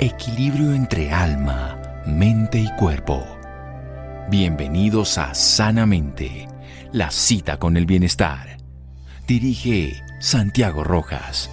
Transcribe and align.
equilibrio 0.00 0.72
entre 0.72 1.12
alma, 1.12 1.78
mente 2.06 2.58
y 2.58 2.74
cuerpo. 2.76 3.22
Bienvenidos 4.30 5.18
a 5.18 5.34
Sanamente, 5.34 6.48
la 6.90 7.10
cita 7.10 7.58
con 7.58 7.76
el 7.76 7.84
bienestar. 7.84 8.56
Dirige 9.26 10.02
Santiago 10.18 10.84
Rojas. 10.84 11.50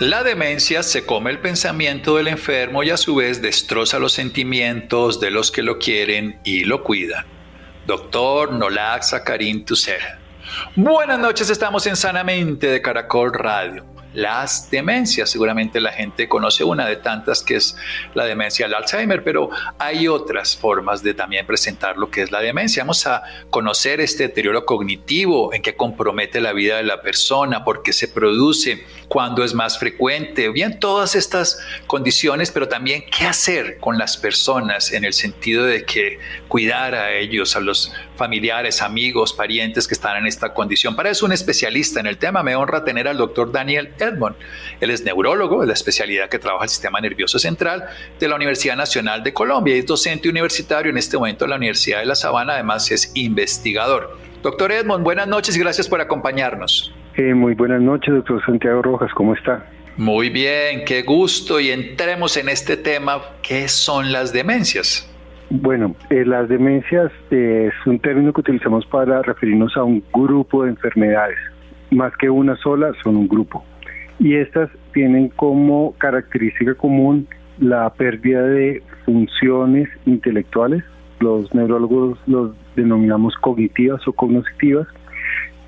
La 0.00 0.24
demencia 0.24 0.82
se 0.82 1.06
come 1.06 1.30
el 1.30 1.38
pensamiento 1.38 2.16
del 2.16 2.26
enfermo 2.26 2.82
y 2.82 2.90
a 2.90 2.96
su 2.96 3.14
vez 3.14 3.40
destroza 3.40 4.00
los 4.00 4.12
sentimientos 4.12 5.20
de 5.20 5.30
los 5.30 5.52
que 5.52 5.62
lo 5.62 5.78
quieren 5.78 6.40
y 6.44 6.64
lo 6.64 6.82
cuidan. 6.82 7.24
Doctor 7.86 8.52
Nolak 8.52 9.04
Zakarin 9.04 9.64
Tusser. 9.64 10.18
Buenas 10.74 11.20
noches, 11.20 11.50
estamos 11.50 11.86
en 11.86 11.94
Sanamente 11.94 12.66
de 12.66 12.82
Caracol 12.82 13.32
Radio 13.32 13.97
las 14.18 14.68
demencias. 14.70 15.30
Seguramente 15.30 15.80
la 15.80 15.92
gente 15.92 16.28
conoce 16.28 16.64
una 16.64 16.86
de 16.86 16.96
tantas 16.96 17.42
que 17.42 17.54
es 17.54 17.76
la 18.14 18.24
demencia 18.24 18.66
del 18.66 18.74
Alzheimer, 18.74 19.22
pero 19.22 19.48
hay 19.78 20.08
otras 20.08 20.56
formas 20.56 21.02
de 21.04 21.14
también 21.14 21.46
presentar 21.46 21.96
lo 21.96 22.10
que 22.10 22.22
es 22.22 22.32
la 22.32 22.40
demencia. 22.40 22.82
Vamos 22.82 23.06
a 23.06 23.22
conocer 23.50 24.00
este 24.00 24.24
deterioro 24.24 24.64
cognitivo, 24.66 25.54
en 25.54 25.62
qué 25.62 25.76
compromete 25.76 26.40
la 26.40 26.52
vida 26.52 26.78
de 26.78 26.82
la 26.82 27.00
persona, 27.00 27.64
por 27.64 27.82
qué 27.82 27.92
se 27.92 28.08
produce, 28.08 28.84
cuándo 29.06 29.44
es 29.44 29.54
más 29.54 29.78
frecuente, 29.78 30.48
bien 30.48 30.80
todas 30.80 31.14
estas 31.14 31.60
condiciones, 31.86 32.50
pero 32.50 32.68
también 32.68 33.04
qué 33.16 33.24
hacer 33.26 33.78
con 33.78 33.98
las 33.98 34.16
personas 34.16 34.92
en 34.92 35.04
el 35.04 35.12
sentido 35.12 35.64
de 35.64 35.84
que 35.84 36.18
cuidar 36.48 36.96
a 36.96 37.12
ellos, 37.12 37.54
a 37.54 37.60
los 37.60 37.92
familiares, 38.18 38.82
amigos, 38.82 39.32
parientes 39.32 39.88
que 39.88 39.94
están 39.94 40.18
en 40.18 40.26
esta 40.26 40.52
condición. 40.52 40.94
Para 40.94 41.08
eso 41.08 41.24
un 41.24 41.32
especialista 41.32 42.00
en 42.00 42.06
el 42.06 42.18
tema 42.18 42.42
me 42.42 42.56
honra 42.56 42.84
tener 42.84 43.08
al 43.08 43.16
doctor 43.16 43.50
Daniel 43.50 43.94
Edmond. 43.98 44.36
Él 44.80 44.90
es 44.90 45.04
neurólogo 45.04 45.62
de 45.62 45.68
la 45.68 45.72
especialidad 45.72 46.28
que 46.28 46.38
trabaja 46.38 46.64
el 46.64 46.70
sistema 46.70 47.00
nervioso 47.00 47.38
central 47.38 47.84
de 48.20 48.28
la 48.28 48.34
Universidad 48.34 48.76
Nacional 48.76 49.22
de 49.22 49.32
Colombia 49.32 49.76
y 49.76 49.78
es 49.78 49.86
docente 49.86 50.28
universitario 50.28 50.90
en 50.90 50.98
este 50.98 51.16
momento 51.16 51.44
en 51.44 51.50
la 51.50 51.56
Universidad 51.56 52.00
de 52.00 52.06
La 52.06 52.14
Sabana, 52.14 52.54
además 52.54 52.90
es 52.90 53.12
investigador. 53.14 54.18
Doctor 54.42 54.72
Edmond, 54.72 55.04
buenas 55.04 55.28
noches 55.28 55.56
y 55.56 55.60
gracias 55.60 55.88
por 55.88 56.00
acompañarnos. 56.00 56.92
Eh, 57.16 57.34
muy 57.34 57.54
buenas 57.54 57.80
noches, 57.80 58.14
doctor 58.14 58.44
Santiago 58.44 58.82
Rojas, 58.82 59.10
¿cómo 59.14 59.34
está? 59.34 59.64
Muy 59.96 60.30
bien, 60.30 60.84
qué 60.84 61.02
gusto 61.02 61.58
y 61.58 61.70
entremos 61.70 62.36
en 62.36 62.48
este 62.48 62.76
tema, 62.76 63.20
¿qué 63.42 63.68
son 63.68 64.12
las 64.12 64.32
demencias? 64.32 65.08
Bueno, 65.50 65.94
eh, 66.10 66.24
las 66.24 66.48
demencias 66.48 67.10
eh, 67.30 67.70
es 67.72 67.86
un 67.86 67.98
término 67.98 68.32
que 68.32 68.40
utilizamos 68.40 68.84
para 68.86 69.22
referirnos 69.22 69.76
a 69.76 69.84
un 69.84 70.02
grupo 70.12 70.64
de 70.64 70.70
enfermedades. 70.70 71.38
Más 71.90 72.14
que 72.16 72.28
una 72.28 72.54
sola, 72.56 72.92
son 73.02 73.16
un 73.16 73.28
grupo 73.28 73.64
y 74.18 74.34
estas 74.34 74.70
tienen 74.92 75.28
como 75.28 75.94
característica 75.98 76.74
común 76.74 77.28
la 77.58 77.88
pérdida 77.90 78.42
de 78.42 78.82
funciones 79.04 79.88
intelectuales, 80.06 80.84
los 81.20 81.52
neurólogos 81.54 82.18
los 82.26 82.52
denominamos 82.76 83.34
cognitivas 83.36 84.06
o 84.06 84.12
cognitivas, 84.12 84.86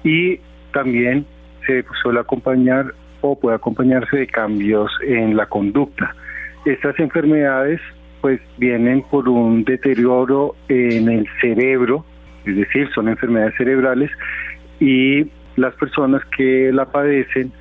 y 0.05 0.39
también 0.73 1.27
se 1.67 1.84
suele 2.03 2.20
acompañar 2.20 2.95
o 3.20 3.39
puede 3.39 3.56
acompañarse 3.56 4.17
de 4.17 4.27
cambios 4.27 4.91
en 5.05 5.36
la 5.36 5.47
conducta. 5.47 6.14
Estas 6.64 6.98
enfermedades 6.98 7.81
pues 8.20 8.40
vienen 8.58 9.02
por 9.02 9.28
un 9.28 9.64
deterioro 9.64 10.54
en 10.68 11.08
el 11.08 11.26
cerebro, 11.40 12.04
es 12.44 12.56
decir, 12.56 12.88
son 12.94 13.08
enfermedades 13.08 13.54
cerebrales 13.56 14.10
y 14.78 15.27
las 15.56 15.74
personas 15.74 16.22
que 16.36 16.70
la 16.72 16.86
padecen 16.86 17.52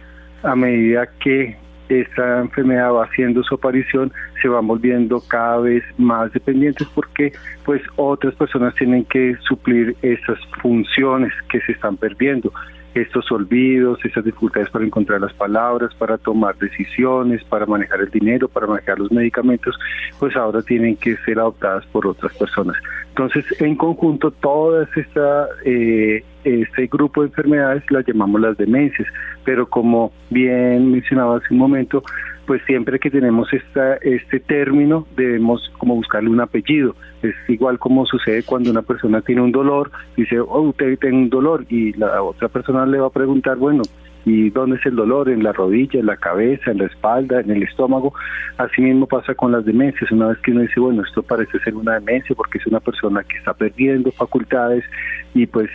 a 0.44 0.56
medida 0.56 1.08
que 1.20 1.58
esta 1.90 2.40
enfermedad 2.40 2.94
va 2.94 3.06
haciendo 3.06 3.44
su 3.44 3.56
aparición, 3.56 4.12
se 4.42 4.48
van 4.48 4.68
volviendo 4.68 5.22
cada 5.28 5.58
vez 5.60 5.84
más 5.98 6.32
dependientes 6.34 6.88
porque 6.94 7.34
pues 7.66 7.82
otras 7.96 8.36
personas 8.36 8.76
tienen 8.76 9.06
que 9.06 9.36
suplir 9.48 9.96
esas 10.02 10.38
funciones 10.62 11.34
que 11.50 11.60
se 11.62 11.72
están 11.72 11.98
perdiendo 11.98 12.54
estos 12.94 13.32
olvidos, 13.32 14.04
esas 14.04 14.24
dificultades 14.24 14.70
para 14.70 14.86
encontrar 14.86 15.22
las 15.22 15.34
palabras, 15.34 15.94
para 15.96 16.18
tomar 16.18 16.58
decisiones, 16.58 17.44
para 17.44 17.66
manejar 17.66 18.02
el 18.02 18.10
dinero, 18.10 18.48
para 18.48 18.68
manejar 18.68 19.00
los 19.00 19.12
medicamentos, 19.12 19.78
pues 20.20 20.36
ahora 20.36 20.62
tienen 20.62 20.96
que 20.96 21.16
ser 21.18 21.40
adoptadas 21.40 21.86
por 21.88 22.08
otras 22.08 22.36
personas. 22.38 22.76
Entonces, 23.10 23.46
en 23.62 23.76
conjunto, 23.76 24.32
esta, 24.96 25.48
eh, 25.66 26.24
este 26.44 26.88
grupo 26.88 27.22
de 27.22 27.28
enfermedades 27.28 27.84
las 27.90 28.06
llamamos 28.08 28.40
las 28.42 28.58
demencias, 28.58 29.08
pero 29.44 29.68
como 29.68 30.12
bien 30.30 30.92
mencionaba 30.92 31.38
hace 31.38 31.48
un 31.52 31.60
momento, 31.60 32.04
pues 32.50 32.64
siempre 32.66 32.98
que 32.98 33.12
tenemos 33.12 33.54
esta, 33.54 33.98
este 33.98 34.40
término 34.40 35.06
debemos 35.16 35.72
como 35.78 35.94
buscarle 35.94 36.32
un 36.32 36.42
apellido. 36.42 36.96
Es 37.22 37.36
igual 37.48 37.78
como 37.78 38.08
sucede 38.08 38.42
cuando 38.42 38.72
una 38.72 38.82
persona 38.82 39.22
tiene 39.22 39.42
un 39.42 39.52
dolor, 39.52 39.92
dice, 40.18 40.40
oh, 40.40 40.62
usted 40.62 40.98
tiene 40.98 41.18
un 41.18 41.30
dolor, 41.30 41.64
y 41.70 41.94
la 41.94 42.24
otra 42.24 42.48
persona 42.48 42.88
le 42.88 42.98
va 42.98 43.06
a 43.06 43.12
preguntar, 43.12 43.58
bueno, 43.58 43.84
¿y 44.26 44.50
dónde 44.50 44.78
es 44.78 44.86
el 44.88 44.96
dolor? 44.96 45.30
¿En 45.30 45.44
la 45.44 45.54
rodilla, 45.54 46.00
en 46.00 46.08
la 46.08 46.18
cabeza, 46.18 46.72
en 46.72 46.80
la 46.80 46.86
espalda, 46.86 47.40
en 47.40 47.52
el 47.52 47.62
estómago? 47.62 48.16
Así 48.58 48.82
mismo 48.82 49.06
pasa 49.06 49.36
con 49.36 49.52
las 49.52 49.64
demencias. 49.64 50.12
Una 50.12 50.30
vez 50.30 50.40
que 50.40 50.50
uno 50.50 50.62
dice, 50.62 50.80
bueno, 50.80 51.04
esto 51.04 51.22
parece 51.22 51.60
ser 51.60 51.76
una 51.76 52.00
demencia 52.00 52.36
porque 52.36 52.58
es 52.58 52.66
una 52.66 52.80
persona 52.80 53.24
que 53.26 53.38
está 53.38 53.54
perdiendo 53.54 54.12
facultades 54.12 54.84
y 55.36 55.46
pues 55.46 55.70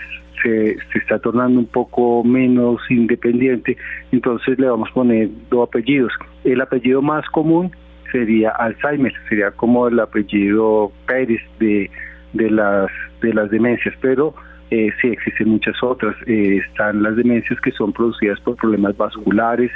se, 0.45 0.99
está 0.99 1.19
tornando 1.19 1.59
un 1.59 1.67
poco 1.67 2.23
menos 2.23 2.81
independiente, 2.91 3.77
entonces 4.13 4.59
le 4.59 4.69
vamos 4.69 4.89
a 4.91 4.95
poner 4.95 5.31
dos 5.51 5.69
apellidos. 5.69 6.13
El 6.45 6.61
apellido 6.61 7.03
más 7.03 7.25
común 7.31 7.73
sería 8.13 8.51
Alzheimer, 8.51 9.13
sería 9.29 9.51
como 9.51 9.89
el 9.89 9.99
apellido 9.99 10.93
Pérez 11.07 11.41
de, 11.59 11.91
de, 12.35 12.51
las, 12.51 12.91
de 13.23 13.33
las 13.35 13.51
demencias, 13.51 13.95
pero 14.01 14.35
eh, 14.71 14.91
sí 15.01 15.09
existen 15.09 15.49
muchas 15.49 15.75
otras. 15.83 16.17
Eh, 16.27 16.61
están 16.67 17.03
las 17.03 17.17
demencias 17.17 17.61
que 17.61 17.71
son 17.73 17.93
producidas 17.93 18.41
por 18.41 18.57
problemas 18.57 18.97
vasculares, 18.97 19.71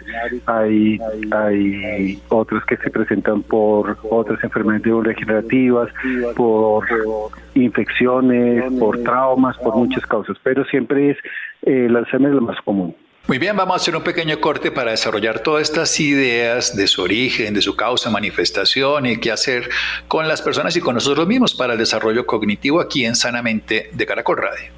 hay, 0.47 0.99
hay 1.31 2.21
otras 2.28 2.65
que 2.65 2.76
se 2.76 2.91
presentan 2.91 3.43
por 3.43 3.98
otras 4.10 4.43
enfermedades 4.43 5.04
degenerativas, 5.04 5.88
por 6.37 6.84
infecciones, 7.54 8.65
por 8.78 9.03
traumas, 9.03 9.56
por 9.59 9.77
muchas 9.77 10.04
causas, 10.06 10.37
pero 10.43 10.65
siempre 10.65 11.10
es 11.10 11.19
eh, 11.62 11.87
el 11.87 11.97
Alzheimer 11.97 12.32
lo 12.32 12.43
más 12.43 12.60
común. 12.62 12.94
Muy 13.28 13.37
bien, 13.37 13.54
vamos 13.59 13.75
a 13.75 13.77
hacer 13.77 13.94
un 13.94 14.03
pequeño 14.03 14.41
corte 14.41 14.71
para 14.71 14.93
desarrollar 14.93 15.41
todas 15.41 15.65
estas 15.65 16.00
ideas 16.00 16.75
de 16.75 16.87
su 16.87 17.03
origen, 17.03 17.53
de 17.53 17.60
su 17.60 17.77
causa, 17.77 18.09
manifestación 18.09 19.04
y 19.04 19.19
qué 19.19 19.31
hacer 19.31 19.69
con 20.09 20.27
las 20.27 20.41
personas 20.41 20.75
y 20.77 20.81
con 20.81 20.94
nosotros 20.94 21.27
mismos 21.27 21.54
para 21.54 21.75
el 21.75 21.78
desarrollo 21.78 22.25
cognitivo 22.25 22.81
aquí 22.81 23.04
en 23.04 23.15
Sanamente 23.15 23.91
de 23.93 24.06
Caracol 24.06 24.38
Radio. 24.38 24.78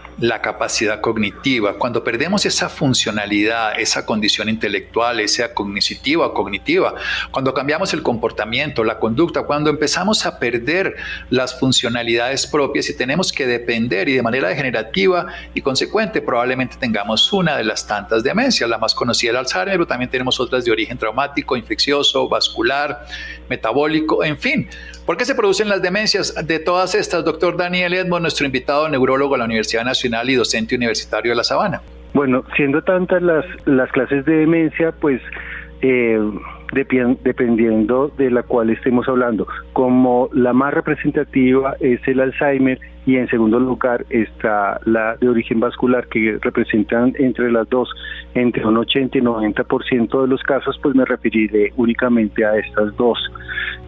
la 0.19 0.41
capacidad 0.41 1.01
cognitiva, 1.01 1.77
cuando 1.77 2.03
perdemos 2.03 2.45
esa 2.45 2.69
funcionalidad, 2.69 3.79
esa 3.79 4.05
condición 4.05 4.49
intelectual, 4.49 5.27
sea 5.27 5.53
cognitiva 5.53 6.27
o 6.27 6.33
cognitiva, 6.33 6.95
cuando 7.31 7.53
cambiamos 7.53 7.93
el 7.93 8.03
comportamiento, 8.03 8.83
la 8.83 8.99
conducta, 8.99 9.43
cuando 9.43 9.69
empezamos 9.69 10.25
a 10.25 10.39
perder 10.39 10.95
las 11.29 11.59
funcionalidades 11.59 12.47
propias 12.47 12.89
y 12.89 12.97
tenemos 12.97 13.31
que 13.31 13.47
depender 13.47 14.09
y 14.09 14.13
de 14.13 14.21
manera 14.21 14.49
degenerativa 14.49 15.27
y 15.53 15.61
consecuente 15.61 16.21
probablemente 16.21 16.77
tengamos 16.77 17.31
una 17.33 17.57
de 17.57 17.63
las 17.63 17.87
tantas 17.87 18.23
demencias, 18.23 18.69
la 18.69 18.77
más 18.77 18.93
conocida 18.93 19.31
el 19.31 19.37
Alzheimer, 19.37 19.73
pero 19.73 19.87
también 19.87 20.09
tenemos 20.09 20.39
otras 20.39 20.65
de 20.65 20.71
origen 20.71 20.97
traumático, 20.97 21.55
infeccioso, 21.55 22.27
vascular, 22.27 23.05
metabólico, 23.49 24.23
en 24.23 24.37
fin. 24.37 24.69
¿Por 25.11 25.17
qué 25.17 25.25
se 25.25 25.35
producen 25.35 25.67
las 25.67 25.81
demencias? 25.81 26.33
De 26.47 26.57
todas 26.57 26.95
estas, 26.95 27.25
doctor 27.25 27.57
Daniel 27.57 27.93
Edmond, 27.93 28.21
nuestro 28.21 28.45
invitado 28.45 28.87
neurólogo 28.87 29.35
a 29.35 29.39
la 29.39 29.43
Universidad 29.43 29.83
Nacional 29.83 30.29
y 30.29 30.35
docente 30.35 30.73
universitario 30.73 31.33
de 31.33 31.35
La 31.35 31.43
Sabana. 31.43 31.81
Bueno, 32.13 32.45
siendo 32.55 32.81
tantas 32.81 33.21
las, 33.21 33.43
las 33.65 33.91
clases 33.91 34.23
de 34.23 34.37
demencia, 34.37 34.93
pues 34.93 35.21
eh, 35.81 36.17
dependiendo 36.71 38.07
de 38.17 38.31
la 38.31 38.43
cual 38.43 38.69
estemos 38.69 39.05
hablando, 39.09 39.49
como 39.73 40.29
la 40.31 40.53
más 40.53 40.73
representativa 40.73 41.75
es 41.81 41.99
el 42.07 42.21
Alzheimer 42.21 42.79
y 43.05 43.17
en 43.17 43.27
segundo 43.29 43.59
lugar 43.59 44.05
está 44.09 44.79
la 44.85 45.15
de 45.15 45.27
origen 45.27 45.59
vascular 45.59 46.07
que 46.07 46.37
representan 46.41 47.13
entre 47.17 47.51
las 47.51 47.67
dos 47.69 47.89
entre 48.33 48.65
un 48.65 48.77
80 48.77 49.17
y 49.17 49.21
90% 49.21 50.21
de 50.21 50.27
los 50.27 50.41
casos, 50.43 50.79
pues 50.81 50.95
me 50.95 51.03
referiré 51.05 51.73
únicamente 51.75 52.45
a 52.45 52.57
estas 52.57 52.95
dos. 52.95 53.19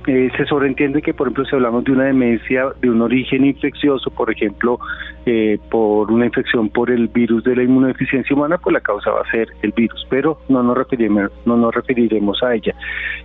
Eh, 0.05 0.29
se 0.35 0.45
sobreentiende 0.45 1.01
que, 1.01 1.13
por 1.13 1.27
ejemplo, 1.27 1.45
si 1.45 1.55
hablamos 1.55 1.85
de 1.85 1.93
una 1.93 2.05
demencia 2.05 2.65
de 2.81 2.89
un 2.89 3.01
origen 3.01 3.45
infeccioso, 3.45 4.11
por 4.11 4.29
ejemplo, 4.29 4.79
eh, 5.25 5.57
por 5.71 6.11
una 6.11 6.25
infección 6.25 6.69
por 6.69 6.91
el 6.91 7.07
virus 7.07 7.43
de 7.45 7.55
la 7.55 7.63
inmunodeficiencia 7.63 8.35
humana, 8.35 8.57
pues 8.57 8.73
la 8.73 8.81
causa 8.81 9.11
va 9.11 9.21
a 9.21 9.31
ser 9.31 9.47
el 9.61 9.71
virus, 9.71 10.05
pero 10.09 10.39
no 10.49 10.61
nos 10.61 10.77
referiremos, 10.77 11.31
no 11.45 11.55
nos 11.55 11.73
referiremos 11.73 12.43
a 12.43 12.53
ella. 12.53 12.75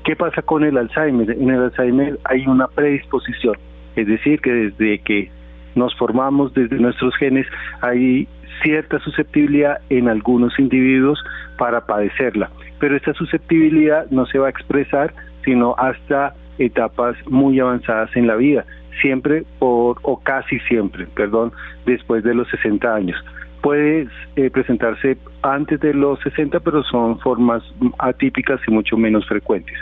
¿Qué 0.04 0.14
pasa 0.14 0.42
con 0.42 0.62
el 0.62 0.76
Alzheimer? 0.76 1.30
En 1.30 1.50
el 1.50 1.62
Alzheimer 1.62 2.18
hay 2.24 2.46
una 2.46 2.68
predisposición, 2.68 3.56
es 3.96 4.06
decir, 4.06 4.40
que 4.40 4.52
desde 4.52 5.00
que 5.00 5.30
nos 5.78 5.94
formamos 5.96 6.52
desde 6.54 6.76
nuestros 6.76 7.16
genes 7.16 7.46
hay 7.80 8.28
cierta 8.62 8.98
susceptibilidad 9.00 9.78
en 9.88 10.08
algunos 10.08 10.58
individuos 10.58 11.22
para 11.56 11.86
padecerla, 11.86 12.50
pero 12.80 12.96
esta 12.96 13.14
susceptibilidad 13.14 14.06
no 14.10 14.26
se 14.26 14.38
va 14.38 14.48
a 14.48 14.50
expresar 14.50 15.14
sino 15.44 15.74
hasta 15.78 16.34
etapas 16.58 17.16
muy 17.28 17.60
avanzadas 17.60 18.14
en 18.16 18.26
la 18.26 18.34
vida, 18.34 18.64
siempre 19.00 19.44
o 19.60 20.20
casi 20.24 20.58
siempre, 20.60 21.06
perdón, 21.14 21.52
después 21.86 22.24
de 22.24 22.34
los 22.34 22.48
60 22.48 22.94
años. 22.94 23.16
Puede 23.62 24.08
eh, 24.36 24.50
presentarse 24.50 25.18
antes 25.42 25.80
de 25.80 25.92
los 25.92 26.20
60, 26.20 26.60
pero 26.60 26.82
son 26.84 27.18
formas 27.20 27.62
atípicas 27.98 28.60
y 28.66 28.70
mucho 28.70 28.96
menos 28.96 29.26
frecuentes. 29.26 29.76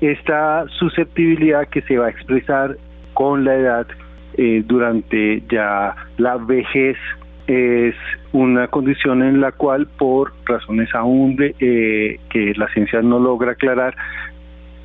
Esta 0.00 0.66
susceptibilidad 0.78 1.66
que 1.68 1.82
se 1.82 1.98
va 1.98 2.06
a 2.06 2.10
expresar 2.10 2.76
con 3.14 3.44
la 3.44 3.54
edad 3.56 3.86
eh, 4.34 4.62
durante 4.66 5.42
ya 5.50 5.94
la 6.16 6.36
vejez 6.36 6.96
es 7.46 7.94
una 8.32 8.68
condición 8.68 9.22
en 9.22 9.40
la 9.40 9.52
cual 9.52 9.86
por 9.86 10.32
razones 10.44 10.94
aún 10.94 11.36
eh, 11.40 12.20
que 12.28 12.52
la 12.56 12.68
ciencia 12.68 13.00
no 13.00 13.18
logra 13.18 13.52
aclarar 13.52 13.96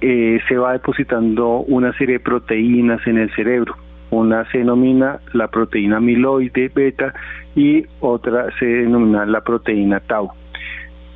eh, 0.06 0.40
se 0.50 0.57
va 0.57 0.74
depositando 0.74 1.60
una 1.60 1.94
serie 1.98 2.16
de 2.18 2.19
proteínas 2.19 3.06
en 3.07 3.18
el 3.18 3.34
cerebro. 3.36 3.75
Una 4.10 4.50
se 4.51 4.57
denomina 4.60 5.19
la 5.34 5.48
proteína 5.48 5.98
amiloide 5.98 6.69
beta 6.74 7.13
y 7.56 7.86
otra 8.01 8.48
se 8.60 8.66
denomina 8.66 9.25
la 9.25 9.42
proteína 9.42 10.01
tau. 10.01 10.30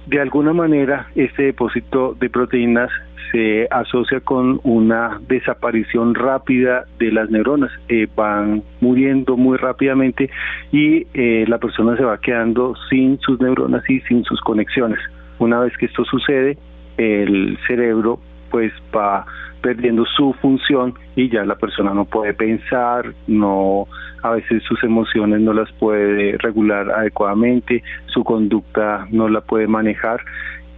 De 0.06 0.22
alguna 0.22 0.54
manera, 0.54 1.08
este 1.16 1.44
depósito 1.44 2.16
de 2.18 2.30
proteínas 2.30 2.90
se 3.32 3.68
asocia 3.72 4.20
con 4.22 4.60
una 4.64 5.20
desaparición 5.28 6.16
rápida 6.16 6.86
de 7.00 7.12
las 7.12 7.30
neuronas, 7.30 7.72
eh, 7.90 8.08
van 8.16 8.64
muriendo 8.82 9.38
muy 9.38 9.58
rápidamente 9.58 10.30
y 10.72 11.08
eh, 11.14 11.46
la 11.48 11.58
persona 11.58 11.98
se 11.98 12.04
va 12.04 12.20
quedando 12.20 12.76
sin 12.90 13.20
sus 13.20 13.40
neuronas 13.40 13.88
y 13.90 14.00
sin 14.02 14.24
sus 14.24 14.40
conexiones. 14.42 15.00
Una 15.40 15.60
vez 15.60 15.76
que 15.78 15.86
esto 15.86 16.04
sucede, 16.06 16.58
el 16.98 17.58
cerebro 17.68 18.20
pues 18.50 18.72
va 18.96 19.26
perdiendo 19.62 20.06
su 20.06 20.34
función 20.42 20.94
y 21.16 21.30
ya 21.30 21.44
la 21.44 21.56
persona 21.56 21.94
no 21.94 22.06
puede 22.06 22.34
pensar, 22.34 23.14
no 23.28 23.88
a 24.24 24.32
veces 24.32 24.64
sus 24.64 24.84
emociones 24.84 25.42
no 25.42 25.54
las 25.54 25.72
puede 25.74 26.38
regular 26.38 26.90
adecuadamente, 26.92 27.84
su 28.08 28.24
conducta 28.24 29.08
no 29.12 29.30
la 29.30 29.42
puede 29.42 29.68
manejar 29.68 30.22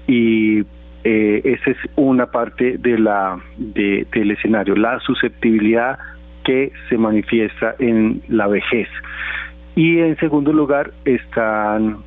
y 0.07 0.63
eh, 1.04 1.42
esa 1.44 1.72
es 1.72 1.78
una 1.96 2.28
parte 2.28 2.78
de 2.78 2.98
la 2.98 3.40
de, 3.57 4.06
del 4.12 4.31
escenario, 4.31 4.75
la 4.75 5.00
susceptibilidad 5.00 5.98
que 6.44 6.72
se 6.90 6.98
manifiesta 6.98 7.75
en 7.80 8.22
la 8.28 8.48
vejez. 8.48 8.88
Y 9.75 10.00
en 10.00 10.18
segundo 10.18 10.51
lugar 10.51 10.92
están 11.06 12.00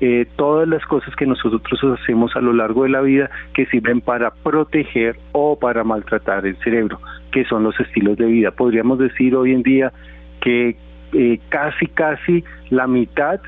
eh, 0.00 0.26
todas 0.36 0.66
las 0.66 0.82
cosas 0.86 1.14
que 1.14 1.26
nosotros 1.26 1.60
hacemos 2.00 2.34
a 2.34 2.40
lo 2.40 2.54
largo 2.54 2.84
de 2.84 2.88
la 2.88 3.02
vida 3.02 3.30
que 3.52 3.66
sirven 3.66 4.00
para 4.00 4.30
proteger 4.30 5.18
o 5.32 5.58
para 5.58 5.84
maltratar 5.84 6.46
el 6.46 6.56
cerebro, 6.56 6.98
que 7.32 7.44
son 7.44 7.64
los 7.64 7.78
estilos 7.78 8.16
de 8.16 8.26
vida. 8.26 8.50
Podríamos 8.50 8.98
decir 8.98 9.36
hoy 9.36 9.52
en 9.52 9.62
día 9.62 9.92
que 10.40 10.76
eh, 11.12 11.40
casi, 11.50 11.86
casi 11.86 12.42
la 12.70 12.86
mitad 12.86 13.40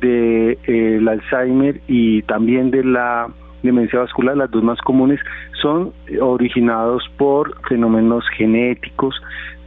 de, 0.00 0.58
eh, 0.66 1.00
Alzheimer 1.06 1.80
y 1.88 2.22
también 2.22 2.70
de 2.70 2.84
la 2.84 3.28
demencia 3.66 3.98
vascular, 3.98 4.36
las 4.36 4.50
dos 4.50 4.62
más 4.62 4.80
comunes, 4.80 5.20
son 5.60 5.92
originados 6.20 7.02
por 7.16 7.60
fenómenos 7.68 8.24
genéticos, 8.36 9.20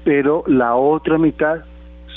pero 0.04 0.44
la 0.48 0.76
otra 0.76 1.18
mitad 1.18 1.64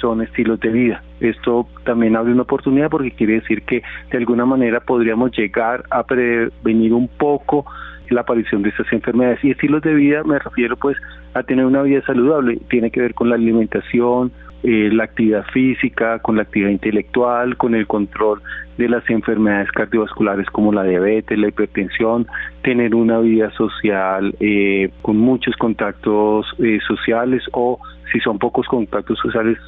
son 0.01 0.21
estilos 0.21 0.59
de 0.61 0.71
vida. 0.71 1.03
Esto 1.21 1.67
también 1.85 2.17
abre 2.17 2.33
una 2.33 2.43
oportunidad 2.43 2.91
porque 2.91 3.13
quiere 3.13 3.35
decir 3.35 3.63
que 3.63 3.83
de 4.11 4.19
alguna 4.19 4.45
manera 4.45 4.81
podríamos 4.81 5.31
llegar 5.37 5.85
a 5.91 6.03
prevenir 6.03 6.93
un 6.93 7.09
poco 7.09 7.65
la 8.11 8.23
aparición 8.23 8.63
de 8.63 8.71
estas 8.71 8.93
enfermedades. 8.93 9.43
Y 9.45 9.53
estilos 9.53 9.83
de 9.83 9.95
vida 9.95 10.23
me 10.25 10.39
refiero 10.39 10.77
pues 10.77 10.97
a 11.35 11.43
tener 11.43 11.65
una 11.65 11.83
vida 11.83 12.03
saludable. 12.03 12.59
Tiene 12.69 12.91
que 12.91 13.01
ver 13.01 13.15
con 13.15 13.29
la 13.29 13.37
alimentación, 13.37 14.33
eh, 14.63 14.91
la 14.93 15.05
actividad 15.05 15.45
física, 15.53 16.19
con 16.21 16.37
la 16.37 16.43
actividad 16.43 16.71
intelectual, 16.71 17.57
con 17.57 17.75
el 17.75 17.87
control 17.87 18.41
de 18.79 18.89
las 18.89 19.09
enfermedades 19.11 19.71
cardiovasculares 19.73 20.47
como 20.51 20.73
la 20.73 20.85
diabetes, 20.85 21.39
la 21.39 21.49
hipertensión, 21.49 22.27
tener 22.63 22.95
una 22.95 23.19
vida 23.19 23.51
social 23.53 24.35
eh, 24.41 24.91
con 25.03 25.19
muchos 25.19 25.57
contactos 25.57 26.47
eh, 26.59 26.79
sociales 26.87 27.43
o 27.53 27.79
si 28.13 28.21
son 28.21 28.39
pocos 28.39 28.67
contactos 28.67 29.19
sociales, 29.19 29.59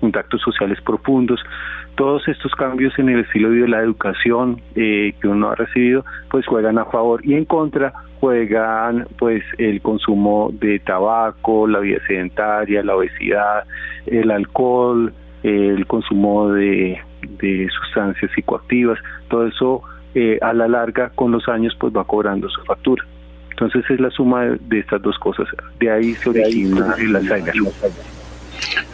contactos 0.00 0.40
sociales 0.42 0.78
profundos. 0.82 1.40
Todos 1.96 2.28
estos 2.28 2.52
cambios 2.54 2.98
en 2.98 3.08
el 3.08 3.20
estilo 3.20 3.50
de 3.50 3.68
la 3.68 3.80
educación 3.80 4.60
eh, 4.74 5.14
que 5.20 5.28
uno 5.28 5.50
ha 5.50 5.54
recibido, 5.54 6.04
pues 6.30 6.46
juegan 6.46 6.78
a 6.78 6.84
favor 6.86 7.24
y 7.24 7.34
en 7.34 7.46
contra 7.46 7.92
juegan 8.20 9.06
pues 9.18 9.42
el 9.58 9.80
consumo 9.80 10.50
de 10.52 10.78
tabaco, 10.80 11.66
la 11.66 11.80
vida 11.80 11.98
sedentaria, 12.06 12.82
la 12.82 12.96
obesidad, 12.96 13.64
el 14.06 14.30
alcohol, 14.30 15.12
el 15.42 15.86
consumo 15.86 16.50
de, 16.52 16.98
de 17.38 17.68
sustancias 17.70 18.30
psicoactivas, 18.34 18.98
todo 19.28 19.46
eso 19.46 19.82
eh, 20.14 20.38
a 20.40 20.52
la 20.54 20.66
larga 20.66 21.10
con 21.14 21.30
los 21.30 21.46
años 21.48 21.76
pues 21.78 21.92
va 21.94 22.04
cobrando 22.04 22.48
su 22.48 22.62
factura. 22.62 23.04
Entonces 23.50 23.84
es 23.90 24.00
la 24.00 24.10
suma 24.10 24.44
de, 24.44 24.78
estas 24.78 25.02
dos 25.02 25.18
cosas. 25.18 25.46
De 25.78 25.90
ahí 25.90 26.14
se 26.14 26.30
origina 26.30 26.94
el 26.98 27.16
Alzheimer. 27.16 27.54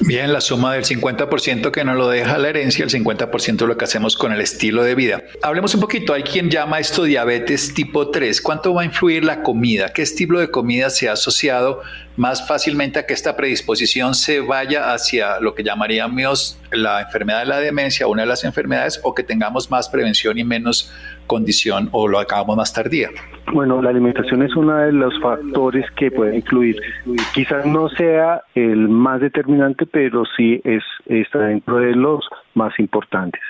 Bien, 0.00 0.32
la 0.32 0.40
suma 0.40 0.74
del 0.74 0.84
50% 0.84 1.70
que 1.70 1.84
nos 1.84 1.96
lo 1.96 2.08
deja 2.08 2.38
la 2.38 2.48
herencia, 2.48 2.84
el 2.84 2.90
50% 2.90 3.56
de 3.56 3.66
lo 3.66 3.76
que 3.76 3.84
hacemos 3.84 4.16
con 4.16 4.32
el 4.32 4.40
estilo 4.40 4.82
de 4.82 4.94
vida. 4.94 5.22
Hablemos 5.42 5.74
un 5.74 5.80
poquito, 5.80 6.12
hay 6.12 6.24
quien 6.24 6.50
llama 6.50 6.80
esto 6.80 7.04
diabetes 7.04 7.72
tipo 7.72 8.10
3. 8.10 8.40
¿Cuánto 8.40 8.74
va 8.74 8.82
a 8.82 8.84
influir 8.84 9.24
la 9.24 9.42
comida? 9.42 9.92
¿Qué 9.92 10.02
estilo 10.02 10.40
de 10.40 10.50
comida 10.50 10.90
se 10.90 11.08
ha 11.08 11.12
asociado 11.12 11.82
más 12.16 12.46
fácilmente 12.46 12.98
a 12.98 13.06
que 13.06 13.14
esta 13.14 13.36
predisposición 13.36 14.14
se 14.14 14.40
vaya 14.40 14.92
hacia 14.92 15.40
lo 15.40 15.54
que 15.54 15.62
llamaríamos 15.62 16.58
la 16.72 17.02
enfermedad 17.02 17.40
de 17.40 17.46
la 17.46 17.58
demencia, 17.58 18.06
una 18.06 18.22
de 18.22 18.28
las 18.28 18.44
enfermedades, 18.44 19.00
o 19.04 19.14
que 19.14 19.22
tengamos 19.22 19.70
más 19.70 19.88
prevención 19.88 20.38
y 20.38 20.44
menos 20.44 20.92
condición 21.26 21.88
o 21.92 22.08
lo 22.08 22.18
acabamos 22.18 22.56
más 22.56 22.72
tardía? 22.72 23.08
Bueno, 23.52 23.80
la 23.80 23.90
alimentación 23.90 24.42
es 24.42 24.54
uno 24.54 24.76
de 24.76 24.92
los 24.92 25.18
factores 25.20 25.90
que 25.92 26.10
puede 26.10 26.36
incluir. 26.36 26.76
Quizás 27.34 27.64
no 27.66 27.88
sea 27.90 28.42
el 28.54 28.88
más 28.88 29.20
determinante, 29.20 29.86
pero 29.86 30.24
sí 30.36 30.60
es 30.64 30.82
está 31.06 31.38
dentro 31.40 31.78
de 31.78 31.94
los 31.94 32.24
más 32.54 32.78
importantes. 32.78 33.40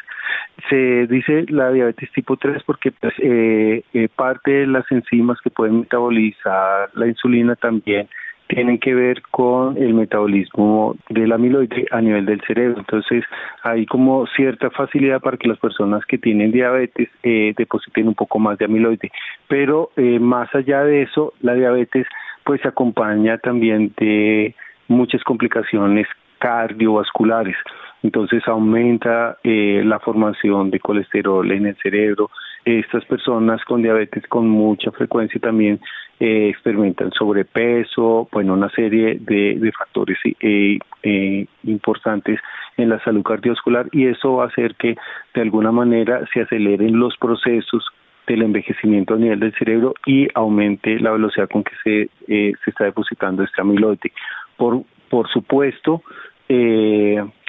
Se 0.71 1.07
dice 1.09 1.45
la 1.49 1.71
diabetes 1.71 2.11
tipo 2.13 2.37
3 2.37 2.63
porque 2.65 2.93
pues, 2.93 3.13
eh, 3.19 3.83
eh, 3.93 4.09
parte 4.15 4.51
de 4.51 4.67
las 4.67 4.85
enzimas 4.91 5.39
que 5.43 5.51
pueden 5.51 5.81
metabolizar 5.81 6.91
la 6.95 7.07
insulina 7.07 7.57
también 7.57 8.09
tienen 8.55 8.79
que 8.79 8.95
ver 8.95 9.23
con 9.31 9.79
el 9.79 9.95
metabolismo 9.95 10.95
del 11.09 11.33
amiloide 11.33 11.87
a 11.91 12.03
nivel 12.03 12.27
del 12.27 12.43
cerebro. 12.43 12.81
Entonces, 12.81 13.25
hay 13.63 13.87
como 13.87 14.27
cierta 14.27 14.69
facilidad 14.71 15.21
para 15.23 15.39
que 15.39 15.49
las 15.49 15.59
personas 15.59 16.05
que 16.05 16.19
tienen 16.19 16.53
diabetes 16.53 17.09
eh, 17.23 17.55
depositen 17.57 18.09
un 18.09 18.15
poco 18.15 18.39
más 18.39 18.59
de 18.59 18.67
amiloide. 18.67 19.11
Pero 19.49 19.91
eh, 19.97 20.19
más 20.19 20.55
allá 20.55 20.85
de 20.85 21.03
eso, 21.03 21.33
la 21.41 21.55
diabetes 21.55 22.07
pues 22.45 22.61
se 22.61 22.69
acompaña 22.69 23.39
también 23.39 23.95
de 23.97 24.55
muchas 24.87 25.25
complicaciones 25.25 26.07
cardiovasculares. 26.39 27.57
Entonces 28.03 28.43
aumenta 28.47 29.39
eh, 29.45 29.81
la 29.83 29.99
formación 30.01 30.71
de 30.71 30.79
colesterol 30.79 31.51
en 31.51 31.67
el 31.67 31.77
cerebro. 31.77 32.31
Estas 32.67 33.05
personas 33.07 33.65
con 33.65 33.81
diabetes 33.81 34.27
con 34.27 34.47
mucha 34.47 34.91
frecuencia 34.91 35.41
también 35.41 35.81
eh, 36.21 36.51
experimentan 36.51 37.11
sobrepeso, 37.11 38.29
bueno, 38.31 38.55
una 38.55 38.69
serie 38.71 39.19
de, 39.21 39.73
factores 39.77 40.19
eh, 40.25 40.79
eh, 41.03 41.47
importantes 41.65 42.39
en 42.77 42.91
la 42.91 43.03
salud 43.03 43.23
cardiovascular 43.23 43.89
y 43.93 44.07
eso 44.07 44.37
va 44.37 44.45
a 44.45 44.47
hacer 44.47 44.75
que 44.77 44.97
de 45.35 45.41
alguna 45.41 45.73
manera 45.73 46.25
se 46.33 46.43
aceleren 46.43 46.99
los 46.99 47.17
procesos 47.17 47.85
del 48.27 48.43
envejecimiento 48.43 49.15
a 49.15 49.19
nivel 49.19 49.41
del 49.41 49.55
cerebro 49.55 49.95
y 50.07 50.29
aumente 50.35 51.01
la 51.01 51.11
velocidad 51.11 51.49
con 51.49 51.65
que 51.65 51.75
se, 51.83 52.11
se 52.27 52.71
está 52.71 52.85
depositando 52.85 53.43
este 53.43 53.61
amiloide. 53.61 54.13
Por, 54.57 54.85
por 55.11 55.29
supuesto, 55.29 56.03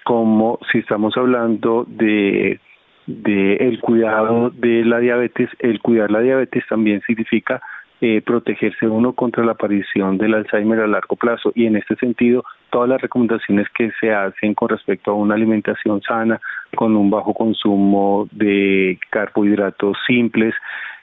como 0.04 0.60
si 0.72 0.80
estamos 0.80 1.16
hablando 1.16 1.86
de, 1.88 2.60
de 3.06 3.56
el 3.58 3.80
cuidado 3.80 4.50
de 4.50 4.86
la 4.86 5.00
diabetes, 5.00 5.50
el 5.60 5.80
cuidar 5.80 6.10
la 6.12 6.22
diabetes 6.22 6.64
también 6.68 7.02
significa 7.06 7.62
eh, 8.06 8.22
protegerse 8.22 8.86
uno 8.86 9.14
contra 9.14 9.46
la 9.46 9.54
aparición 9.54 10.18
del 10.18 10.34
Alzheimer 10.34 10.82
a 10.82 10.88
largo 10.88 11.16
plazo. 11.16 11.54
Y 11.56 11.68
en 11.68 11.78
este 11.78 11.96
sentido 11.96 12.44
todas 12.70 12.90
las 12.90 13.02
recomendaciones 13.02 13.66
que 13.70 13.92
se 14.02 14.12
hacen 14.12 14.56
con 14.56 14.68
respecto 14.68 15.12
a 15.12 15.14
una 15.14 15.36
alimentación 15.36 16.02
sana 16.02 16.42
con 16.76 16.98
un 16.98 17.10
bajo 17.10 17.34
consumo 17.34 18.28
de 18.34 19.00
carbohidratos 19.10 19.96
simples 20.06 20.54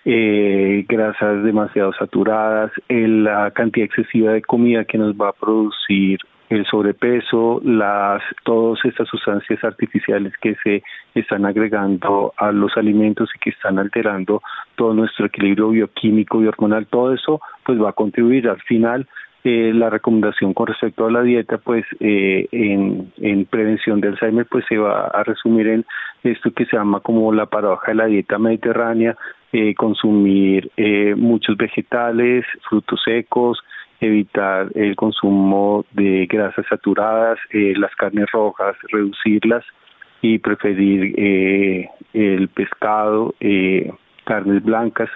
eh, 0.05 0.85
grasas 0.87 1.43
demasiado 1.43 1.95
saturadas, 1.95 2.71
la 2.89 3.51
cantidad 3.53 3.87
excesiva 3.87 4.33
de 4.33 4.43
comida 4.43 4.85
que 4.85 4.99
nos 4.99 5.15
va 5.15 5.31
a 5.31 5.33
producir 5.33 6.19
el 6.51 6.67
sobrepeso, 6.67 7.61
las 7.65 8.23
todas 8.43 8.85
estas 8.85 9.09
sustancias 9.09 9.63
artificiales 9.63 10.33
que 10.43 10.57
se 10.63 10.83
están 11.15 11.47
agregando 11.47 12.35
a 12.37 12.51
los 12.51 12.77
alimentos 12.77 13.31
y 13.35 13.39
que 13.39 13.51
están 13.51 13.79
alterando 13.79 14.43
todo 14.75 14.93
nuestro 14.93 15.27
equilibrio 15.27 15.71
bioquímico 15.71 16.43
y 16.43 16.49
hormonal, 16.49 16.87
todo 16.87 17.15
eso 17.15 17.41
pues 17.65 17.81
va 17.81 17.91
a 17.91 17.95
contribuir. 17.95 18.49
Al 18.49 18.61
final 18.63 19.07
eh, 19.45 19.71
la 19.73 19.91
recomendación 19.91 20.53
con 20.53 20.67
respecto 20.67 21.07
a 21.07 21.13
la 21.13 21.23
dieta, 21.23 21.59
pues 21.59 21.87
eh, 22.01 22.49
en, 22.51 23.13
en, 23.19 23.45
prevención 23.47 24.01
de 24.01 24.09
Alzheimer, 24.09 24.47
pues 24.51 24.65
se 24.69 24.77
va 24.77 25.07
a 25.07 25.23
resumir 25.23 25.69
en 25.69 25.87
esto 26.25 26.51
que 26.51 26.67
se 26.67 26.77
llama 26.77 26.99
como 27.01 27.33
la 27.33 27.47
paradoja 27.47 27.93
de 27.93 27.95
la 27.95 28.07
dieta 28.07 28.39
mediterránea, 28.39 29.17
eh, 29.53 29.75
consumir 29.75 30.71
eh, 30.77 31.15
muchos 31.17 31.57
vegetales, 31.57 32.45
frutos 32.69 33.01
secos, 33.05 33.59
evitar 34.01 34.71
el 34.75 34.97
consumo 34.97 35.85
de 35.93 36.27
grasas 36.27 36.67
saturadas, 36.69 37.39
eh, 37.51 37.75
las 37.77 37.95
carnes 37.97 38.27
rojas, 38.33 38.77
reducirlas 38.91 39.65
y 40.23 40.39
preferir 40.39 41.15
eh, 41.17 41.89
el 42.13 42.49
pescado, 42.49 43.35
eh, 43.41 43.93
carnes 44.25 44.63
blancas 44.63 45.11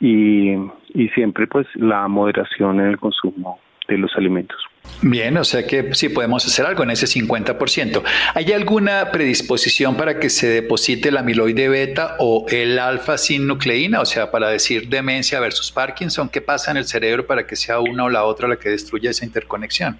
y, 0.00 0.52
y 0.88 1.08
siempre 1.14 1.46
pues 1.46 1.66
la 1.74 2.06
moderación 2.08 2.80
en 2.80 2.86
el 2.86 2.98
consumo 2.98 3.58
de 3.88 3.98
los 3.98 4.14
alimentos. 4.16 4.58
Bien, 5.02 5.36
o 5.36 5.44
sea 5.44 5.66
que 5.66 5.94
sí 5.94 6.08
podemos 6.08 6.46
hacer 6.46 6.64
algo 6.66 6.82
en 6.82 6.90
ese 6.90 7.06
50%. 7.06 8.02
¿Hay 8.34 8.52
alguna 8.52 9.10
predisposición 9.12 9.96
para 9.96 10.18
que 10.18 10.30
se 10.30 10.48
deposite 10.48 11.12
la 11.12 11.20
amiloide 11.20 11.68
beta 11.68 12.16
o 12.18 12.46
el 12.48 12.78
alfa 12.78 13.18
sin 13.18 13.46
nucleína? 13.46 14.00
O 14.00 14.06
sea, 14.06 14.30
para 14.30 14.48
decir 14.48 14.88
demencia 14.88 15.38
versus 15.38 15.70
Parkinson, 15.70 16.28
¿qué 16.28 16.40
pasa 16.40 16.70
en 16.70 16.78
el 16.78 16.84
cerebro 16.84 17.26
para 17.26 17.46
que 17.46 17.56
sea 17.56 17.78
una 17.80 18.04
o 18.04 18.08
la 18.08 18.24
otra 18.24 18.48
la 18.48 18.56
que 18.56 18.70
destruya 18.70 19.10
esa 19.10 19.24
interconexión? 19.24 19.98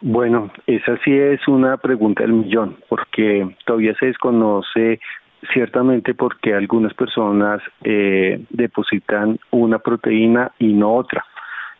Bueno, 0.00 0.50
esa 0.66 0.98
sí 1.04 1.12
es 1.12 1.46
una 1.48 1.76
pregunta 1.78 2.22
del 2.22 2.34
millón, 2.34 2.76
porque 2.88 3.56
todavía 3.64 3.94
se 3.98 4.06
desconoce 4.06 5.00
ciertamente 5.52 6.14
porque 6.14 6.54
algunas 6.54 6.92
personas 6.94 7.60
eh, 7.84 8.40
depositan 8.50 9.38
una 9.50 9.78
proteína 9.78 10.52
y 10.58 10.72
no 10.72 10.94
otra. 10.94 11.24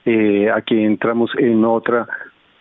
Eh, 0.05 0.50
aquí 0.55 0.83
entramos 0.83 1.31
en 1.37 1.64
otra 1.64 2.07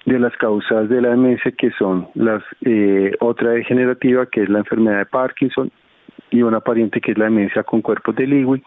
de 0.08 0.20
las 0.20 0.36
causas 0.38 0.88
de 0.88 1.02
la 1.02 1.10
demencia 1.10 1.52
que 1.52 1.70
son 1.72 2.08
las 2.16 2.42
eh, 2.62 3.12
otra 3.20 3.52
degenerativa 3.52 4.26
que 4.26 4.44
es 4.44 4.50
la 4.50 4.60
enfermedad 4.60 5.00
de 5.00 5.06
Parkinson 5.06 5.70
y 6.32 6.42
una 6.42 6.62
pariente 6.62 7.02
que 7.02 7.12
es 7.12 7.18
la 7.18 7.26
demencia 7.26 7.64
con 7.64 7.82
cuerpos 7.82 8.16
de 8.16 8.26
Lewy 8.26 8.64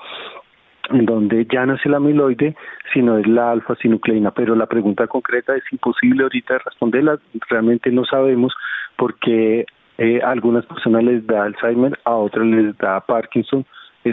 en 0.91 1.07
donde 1.07 1.47
ya 1.51 1.65
no 1.65 1.75
es 1.75 1.87
el 1.87 1.95
amiloide, 1.95 2.57
sino 2.93 3.17
es 3.17 3.27
la 3.27 3.53
alfa-sinucleína. 3.53 4.33
Pero 4.33 4.55
la 4.57 4.67
pregunta 4.67 5.07
concreta 5.07 5.57
es 5.57 5.63
imposible 5.71 6.25
ahorita 6.25 6.59
responderla, 6.59 7.19
realmente 7.49 7.91
no 7.91 8.05
sabemos 8.05 8.53
porque 8.97 9.67
eh, 9.99 10.21
a 10.23 10.31
algunas 10.31 10.67
personas 10.67 11.05
les 11.05 11.27
da 11.27 11.45
Alzheimer, 11.45 11.99
a 12.05 12.17
otras 12.17 12.45
les 12.45 12.77
da 12.77 13.01
Parkinson, 13.01 13.65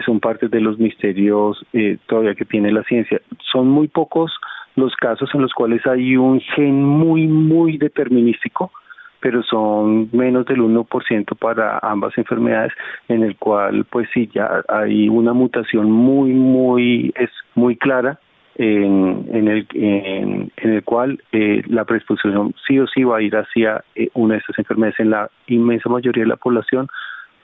son 0.06 0.20
parte 0.20 0.48
de 0.50 0.62
los 0.62 0.78
misterios 0.78 1.66
eh, 1.74 1.98
todavía 2.06 2.36
que 2.36 2.46
tiene 2.46 2.72
la 2.72 2.84
ciencia. 2.84 3.20
Son 3.52 3.68
muy 3.68 3.88
pocos 3.88 4.32
los 4.78 4.96
casos 4.96 5.30
en 5.34 5.42
los 5.42 5.54
cuales 5.54 5.86
hay 5.86 6.16
un 6.16 6.40
gen 6.40 6.84
muy, 6.84 7.28
muy 7.28 7.78
determinístico, 7.78 8.72
pero 9.20 9.42
son 9.42 10.10
menos 10.12 10.46
del 10.46 10.60
1% 10.60 11.36
para 11.38 11.80
ambas 11.80 12.16
enfermedades, 12.18 12.72
en 13.10 13.24
el 13.24 13.36
cual 13.36 13.86
pues 13.90 14.08
sí 14.14 14.30
ya 14.34 14.64
hay 14.70 15.10
una 15.10 15.34
mutación 15.34 15.92
muy, 15.92 16.32
muy, 16.32 17.12
es 17.16 17.32
muy 17.56 17.76
clara 17.76 18.20
en, 18.56 19.28
en, 19.32 19.48
el, 19.48 19.68
en, 19.74 20.52
el 20.58 20.84
cual 20.84 21.24
eh, 21.32 21.64
la 21.68 21.84
predisposición 21.84 22.54
sí 22.68 22.80
o 22.80 22.86
sí 22.88 23.04
va 23.04 23.18
a 23.18 23.22
ir 23.22 23.36
hacia 23.36 23.84
eh, 23.96 24.10
una 24.14 24.36
de 24.36 24.40
estas 24.42 24.60
enfermedades 24.60 25.00
en 25.00 25.10
la 25.10 25.30
inmensa 25.48 25.90
mayoría 25.90 26.24
de 26.24 26.30
la 26.30 26.38
población, 26.38 26.88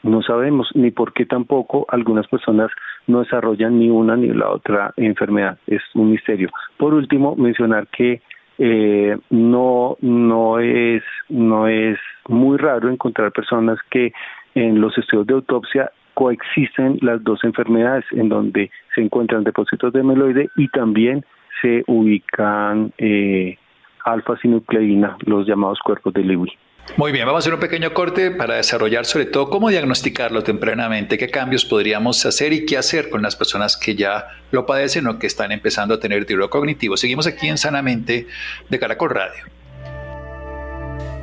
no 0.04 0.22
sabemos 0.22 0.70
ni 0.76 0.92
por 0.92 1.14
qué 1.14 1.26
tampoco 1.26 1.86
algunas 1.90 2.28
personas 2.28 2.70
no 3.08 3.20
desarrollan 3.22 3.80
ni 3.80 3.90
una 3.90 4.16
ni 4.16 4.28
la 4.28 4.50
otra 4.50 4.94
enfermedad. 4.98 5.58
Es 5.66 5.82
un 5.96 6.12
misterio. 6.12 6.50
Por 6.78 6.94
último, 6.94 7.36
mencionar 7.36 7.88
que 7.88 8.22
eh, 8.60 9.18
no 9.32 9.98
no 10.02 10.60
es 10.60 11.04
no 11.30 11.68
es 11.68 11.98
muy 12.28 12.58
raro 12.58 12.90
encontrar 12.90 13.32
personas 13.32 13.80
que 13.90 14.14
en 14.54 14.80
los 14.80 14.96
estudios 14.98 15.26
de 15.26 15.34
autopsia 15.34 15.92
coexisten 16.14 17.00
las 17.02 17.24
dos 17.24 17.44
enfermedades 17.44 18.06
en 18.12 18.30
donde 18.30 18.70
se 18.94 19.02
encuentran 19.02 19.44
depósitos 19.44 19.92
de 19.94 20.04
meloide 20.04 20.50
y 20.56 20.68
también 20.68 21.26
se 21.62 21.84
ubican 21.88 22.94
eh, 22.98 23.58
alfa-sinucleína, 24.06 25.18
los 25.26 25.48
llamados 25.48 25.80
cuerpos 25.80 26.14
de 26.14 26.24
Lewy. 26.24 26.52
Muy 26.98 27.12
bien, 27.12 27.26
vamos 27.26 27.40
a 27.40 27.44
hacer 27.44 27.54
un 27.54 27.60
pequeño 27.60 27.94
corte 27.94 28.30
para 28.30 28.56
desarrollar 28.56 29.06
sobre 29.06 29.26
todo 29.26 29.50
cómo 29.50 29.70
diagnosticarlo 29.70 30.44
tempranamente, 30.44 31.18
qué 31.18 31.30
cambios 31.30 31.66
podríamos 31.66 32.24
hacer 32.26 32.54
y 32.54 32.66
qué 32.66 32.78
hacer 32.78 33.10
con 33.10 33.22
las 33.22 33.36
personas 33.36 33.78
que 33.78 33.96
ya 33.96 34.28
lo 34.52 34.66
padecen 34.66 35.08
o 35.08 35.18
que 35.18 35.26
están 35.26 35.52
empezando 35.52 35.96
a 35.96 36.00
tener 36.00 36.20
deterioro 36.20 36.50
cognitivo. 36.50 36.96
Seguimos 36.96 37.26
aquí 37.26 37.48
en 37.48 37.58
Sanamente 37.58 38.28
de 38.70 38.80
Caracol 38.80 39.10
Radio. 39.10 39.46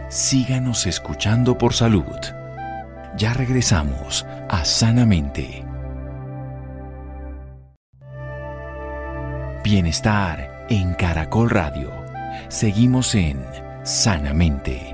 Síganos 0.09 0.87
escuchando 0.87 1.57
por 1.57 1.73
salud. 1.73 2.17
Ya 3.17 3.33
regresamos 3.33 4.26
a 4.49 4.64
Sanamente. 4.64 5.64
Bienestar 9.62 10.67
en 10.69 10.95
Caracol 10.95 11.50
Radio. 11.50 11.93
Seguimos 12.49 13.14
en 13.14 13.45
Sanamente. 13.85 14.89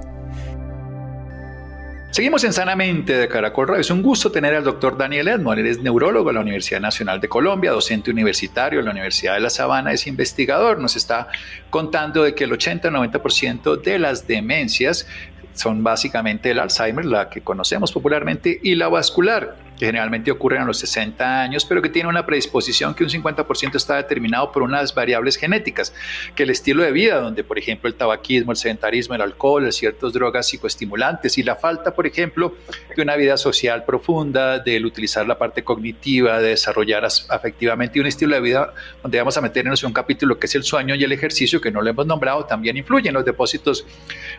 Seguimos 2.17 2.45
en 2.45 2.55
Sanamente 2.55 3.13
de 3.13 3.29
Caracol 3.29 3.69
Radio. 3.69 3.83
Es 3.83 3.91
un 3.91 4.01
gusto 4.01 4.33
tener 4.33 4.55
al 4.55 4.65
doctor 4.65 4.97
Daniel 4.97 5.29
Edmond. 5.29 5.59
Él 5.59 5.67
es 5.67 5.83
neurólogo 5.83 6.31
de 6.31 6.33
la 6.33 6.41
Universidad 6.41 6.81
Nacional 6.81 7.21
de 7.21 7.29
Colombia, 7.29 7.73
docente 7.73 8.11
universitario 8.11 8.79
en 8.79 8.87
la 8.87 8.93
Universidad 8.93 9.35
de 9.35 9.41
La 9.41 9.51
Sabana, 9.51 9.93
es 9.93 10.07
investigador. 10.07 10.79
Nos 10.79 10.97
está 10.97 11.29
contando 11.69 12.23
de 12.23 12.35
que 12.35 12.45
el 12.45 12.53
80-90% 12.53 13.83
de 13.83 13.99
las 13.99 14.27
demencias 14.27 15.07
son 15.53 15.85
básicamente 15.85 16.53
el 16.53 16.59
Alzheimer, 16.59 17.05
la 17.05 17.29
que 17.29 17.43
conocemos 17.43 17.93
popularmente, 17.93 18.61
y 18.63 18.77
la 18.77 18.89
vascular 18.89 19.59
que 19.79 19.87
generalmente 19.87 20.31
ocurren 20.31 20.63
a 20.63 20.65
los 20.65 20.79
60 20.79 21.43
años, 21.43 21.65
pero 21.65 21.83
que 21.83 21.89
tiene 21.89 22.09
una 22.09 22.27
predisposición 22.27 22.95
que 22.95 23.05
un 23.05 23.11
50% 23.11 23.75
está 23.75 23.97
determinado 23.97 24.53
por 24.53 24.63
unas 24.63 24.95
variables 24.95 25.37
genéticas, 25.37 25.95
que 26.35 26.43
el 26.43 26.51
estilo 26.51 26.83
de 26.83 26.93
vida, 26.93 27.21
donde 27.21 27.45
por 27.45 27.59
ejemplo 27.59 27.89
el 27.89 27.95
tabaquismo, 27.95 28.53
el 28.53 28.57
sedentarismo, 28.57 29.15
el 29.15 29.23
alcohol, 29.23 29.73
ciertas 29.73 30.13
drogas 30.13 30.49
psicoestimulantes 30.49 31.39
y 31.39 31.43
la 31.43 31.57
falta, 31.57 31.95
por 31.95 32.07
ejemplo, 32.07 32.55
de 32.95 33.03
una 33.03 33.17
vida 33.17 33.37
social 33.37 33.85
profunda, 33.85 34.59
del 34.59 34.87
utilizar 34.87 35.27
la 35.27 35.39
parte 35.39 35.65
cognitiva, 35.65 36.41
de 36.41 36.51
desarrollar 36.51 37.05
afectivamente 37.29 38.01
un 38.01 38.07
estilo 38.07 38.35
de 38.35 38.41
vida 38.41 38.73
donde 39.03 39.19
vamos 39.19 39.37
a 39.37 39.41
meternos 39.41 39.83
en 39.83 39.89
un 39.89 39.93
capítulo 39.93 40.39
que 40.39 40.47
es 40.47 40.55
el 40.55 40.63
sueño 40.63 40.95
y 40.95 41.05
el 41.05 41.13
ejercicio, 41.13 41.61
que 41.61 41.71
no 41.71 41.83
lo 41.83 41.91
hemos 41.91 42.07
nombrado, 42.07 42.45
también 42.45 42.77
influyen. 42.77 43.15
Los 43.15 43.25
depósitos 43.25 43.87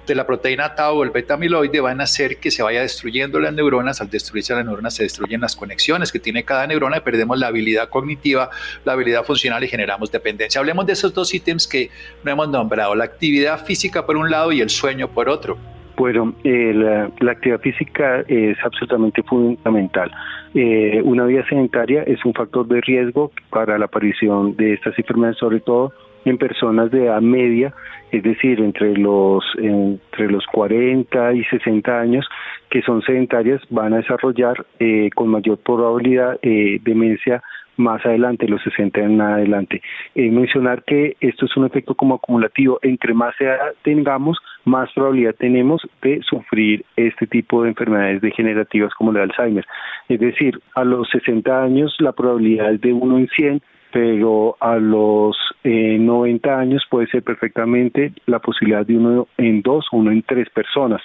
de 0.05 0.15
la 0.15 0.25
proteína 0.25 0.75
tau 0.75 0.97
o 0.97 1.03
el 1.03 1.11
beta 1.11 1.35
amiloide, 1.35 1.79
van 1.79 2.01
a 2.01 2.05
hacer 2.05 2.37
que 2.37 2.51
se 2.51 2.63
vaya 2.63 2.81
destruyendo 2.81 3.39
las 3.39 3.53
neuronas, 3.53 4.01
al 4.01 4.09
destruirse 4.09 4.53
las 4.53 4.65
neuronas 4.65 4.93
se 4.93 5.03
destruye 5.03 5.26
en 5.35 5.41
las 5.41 5.55
conexiones 5.55 6.11
que 6.11 6.19
tiene 6.19 6.43
cada 6.43 6.67
neurona 6.67 6.97
y 6.97 7.01
perdemos 7.01 7.37
la 7.39 7.47
habilidad 7.47 7.89
cognitiva, 7.89 8.49
la 8.85 8.93
habilidad 8.93 9.23
funcional 9.23 9.63
y 9.63 9.67
generamos 9.67 10.11
dependencia. 10.11 10.59
Hablemos 10.59 10.85
de 10.85 10.93
esos 10.93 11.13
dos 11.13 11.33
ítems 11.33 11.67
que 11.67 11.89
no 12.23 12.31
hemos 12.31 12.49
nombrado, 12.49 12.95
la 12.95 13.05
actividad 13.05 13.65
física 13.65 14.05
por 14.05 14.17
un 14.17 14.29
lado 14.29 14.51
y 14.51 14.61
el 14.61 14.69
sueño 14.69 15.07
por 15.07 15.29
otro. 15.29 15.57
Bueno, 15.97 16.35
eh, 16.43 16.73
la, 17.19 17.31
actividad 17.31 17.59
física 17.59 18.23
es 18.27 18.55
absolutamente 18.63 19.23
fundamental. 19.23 20.11
Eh, 20.53 21.01
una 21.03 21.25
vida 21.25 21.43
sedentaria 21.49 22.03
es 22.03 22.23
un 22.23 22.33
factor 22.33 22.67
de 22.67 22.81
riesgo 22.81 23.31
para 23.49 23.79
la 23.79 23.85
aparición 23.85 24.55
de 24.55 24.73
estas 24.73 24.97
enfermedades, 24.99 25.37
sobre 25.37 25.59
todo 25.59 25.91
en 26.25 26.37
personas 26.37 26.91
de 26.91 27.05
edad 27.05 27.21
media, 27.21 27.73
es 28.11 28.23
decir, 28.23 28.59
entre 28.59 28.95
los, 28.97 29.43
entre 29.57 30.29
los 30.29 30.45
40 30.47 31.33
y 31.33 31.43
60 31.45 31.99
años, 31.99 32.27
que 32.69 32.81
son 32.81 33.01
sedentarias, 33.01 33.61
van 33.69 33.93
a 33.93 33.97
desarrollar 33.97 34.65
eh, 34.79 35.09
con 35.15 35.29
mayor 35.29 35.57
probabilidad 35.57 36.39
eh, 36.41 36.79
demencia 36.83 37.41
más 37.77 38.05
adelante, 38.05 38.47
los 38.47 38.61
60 38.63 38.99
en 38.99 39.21
adelante. 39.21 39.81
Eh, 40.15 40.29
mencionar 40.31 40.83
que 40.83 41.15
esto 41.21 41.45
es 41.45 41.55
un 41.55 41.65
efecto 41.65 41.95
como 41.95 42.15
acumulativo, 42.15 42.79
entre 42.81 43.13
más 43.13 43.39
edad 43.39 43.73
tengamos, 43.83 44.37
más 44.65 44.91
probabilidad 44.93 45.35
tenemos 45.35 45.81
de 46.01 46.21
sufrir 46.23 46.83
este 46.95 47.27
tipo 47.27 47.63
de 47.63 47.69
enfermedades 47.69 48.21
degenerativas 48.21 48.93
como 48.95 49.11
la 49.11 49.19
de 49.19 49.23
Alzheimer. 49.25 49.65
Es 50.09 50.19
decir, 50.19 50.59
a 50.75 50.83
los 50.83 51.07
60 51.09 51.63
años 51.63 51.95
la 51.99 52.11
probabilidad 52.11 52.73
es 52.73 52.81
de 52.81 52.93
1 52.93 53.17
en 53.17 53.27
100, 53.27 53.61
pero 53.97 54.55
a 54.59 54.75
los 54.75 55.35
eh, 55.63 55.97
90 55.99 56.59
años 56.59 56.85
puede 56.87 57.07
ser 57.07 57.23
perfectamente 57.23 58.13
la 58.27 58.37
posibilidad 58.37 58.85
de 58.85 58.95
uno 58.95 59.27
en 59.39 59.63
dos, 59.63 59.87
uno 59.91 60.11
en 60.11 60.21
tres 60.21 60.47
personas. 60.51 61.01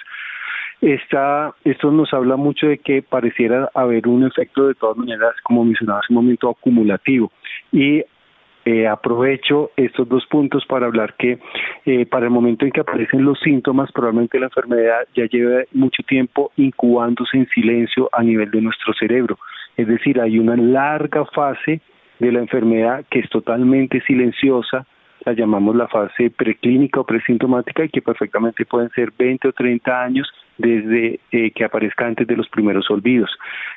Esta, 0.79 1.55
esto 1.63 1.89
nos 1.89 2.13
habla 2.13 2.35
mucho 2.35 2.67
de 2.67 2.77
que 2.77 3.01
pareciera 3.01 3.67
haber 3.73 4.07
un 4.07 4.27
efecto 4.27 4.67
de 4.67 4.75
todas 4.75 4.95
maneras, 4.95 5.33
como 5.41 5.65
mencionaba 5.65 6.01
hace 6.01 6.13
un 6.13 6.17
momento, 6.17 6.51
acumulativo. 6.51 7.31
Y 7.71 8.03
eh, 8.63 8.87
aprovecho 8.87 9.71
estos 9.75 10.07
dos 10.07 10.27
puntos 10.27 10.63
para 10.67 10.85
hablar 10.85 11.15
que 11.17 11.39
eh, 11.87 12.05
para 12.05 12.25
el 12.25 12.31
momento 12.31 12.63
en 12.63 12.71
que 12.71 12.81
aparecen 12.81 13.25
los 13.25 13.39
síntomas, 13.39 13.91
probablemente 13.91 14.39
la 14.39 14.45
enfermedad 14.45 15.07
ya 15.15 15.25
lleva 15.25 15.63
mucho 15.71 16.03
tiempo 16.03 16.51
incubándose 16.57 17.37
en 17.37 17.47
silencio 17.47 18.07
a 18.13 18.21
nivel 18.21 18.51
de 18.51 18.61
nuestro 18.61 18.93
cerebro. 18.93 19.39
Es 19.77 19.87
decir, 19.87 20.21
hay 20.21 20.37
una 20.37 20.55
larga 20.55 21.25
fase 21.25 21.81
de 22.19 22.31
la 22.31 22.39
enfermedad 22.39 23.05
que 23.09 23.19
es 23.19 23.29
totalmente 23.29 24.01
silenciosa, 24.01 24.85
la 25.25 25.33
llamamos 25.33 25.75
la 25.75 25.87
fase 25.87 26.29
preclínica 26.29 26.99
o 26.99 27.05
presintomática 27.05 27.85
y 27.85 27.89
que 27.89 28.01
perfectamente 28.01 28.65
pueden 28.65 28.89
ser 28.89 29.11
20 29.17 29.47
o 29.47 29.53
30 29.53 30.03
años 30.03 30.27
desde 30.57 31.19
eh, 31.31 31.51
que 31.51 31.63
aparezca 31.63 32.05
antes 32.05 32.27
de 32.27 32.35
los 32.35 32.47
primeros 32.49 32.89
olvidos. 32.91 33.31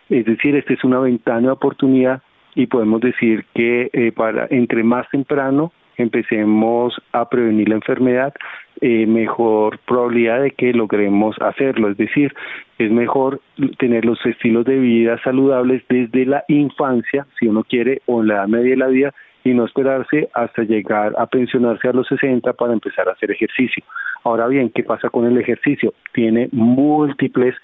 Es 0.08 0.24
decir, 0.24 0.56
esta 0.56 0.74
es 0.74 0.84
una 0.84 0.98
ventana 0.98 1.48
de 1.48 1.50
oportunidad 1.50 2.22
y 2.54 2.66
podemos 2.66 3.00
decir 3.00 3.44
que 3.54 3.90
eh, 3.92 4.12
para 4.12 4.46
entre 4.50 4.82
más 4.82 5.08
temprano 5.10 5.72
empecemos 5.96 6.94
a 7.12 7.28
prevenir 7.28 7.68
la 7.68 7.76
enfermedad, 7.76 8.34
eh, 8.80 9.06
mejor 9.06 9.78
probabilidad 9.86 10.42
de 10.42 10.50
que 10.50 10.72
logremos 10.72 11.36
hacerlo. 11.40 11.90
Es 11.90 11.96
decir, 11.96 12.34
es 12.78 12.90
mejor 12.90 13.40
tener 13.78 14.04
los 14.04 14.24
estilos 14.26 14.64
de 14.64 14.78
vida 14.78 15.18
saludables 15.22 15.82
desde 15.88 16.26
la 16.26 16.44
infancia, 16.48 17.26
si 17.38 17.48
uno 17.48 17.64
quiere, 17.64 18.02
o 18.06 18.20
en 18.20 18.28
la 18.28 18.34
edad 18.34 18.48
media 18.48 18.70
de 18.70 18.76
la 18.76 18.88
vida, 18.88 19.14
y 19.44 19.54
no 19.54 19.64
esperarse 19.64 20.28
hasta 20.34 20.62
llegar 20.64 21.14
a 21.16 21.26
pensionarse 21.26 21.88
a 21.88 21.92
los 21.92 22.08
60 22.08 22.52
para 22.54 22.72
empezar 22.72 23.08
a 23.08 23.12
hacer 23.12 23.30
ejercicio. 23.30 23.84
Ahora 24.24 24.48
bien, 24.48 24.70
¿qué 24.74 24.82
pasa 24.82 25.08
con 25.08 25.24
el 25.24 25.38
ejercicio? 25.38 25.94
Tiene 26.12 26.48
múltiples 26.50 27.54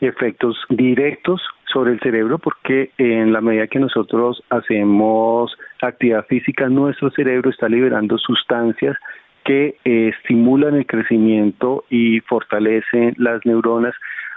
efectos 0.00 0.56
directos 0.70 1.42
sobre 1.72 1.92
el 1.92 2.00
cerebro 2.00 2.38
porque 2.38 2.90
en 2.98 3.32
la 3.32 3.40
medida 3.40 3.66
que 3.66 3.78
nosotros 3.78 4.42
hacemos 4.50 5.56
actividad 5.82 6.24
física, 6.26 6.68
nuestro 6.68 7.10
cerebro 7.10 7.50
está 7.50 7.68
liberando 7.68 8.18
sustancias 8.18 8.96
que 9.44 9.76
eh, 9.84 10.12
estimulan 10.16 10.74
el 10.74 10.86
crecimiento 10.86 11.84
y 11.90 12.20
fortalecen 12.20 13.14
las 13.18 13.44
neuronas 13.44 13.94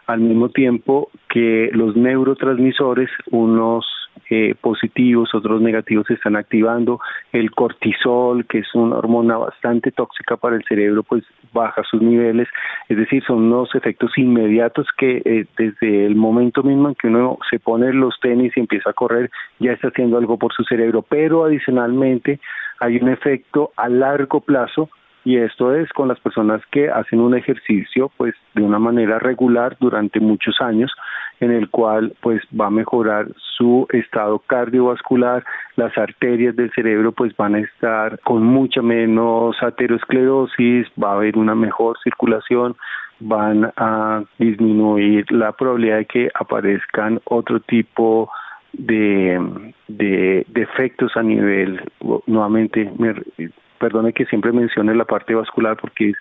al 0.08 0.22
mismo 0.22 0.50
tiempo 0.50 1.10
que 1.30 1.70
los 1.74 1.96
neurotransmisores, 1.96 3.10
unos 3.30 3.86
eh, 4.30 4.56
positivos, 4.60 5.34
otros 5.36 5.62
negativos 5.62 6.08
se 6.08 6.16
están 6.16 6.36
activando. 6.36 7.00
El 7.32 7.52
cortisol, 7.52 8.46
que 8.46 8.60
es 8.60 8.74
una 8.74 8.98
hormona 8.98 9.38
bastante 9.38 9.92
tóxica 9.92 10.38
para 10.38 10.56
el 10.56 10.64
cerebro, 10.64 11.04
pues 11.04 11.24
baja 11.54 11.84
sus 11.84 12.02
niveles. 12.02 12.48
Es 12.90 12.98
decir, 12.98 13.24
son 13.26 13.44
unos 13.44 13.74
efectos 13.76 14.18
inmediatos 14.18 14.88
que 14.98 15.22
eh, 15.24 15.46
desde 15.58 16.06
el 16.06 16.16
momento 16.16 16.64
mismo 16.64 16.90
en 16.90 16.96
que 16.96 17.08
uno 17.08 17.38
se 17.50 17.60
pone 17.60 17.94
los 17.94 18.20
tenis 18.22 18.54
y 18.56 18.62
empieza 18.62 18.90
a 18.90 18.94
correr, 18.94 19.30
ya 19.60 19.74
está 19.74 19.90
haciendo 19.90 20.18
algo 20.18 20.38
por 20.38 20.54
su 20.54 20.64
cerebro. 20.64 21.04
Pero 21.08 21.46
adicionalmente 21.46 22.40
hay 22.80 22.98
un 22.98 23.10
efecto 23.10 23.72
a 23.76 23.90
largo 23.90 24.40
plazo 24.42 24.90
y 25.28 25.36
esto 25.36 25.76
es 25.76 25.92
con 25.92 26.08
las 26.08 26.22
personas 26.22 26.62
que 26.72 26.90
hacen 26.90 27.20
un 27.20 27.36
ejercicio 27.36 28.10
pues 28.16 28.34
de 28.54 28.62
una 28.62 28.80
manera 28.80 29.20
regular 29.20 29.76
durante 29.78 30.22
muchos 30.22 30.62
años 30.62 30.90
en 31.42 31.52
el 31.52 31.70
cual 31.70 32.14
pues 32.22 32.42
va 32.58 32.68
a 32.68 32.70
mejorar 32.70 33.28
su 33.58 33.88
estado 33.92 34.40
cardiovascular, 34.40 35.44
las 35.76 35.98
arterias 35.98 36.56
del 36.56 36.72
cerebro 36.72 37.12
pues 37.12 37.36
van 37.36 37.56
a 37.56 37.60
estar 37.60 38.18
con 38.22 38.42
mucha 38.42 38.82
menos 38.82 39.62
aterosclerosis, 39.62 40.88
va 40.98 41.12
a 41.12 41.16
haber 41.16 41.38
una 41.38 41.56
mejor 41.56 41.98
circulación, 42.02 42.78
van 43.20 43.74
a 43.76 44.24
disminuir 44.40 45.30
la 45.30 45.52
probabilidad 45.52 45.98
de 45.98 46.06
que 46.06 46.32
aparezcan 46.36 47.20
otro 47.26 47.60
tipo 47.60 48.32
de, 48.72 49.74
de, 49.90 50.46
efectos 50.56 51.18
a 51.18 51.24
nivel, 51.24 51.82
nuevamente 52.28 52.90
me, 52.98 53.14
perdone 53.78 54.14
que 54.14 54.26
siempre 54.26 54.52
mencione 54.52 54.96
la 54.96 55.06
parte 55.06 55.36
vascular 55.36 55.78
porque 55.78 56.14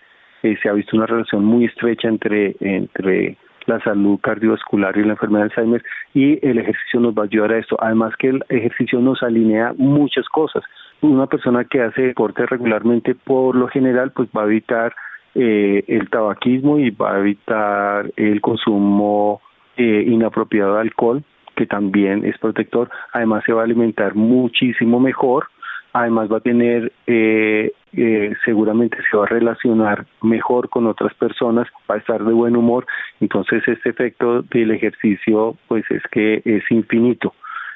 eh, 0.42 0.56
se 0.62 0.68
ha 0.68 0.72
visto 0.72 0.96
una 0.96 1.06
relación 1.06 1.44
muy 1.44 1.64
estrecha 1.64 2.08
entre, 2.08 2.56
entre 2.60 3.36
la 3.66 3.80
salud 3.80 4.18
cardiovascular 4.20 4.96
y 4.96 5.04
la 5.04 5.12
enfermedad 5.12 5.46
de 5.46 5.50
Alzheimer 5.50 5.84
y 6.14 6.46
el 6.46 6.58
ejercicio 6.58 7.00
nos 7.00 7.14
va 7.14 7.22
a 7.22 7.26
ayudar 7.26 7.52
a 7.52 7.58
esto. 7.58 7.76
Además 7.80 8.14
que 8.18 8.28
el 8.28 8.44
ejercicio 8.48 9.00
nos 9.00 9.22
alinea 9.22 9.74
muchas 9.76 10.28
cosas. 10.28 10.62
Una 11.00 11.26
persona 11.26 11.64
que 11.64 11.82
hace 11.82 12.02
deporte 12.02 12.46
regularmente 12.46 13.14
por 13.14 13.54
lo 13.54 13.68
general 13.68 14.12
pues 14.12 14.28
va 14.36 14.42
a 14.42 14.46
evitar 14.46 14.94
eh, 15.34 15.84
el 15.88 16.08
tabaquismo 16.08 16.78
y 16.78 16.90
va 16.90 17.14
a 17.14 17.18
evitar 17.18 18.10
el 18.16 18.40
consumo 18.40 19.42
eh, 19.76 20.04
inapropiado 20.06 20.74
de 20.74 20.80
alcohol 20.80 21.24
que 21.56 21.66
también 21.66 22.24
es 22.24 22.38
protector. 22.38 22.90
Además 23.12 23.42
se 23.44 23.52
va 23.52 23.62
a 23.62 23.64
alimentar 23.64 24.14
muchísimo 24.14 25.00
mejor 25.00 25.48
además 25.96 26.30
va 26.30 26.38
a 26.38 26.40
tener, 26.40 26.92
eh, 27.06 27.72
eh, 27.94 28.32
seguramente 28.44 28.98
se 29.10 29.16
va 29.16 29.24
a 29.24 29.28
relacionar 29.28 30.06
mejor 30.22 30.68
con 30.68 30.86
otras 30.86 31.14
personas, 31.14 31.66
va 31.90 31.94
a 31.94 31.98
estar 31.98 32.22
de 32.22 32.32
buen 32.34 32.54
humor, 32.54 32.86
entonces 33.20 33.66
este 33.66 33.88
efecto 33.88 34.42
del 34.42 34.72
ejercicio 34.72 35.56
pues 35.68 35.84
es 35.90 36.02
que 36.10 36.42
es 36.44 36.62
infinito 36.70 37.32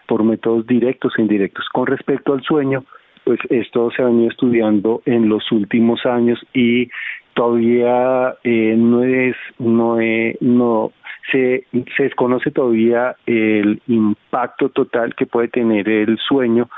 por 0.07 0.23
métodos 0.23 0.67
directos 0.67 1.15
e 1.17 1.23
indirectos. 1.23 1.67
Con 1.73 1.87
respecto 1.87 2.35
al 2.35 2.43
sueño, 2.43 2.85
pues 3.25 3.41
esto 3.49 3.91
se 3.91 4.03
ha 4.03 4.07
venido 4.07 4.31
estudiando 4.31 5.03
en 5.07 5.29
los 5.29 5.51
últimos 5.51 6.05
años 6.05 6.39
y 6.53 6.91
todavía 7.35 8.35
eh, 8.45 8.75
no 8.77 9.03
es 9.03 9.37
no 9.59 9.99
es, 9.99 10.37
no 10.43 10.93
se, 11.31 11.67
se 11.97 12.03
desconoce 12.05 12.51
todavía 12.51 13.17
el 13.27 13.81
impacto 13.87 14.69
total 14.69 15.15
que 15.15 15.27
puede 15.27 15.49
tener 15.49 15.89
el 15.89 16.19
sueño 16.19 16.69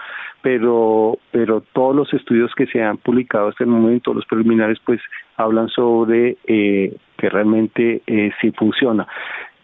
pero 0.43 1.19
pero 1.31 1.63
todos 1.73 1.97
los 1.97 2.13
estudios 2.13 2.53
que 2.55 2.67
se 2.67 2.83
han 2.83 2.99
publicado 2.99 3.49
hasta 3.49 3.65
el 3.65 3.71
momento, 3.71 4.13
los 4.13 4.27
preliminares, 4.27 4.79
pues 4.85 5.01
hablan 5.37 5.69
sobre 5.69 6.37
eh, 6.47 6.95
que 7.17 7.31
realmente 7.31 8.03
eh, 8.07 8.31
sí 8.41 8.51
funciona. 8.51 9.07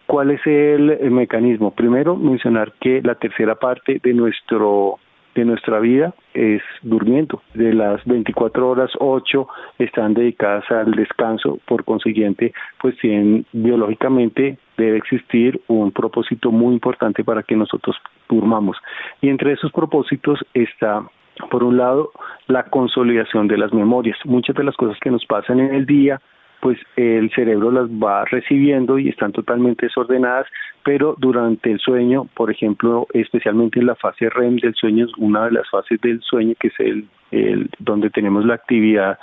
¿Cuál 0.07 0.31
es 0.31 0.41
el, 0.47 1.11
mecanismo? 1.11 1.69
Primero, 1.69 2.15
mencionar 2.15 2.73
que 2.79 2.99
la 3.03 3.15
tercera 3.15 3.55
parte 3.55 3.99
de 4.01 4.13
nuestro 4.13 4.97
de 5.35 5.45
nuestra 5.45 5.79
vida 5.79 6.13
es 6.33 6.61
durmiendo. 6.81 7.41
De 7.53 7.73
las 7.73 8.03
24 8.05 8.69
horas, 8.69 8.91
8 8.99 9.47
están 9.79 10.13
dedicadas 10.13 10.69
al 10.71 10.91
descanso, 10.91 11.59
por 11.65 11.83
consiguiente, 11.83 12.53
pues 12.81 12.97
tienen 12.97 13.45
biológicamente 13.53 14.57
debe 14.77 14.97
existir 14.97 15.59
un 15.67 15.91
propósito 15.91 16.51
muy 16.51 16.73
importante 16.73 17.23
para 17.23 17.43
que 17.43 17.55
nosotros 17.55 17.97
durmamos. 18.29 18.77
Y 19.21 19.27
entre 19.27 19.51
esos 19.51 19.71
propósitos 19.73 20.39
está 20.53 21.03
por 21.49 21.63
un 21.63 21.77
lado, 21.77 22.11
la 22.47 22.63
consolidación 22.63 23.47
de 23.47 23.57
las 23.57 23.73
memorias. 23.73 24.17
Muchas 24.25 24.55
de 24.55 24.63
las 24.63 24.75
cosas 24.75 24.97
que 24.99 25.09
nos 25.09 25.25
pasan 25.25 25.59
en 25.59 25.73
el 25.73 25.85
día 25.85 26.19
pues 26.61 26.77
el 26.95 27.31
cerebro 27.31 27.71
las 27.71 27.89
va 27.89 28.25
recibiendo 28.25 28.99
y 28.99 29.09
están 29.09 29.31
totalmente 29.31 29.85
desordenadas, 29.85 30.47
pero 30.83 31.15
durante 31.17 31.71
el 31.71 31.79
sueño, 31.79 32.27
por 32.35 32.51
ejemplo, 32.51 33.07
especialmente 33.13 33.79
en 33.79 33.87
la 33.87 33.95
fase 33.95 34.29
REM 34.29 34.57
del 34.57 34.73
sueño, 34.75 35.07
una 35.17 35.45
de 35.45 35.51
las 35.51 35.69
fases 35.69 35.99
del 36.01 36.21
sueño 36.21 36.53
que 36.59 36.67
es 36.67 36.79
el, 36.79 37.07
el 37.31 37.69
donde 37.79 38.09
tenemos 38.09 38.45
la 38.45 38.55
actividad 38.55 39.17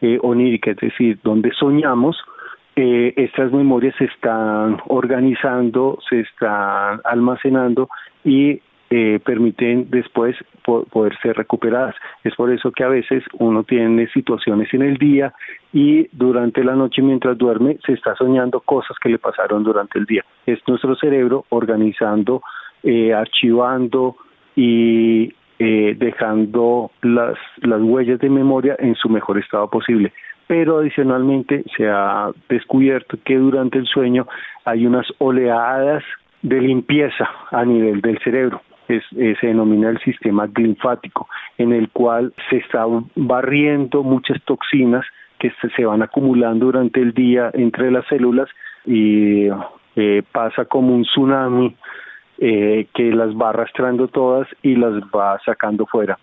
eh, 0.00 0.18
onírica, 0.22 0.72
es 0.72 0.78
decir, 0.78 1.18
donde 1.22 1.52
soñamos, 1.52 2.16
eh, 2.74 3.12
estas 3.16 3.52
memorias 3.52 3.94
se 3.98 4.06
están 4.06 4.78
organizando, 4.86 5.98
se 6.08 6.20
están 6.20 7.00
almacenando 7.04 7.88
y 8.24 8.60
eh, 8.94 9.20
permiten 9.24 9.88
después 9.88 10.36
poder 10.62 11.16
ser 11.22 11.34
recuperadas. 11.34 11.94
Es 12.24 12.34
por 12.34 12.52
eso 12.52 12.70
que 12.72 12.84
a 12.84 12.88
veces 12.88 13.24
uno 13.38 13.64
tiene 13.64 14.06
situaciones 14.08 14.68
en 14.74 14.82
el 14.82 14.98
día 14.98 15.32
y 15.72 16.08
durante 16.12 16.62
la 16.62 16.74
noche 16.76 17.00
mientras 17.00 17.38
duerme 17.38 17.78
se 17.86 17.94
está 17.94 18.14
soñando 18.16 18.60
cosas 18.60 18.98
que 19.02 19.08
le 19.08 19.18
pasaron 19.18 19.64
durante 19.64 19.98
el 19.98 20.04
día. 20.04 20.22
Es 20.44 20.58
nuestro 20.68 20.94
cerebro 20.94 21.46
organizando, 21.48 22.42
eh, 22.82 23.14
archivando 23.14 24.16
y, 24.56 25.32
eh, 25.58 25.96
dejando 25.98 26.90
las, 27.00 27.38
las 27.62 27.80
huellas 27.80 28.20
de 28.20 28.28
memoria 28.28 28.76
en 28.78 28.94
su 28.96 29.08
mejor 29.08 29.38
estado 29.38 29.70
posible. 29.70 30.12
Pero 30.46 30.80
adicionalmente 30.80 31.64
se 31.78 31.88
ha 31.88 32.30
descubierto 32.46 33.16
que 33.24 33.38
durante 33.38 33.78
el 33.78 33.86
sueño 33.86 34.26
hay 34.66 34.84
unas 34.84 35.06
oleadas 35.16 36.04
de 36.42 36.60
limpieza 36.60 37.26
a 37.50 37.64
nivel 37.64 38.02
del 38.02 38.18
cerebro. 38.18 38.60
Eh, 38.92 39.34
se 39.40 39.46
denomina 39.46 39.88
el 39.88 39.98
sistema 40.00 40.46
linfático, 40.54 41.28
en 41.56 41.72
el 41.72 41.88
cual 41.90 42.34
se 42.50 42.58
está 42.58 42.84
barriendo 43.16 44.02
muchas 44.02 44.42
toxinas 44.44 45.06
que 45.38 45.50
se, 45.74 45.84
van 45.84 46.02
acumulando 46.02 46.66
durante 46.66 47.00
el 47.00 47.14
día 47.14 47.50
entre 47.54 47.90
las 47.90 48.06
células 48.06 48.48
y 48.84 49.48
eh, 49.96 50.22
pasa 50.30 50.66
como 50.66 50.94
un 50.94 51.02
tsunami 51.04 51.74
eh, 52.38 52.86
que 52.94 53.12
las 53.12 53.30
va 53.30 53.48
arrastrando 53.50 54.08
todas 54.08 54.46
y 54.62 54.76
las 54.76 54.92
va 55.04 55.40
sacando 55.44 55.86
fuera. 55.86 56.18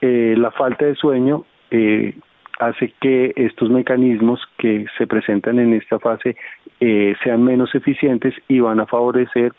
La 0.00 0.50
falta 0.52 0.84
de 0.86 0.94
sueño 0.94 1.44
hace 2.58 2.94
que 3.00 3.32
estos 3.36 3.70
mecanismos 3.70 4.40
que 4.58 4.86
se 4.96 5.06
presentan 5.06 5.58
en 5.58 5.74
esta 5.74 5.98
fase 5.98 6.36
sean 7.22 7.42
menos 7.42 7.74
eficientes 7.74 8.34
y 8.48 8.60
van 8.60 8.80
a 8.80 8.86
favorecer 8.86 9.52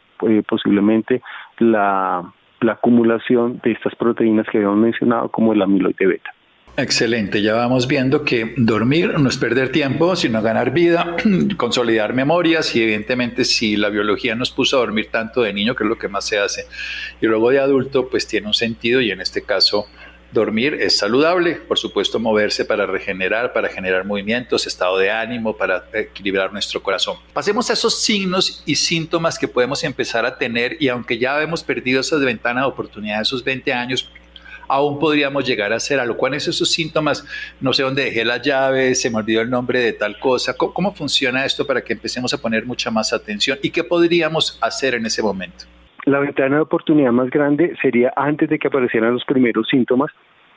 posiblemente 0.47 1.21
la, 1.59 2.33
la 2.61 2.73
acumulación 2.73 3.59
de 3.63 3.71
estas 3.71 3.95
proteínas 3.95 4.47
que 4.51 4.57
habíamos 4.57 4.79
mencionado 4.79 5.29
como 5.29 5.53
el 5.53 5.61
amiloide 5.61 6.07
beta. 6.07 6.31
Excelente, 6.75 7.43
ya 7.43 7.53
vamos 7.53 7.87
viendo 7.87 8.23
que 8.23 8.55
dormir 8.57 9.19
no 9.19 9.29
es 9.29 9.37
perder 9.37 9.71
tiempo, 9.71 10.15
sino 10.15 10.41
ganar 10.41 10.71
vida, 10.71 11.15
consolidar 11.57 12.15
memorias 12.15 12.75
y 12.75 12.81
evidentemente 12.81 13.45
si 13.45 13.75
la 13.75 13.89
biología 13.89 14.33
nos 14.33 14.49
puso 14.49 14.77
a 14.77 14.79
dormir 14.79 15.09
tanto 15.11 15.43
de 15.43 15.53
niño, 15.53 15.75
que 15.75 15.83
es 15.83 15.89
lo 15.89 15.99
que 15.99 16.07
más 16.07 16.25
se 16.25 16.39
hace, 16.39 16.65
y 17.21 17.27
luego 17.27 17.51
de 17.51 17.59
adulto, 17.59 18.09
pues 18.09 18.27
tiene 18.27 18.47
un 18.47 18.55
sentido 18.55 19.01
y 19.01 19.11
en 19.11 19.21
este 19.21 19.43
caso 19.43 19.85
dormir 20.33 20.73
es 20.79 20.97
saludable, 20.97 21.55
por 21.55 21.77
supuesto 21.77 22.19
moverse 22.19 22.65
para 22.65 22.85
regenerar, 22.85 23.53
para 23.53 23.69
generar 23.69 24.05
movimientos, 24.05 24.65
estado 24.67 24.97
de 24.97 25.11
ánimo, 25.11 25.55
para 25.55 25.85
equilibrar 25.93 26.51
nuestro 26.51 26.81
corazón. 26.81 27.17
Pasemos 27.33 27.69
a 27.69 27.73
esos 27.73 28.01
signos 28.01 28.63
y 28.65 28.75
síntomas 28.75 29.37
que 29.37 29.47
podemos 29.47 29.83
empezar 29.83 30.25
a 30.25 30.37
tener 30.37 30.77
y 30.79 30.89
aunque 30.89 31.17
ya 31.17 31.41
hemos 31.41 31.63
perdido 31.63 32.01
esa 32.01 32.17
ventana 32.17 32.61
de 32.61 32.67
oportunidad 32.67 33.17
de 33.17 33.23
esos 33.23 33.43
20 33.43 33.71
años, 33.73 34.09
aún 34.67 34.99
podríamos 34.99 35.45
llegar 35.45 35.71
a 35.71 35.77
hacer 35.77 35.99
algo. 35.99 36.17
¿Cuáles 36.17 36.43
son 36.43 36.51
esos 36.51 36.71
síntomas? 36.71 37.23
No 37.59 37.73
sé 37.73 37.83
dónde 37.83 38.05
dejé 38.05 38.25
las 38.25 38.41
llaves, 38.41 39.01
se 39.01 39.09
me 39.09 39.17
olvidó 39.17 39.41
el 39.41 39.49
nombre 39.49 39.79
de 39.79 39.93
tal 39.93 40.19
cosa. 40.19 40.55
¿Cómo, 40.55 40.93
funciona 40.93 41.45
esto 41.45 41.65
para 41.65 41.83
que 41.83 41.93
empecemos 41.93 42.33
a 42.33 42.37
poner 42.37 42.65
mucha 42.65 42.89
más 42.91 43.13
atención? 43.13 43.59
¿Y 43.61 43.69
qué 43.69 43.83
podríamos 43.83 44.57
hacer 44.61 44.95
en 44.95 45.05
ese 45.05 45.21
momento? 45.21 45.65
La 46.05 46.19
ventana 46.19 46.57
de 46.57 46.61
oportunidad 46.61 47.11
más 47.11 47.29
grande 47.29 47.75
sería 47.81 48.11
antes 48.15 48.49
de 48.49 48.59
que 48.59 48.67
aparecieran 48.67 49.13
los 49.13 49.23
primeros 49.23 49.67
síntomas, 49.69 50.11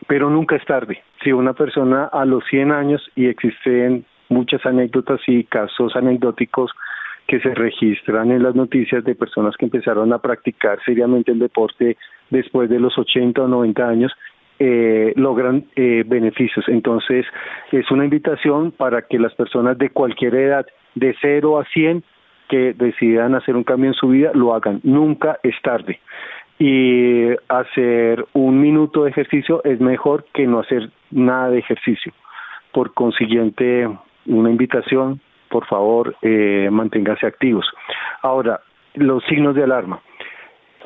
pero 0.09 0.29
nunca 0.29 0.57
es 0.57 0.65
tarde. 0.65 1.03
Si 1.23 1.33
una 1.33 1.53
persona 1.53 2.07
a 2.07 2.25
los 2.25 2.45
100 2.51 2.73
años 2.73 3.11
y 3.15 3.27
existen 3.27 4.05
muchas 4.29 4.65
anécdotas 4.67 5.21
y 5.29 5.45
casos 5.45 5.95
anecdóticos 5.95 6.73
que 7.29 7.41
se 7.41 7.55
registran 7.55 8.31
en 8.31 8.43
las 8.43 8.55
noticias 8.55 9.05
de 9.05 9.15
personas 9.15 9.57
que 9.57 9.67
empezaron 9.67 10.13
a 10.13 10.19
practicar 10.19 10.79
seriamente 10.85 11.33
el 11.33 11.39
deporte 11.39 11.97
después 12.31 12.69
de 12.69 12.81
los 12.81 12.97
80 12.99 13.43
o 13.43 13.49
90 13.49 13.89
años, 13.89 14.13
eh, 14.59 15.13
logran 15.17 15.67
eh, 15.77 16.03
beneficios. 16.07 16.65
Entonces, 16.69 17.27
es 17.73 17.91
una 17.91 18.05
invitación 18.05 18.73
para 18.73 19.03
que 19.03 19.19
las 19.19 19.35
personas 19.35 19.79
de 19.79 19.91
cualquier 19.91 20.35
edad, 20.35 20.67
de 20.95 21.15
0 21.21 21.59
a 21.59 21.65
100, 21.67 22.03
que 22.49 22.73
decidan 22.73 23.35
hacer 23.35 23.57
un 23.57 23.65
cambio 23.65 23.91
en 23.91 23.95
su 23.95 24.09
vida, 24.09 24.31
lo 24.35 24.55
hagan. 24.55 24.81
Nunca 24.83 25.39
es 25.43 25.55
tarde. 25.63 26.01
Y 26.59 27.29
hacer 27.49 28.25
un 28.33 28.61
minuto 28.61 29.05
de 29.05 29.11
ejercicio 29.11 29.63
es 29.65 29.81
mejor 29.81 30.25
que 30.33 30.47
no 30.47 30.61
hacer 30.61 30.91
nada 31.11 31.51
de 31.51 31.59
ejercicio. 31.59 32.13
Por 32.73 32.95
consiguiente, 32.95 33.89
una 34.27 34.51
invitación 34.51 35.21
por 35.49 35.67
favor, 35.67 36.17
eh, 36.23 36.69
manténgase 36.71 37.27
activos. 37.27 37.67
Ahora, 38.23 38.61
los 38.95 39.25
signos 39.25 39.55
de 39.55 39.65
alarma. 39.65 40.01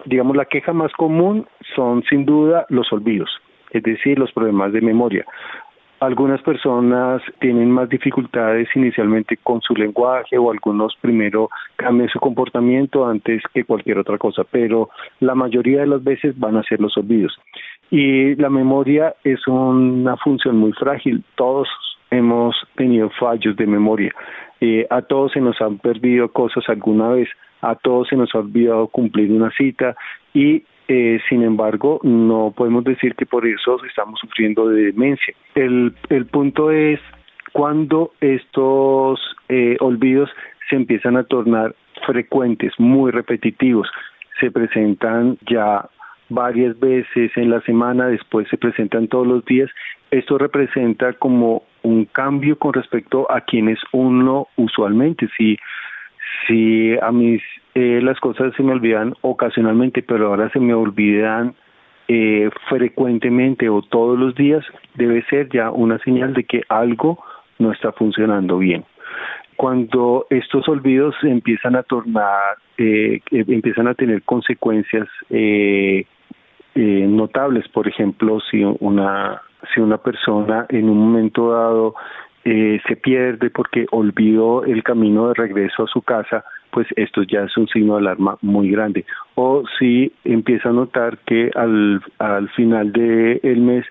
Digamos, 0.04 0.36
la 0.36 0.46
queja 0.46 0.72
más 0.72 0.92
común 0.92 1.46
son 1.74 2.02
sin 2.04 2.24
duda 2.24 2.66
los 2.68 2.92
olvidos, 2.92 3.30
es 3.70 3.82
decir, 3.82 4.18
los 4.18 4.32
problemas 4.32 4.72
de 4.72 4.80
memoria. 4.80 5.26
Algunas 6.00 6.40
personas 6.40 7.20
tienen 7.40 7.70
más 7.70 7.90
dificultades 7.90 8.68
inicialmente 8.74 9.36
con 9.36 9.60
su 9.60 9.74
lenguaje 9.74 10.38
o 10.38 10.50
algunos 10.50 10.96
primero 10.98 11.50
cambian 11.76 12.08
su 12.08 12.18
comportamiento 12.18 13.06
antes 13.06 13.42
que 13.52 13.64
cualquier 13.64 13.98
otra 13.98 14.16
cosa, 14.16 14.44
pero 14.50 14.88
la 15.20 15.34
mayoría 15.34 15.80
de 15.80 15.88
las 15.88 16.02
veces 16.02 16.38
van 16.38 16.56
a 16.56 16.62
ser 16.62 16.80
los 16.80 16.96
olvidos. 16.96 17.38
Y 17.90 18.34
la 18.36 18.48
memoria 18.48 19.14
es 19.24 19.46
una 19.46 20.16
función 20.16 20.56
muy 20.56 20.72
frágil. 20.72 21.22
Todos 21.34 21.68
hemos 22.10 22.56
tenido 22.76 23.10
fallos 23.10 23.54
de 23.56 23.66
memoria. 23.66 24.12
Eh, 24.62 24.86
a 24.88 25.02
todos 25.02 25.32
se 25.32 25.40
nos 25.42 25.60
han 25.60 25.76
perdido 25.78 26.30
cosas 26.32 26.64
alguna 26.68 27.10
vez, 27.10 27.28
a 27.60 27.74
todos 27.74 28.08
se 28.08 28.16
nos 28.16 28.34
ha 28.34 28.38
olvidado 28.38 28.88
cumplir 28.88 29.30
una 29.30 29.50
cita 29.50 29.94
y 30.32 30.64
eh, 30.92 31.20
sin 31.28 31.44
embargo 31.44 32.00
no 32.02 32.52
podemos 32.56 32.82
decir 32.82 33.14
que 33.14 33.24
por 33.24 33.46
eso 33.46 33.78
estamos 33.84 34.18
sufriendo 34.18 34.66
de 34.66 34.86
demencia. 34.86 35.32
El, 35.54 35.94
el 36.08 36.26
punto 36.26 36.72
es 36.72 36.98
cuando 37.52 38.10
estos 38.20 39.20
eh, 39.48 39.76
olvidos 39.78 40.28
se 40.68 40.74
empiezan 40.74 41.16
a 41.16 41.22
tornar 41.22 41.76
frecuentes, 42.04 42.72
muy 42.78 43.12
repetitivos, 43.12 43.88
se 44.40 44.50
presentan 44.50 45.38
ya 45.48 45.88
varias 46.28 46.76
veces 46.80 47.30
en 47.36 47.50
la 47.50 47.60
semana, 47.60 48.08
después 48.08 48.48
se 48.48 48.58
presentan 48.58 49.06
todos 49.06 49.28
los 49.28 49.44
días. 49.44 49.70
Esto 50.10 50.38
representa 50.38 51.12
como 51.12 51.62
un 51.84 52.06
cambio 52.06 52.58
con 52.58 52.72
respecto 52.72 53.30
a 53.30 53.42
quienes 53.42 53.78
uno 53.92 54.48
usualmente. 54.56 55.28
Si, 55.38 55.56
si 56.48 56.98
a 57.00 57.12
mí 57.12 57.38
eh, 57.74 58.00
las 58.02 58.18
cosas 58.20 58.54
se 58.56 58.62
me 58.62 58.72
olvidan 58.72 59.14
ocasionalmente, 59.20 60.02
pero 60.02 60.28
ahora 60.28 60.50
se 60.50 60.60
me 60.60 60.74
olvidan 60.74 61.54
eh, 62.08 62.50
frecuentemente 62.68 63.68
o 63.68 63.82
todos 63.82 64.18
los 64.18 64.34
días, 64.34 64.64
debe 64.94 65.22
ser 65.26 65.48
ya 65.50 65.70
una 65.70 65.98
señal 65.98 66.34
de 66.34 66.44
que 66.44 66.62
algo 66.68 67.22
no 67.58 67.72
está 67.72 67.92
funcionando 67.92 68.58
bien. 68.58 68.84
Cuando 69.56 70.26
estos 70.30 70.68
olvidos 70.68 71.14
empiezan 71.22 71.76
a 71.76 71.82
tornar, 71.82 72.56
eh, 72.78 73.20
empiezan 73.30 73.86
a 73.88 73.94
tener 73.94 74.22
consecuencias 74.22 75.06
eh, 75.28 76.04
eh, 76.74 77.06
notables, 77.08 77.68
por 77.68 77.86
ejemplo, 77.86 78.40
si 78.50 78.64
una 78.64 79.42
si 79.74 79.80
una 79.80 79.98
persona 79.98 80.66
en 80.70 80.88
un 80.88 80.98
momento 80.98 81.52
dado 81.52 81.94
eh, 82.44 82.80
se 82.88 82.96
pierde 82.96 83.50
porque 83.50 83.86
olvidó 83.90 84.64
el 84.64 84.82
camino 84.82 85.28
de 85.28 85.34
regreso 85.34 85.84
a 85.84 85.86
su 85.86 86.00
casa, 86.00 86.44
pues 86.70 86.86
esto 86.96 87.22
ya 87.22 87.44
es 87.44 87.56
un 87.56 87.68
signo 87.68 87.94
de 87.94 88.00
alarma 88.00 88.38
muy 88.42 88.70
grande. 88.70 89.04
O 89.34 89.64
si 89.78 90.12
empieza 90.24 90.70
a 90.70 90.72
notar 90.72 91.18
que 91.26 91.50
al, 91.54 92.00
al 92.18 92.48
final 92.50 92.92
del 92.92 93.40
el 93.42 93.60
mes 93.60 93.84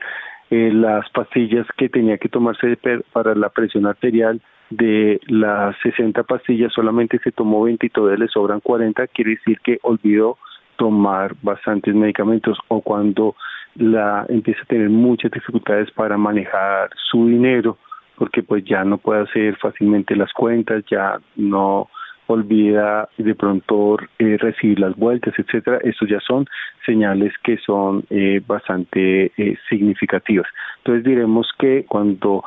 eh, 0.50 0.72
las 0.74 1.10
pastillas 1.12 1.68
que 1.78 1.90
tenía 1.90 2.18
que 2.18 2.30
tomarse 2.30 2.78
para 3.14 3.36
la 3.36 3.50
presión 3.50 3.86
arterial 3.86 4.42
de 4.70 5.20
las 5.28 5.76
60 5.84 6.24
pastillas 6.24 6.74
solamente 6.74 7.20
se 7.20 7.32
tomó 7.32 7.64
20 7.64 7.86
y 7.86 7.90
todavía 7.90 8.26
le 8.26 8.28
sobran 8.28 8.60
40, 8.60 9.08
quiere 9.08 9.32
decir 9.32 9.60
que 9.62 9.80
olvidó 9.82 10.38
tomar 10.78 11.36
bastantes 11.42 11.94
medicamentos 11.94 12.58
o 12.68 12.82
cuando 12.82 13.36
la 13.76 14.26
empieza 14.30 14.62
a 14.62 14.66
tener 14.66 14.90
muchas 14.90 15.32
dificultades 15.32 15.92
para 15.92 16.18
manejar 16.18 16.90
su 17.12 17.28
dinero 17.28 17.78
porque 18.16 18.44
pues 18.44 18.64
ya 18.66 18.84
no 18.84 18.98
puede 18.98 19.22
hacer 19.22 19.56
fácilmente 19.58 20.16
las 20.16 20.34
cuentas, 20.34 20.84
ya 20.92 21.20
no 21.38 21.90
olvida 22.32 23.10
de 23.18 23.34
pronto 23.34 23.98
eh, 24.20 24.38
recibir 24.38 24.80
las 24.80 24.96
vueltas, 24.96 25.34
etcétera. 25.38 25.80
Estos 25.84 26.08
ya 26.10 26.20
son 26.20 26.46
señales 26.86 27.34
que 27.44 27.58
son 27.58 28.04
eh, 28.10 28.42
bastante 28.46 29.32
eh, 29.36 29.58
significativas. 29.68 30.48
Entonces 30.78 31.04
diremos 31.04 31.50
que 31.58 31.86
cuando 31.86 32.44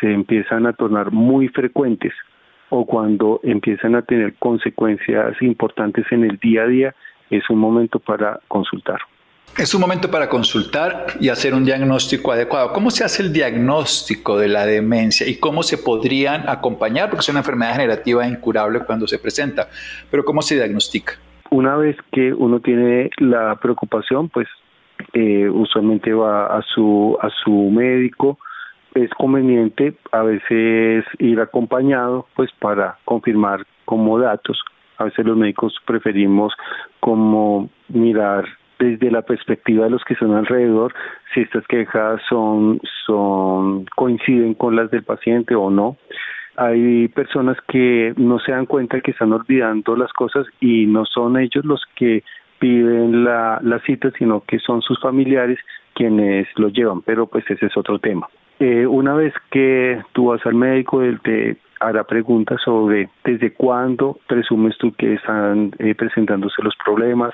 se 0.00 0.12
empiezan 0.12 0.66
a 0.66 0.74
tornar 0.74 1.12
muy 1.12 1.48
frecuentes 1.48 2.12
o 2.68 2.84
cuando 2.84 3.40
empiezan 3.42 3.94
a 3.94 4.02
tener 4.02 4.34
consecuencias 4.34 5.40
importantes 5.40 6.04
en 6.10 6.24
el 6.24 6.36
día 6.36 6.62
a 6.64 6.66
día, 6.66 6.94
es 7.30 7.48
un 7.48 7.58
momento 7.58 7.98
para 7.98 8.38
consultar. 8.48 9.00
Es 9.58 9.74
un 9.74 9.82
momento 9.82 10.10
para 10.10 10.30
consultar 10.30 11.08
y 11.20 11.28
hacer 11.28 11.52
un 11.52 11.62
diagnóstico 11.62 12.32
adecuado. 12.32 12.72
¿Cómo 12.72 12.90
se 12.90 13.04
hace 13.04 13.22
el 13.22 13.34
diagnóstico 13.34 14.38
de 14.38 14.48
la 14.48 14.64
demencia 14.64 15.28
y 15.28 15.38
cómo 15.38 15.62
se 15.62 15.76
podrían 15.76 16.48
acompañar? 16.48 17.10
Porque 17.10 17.20
es 17.20 17.28
una 17.28 17.40
enfermedad 17.40 17.74
generativa 17.74 18.26
incurable 18.26 18.80
cuando 18.80 19.06
se 19.06 19.18
presenta, 19.18 19.68
pero 20.10 20.24
¿cómo 20.24 20.40
se 20.40 20.54
diagnostica? 20.54 21.18
Una 21.50 21.76
vez 21.76 21.96
que 22.12 22.32
uno 22.32 22.60
tiene 22.60 23.10
la 23.18 23.56
preocupación, 23.56 24.30
pues 24.30 24.48
eh, 25.12 25.50
usualmente 25.50 26.14
va 26.14 26.46
a 26.46 26.62
su, 26.62 27.18
a 27.20 27.28
su 27.44 27.52
médico. 27.70 28.38
Es 28.94 29.10
conveniente 29.10 29.94
a 30.12 30.22
veces 30.22 31.04
ir 31.18 31.40
acompañado 31.40 32.26
pues 32.34 32.50
para 32.58 32.96
confirmar 33.04 33.66
como 33.84 34.18
datos. 34.18 34.62
A 34.96 35.04
veces 35.04 35.26
los 35.26 35.36
médicos 35.36 35.74
preferimos 35.84 36.54
como 37.00 37.68
mirar 37.88 38.46
desde 38.82 39.10
la 39.10 39.22
perspectiva 39.22 39.84
de 39.84 39.90
los 39.90 40.04
que 40.04 40.16
son 40.16 40.34
alrededor, 40.34 40.92
si 41.32 41.40
estas 41.40 41.64
quejas 41.68 42.20
son, 42.28 42.80
son 43.06 43.84
coinciden 43.94 44.54
con 44.54 44.74
las 44.74 44.90
del 44.90 45.04
paciente 45.04 45.54
o 45.54 45.70
no. 45.70 45.96
Hay 46.56 47.08
personas 47.08 47.56
que 47.68 48.12
no 48.16 48.38
se 48.40 48.52
dan 48.52 48.66
cuenta 48.66 49.00
que 49.00 49.12
están 49.12 49.32
olvidando 49.32 49.96
las 49.96 50.12
cosas 50.12 50.46
y 50.60 50.86
no 50.86 51.04
son 51.06 51.38
ellos 51.38 51.64
los 51.64 51.82
que 51.94 52.24
piden 52.58 53.24
la, 53.24 53.60
la 53.62 53.78
cita, 53.80 54.10
sino 54.18 54.40
que 54.40 54.58
son 54.58 54.82
sus 54.82 55.00
familiares 55.00 55.58
quienes 55.94 56.46
lo 56.56 56.68
llevan, 56.68 57.02
pero 57.02 57.26
pues 57.26 57.48
ese 57.50 57.66
es 57.66 57.76
otro 57.76 57.98
tema. 57.98 58.28
Eh, 58.58 58.86
una 58.86 59.14
vez 59.14 59.32
que 59.50 60.00
tú 60.12 60.26
vas 60.26 60.44
al 60.44 60.54
médico, 60.54 61.02
él 61.02 61.20
te 61.20 61.56
hará 61.80 62.04
preguntas 62.04 62.60
sobre 62.64 63.08
desde 63.24 63.52
cuándo 63.52 64.18
presumes 64.28 64.76
tú 64.78 64.92
que 64.92 65.14
están 65.14 65.72
eh, 65.78 65.94
presentándose 65.94 66.62
los 66.62 66.74
problemas, 66.84 67.32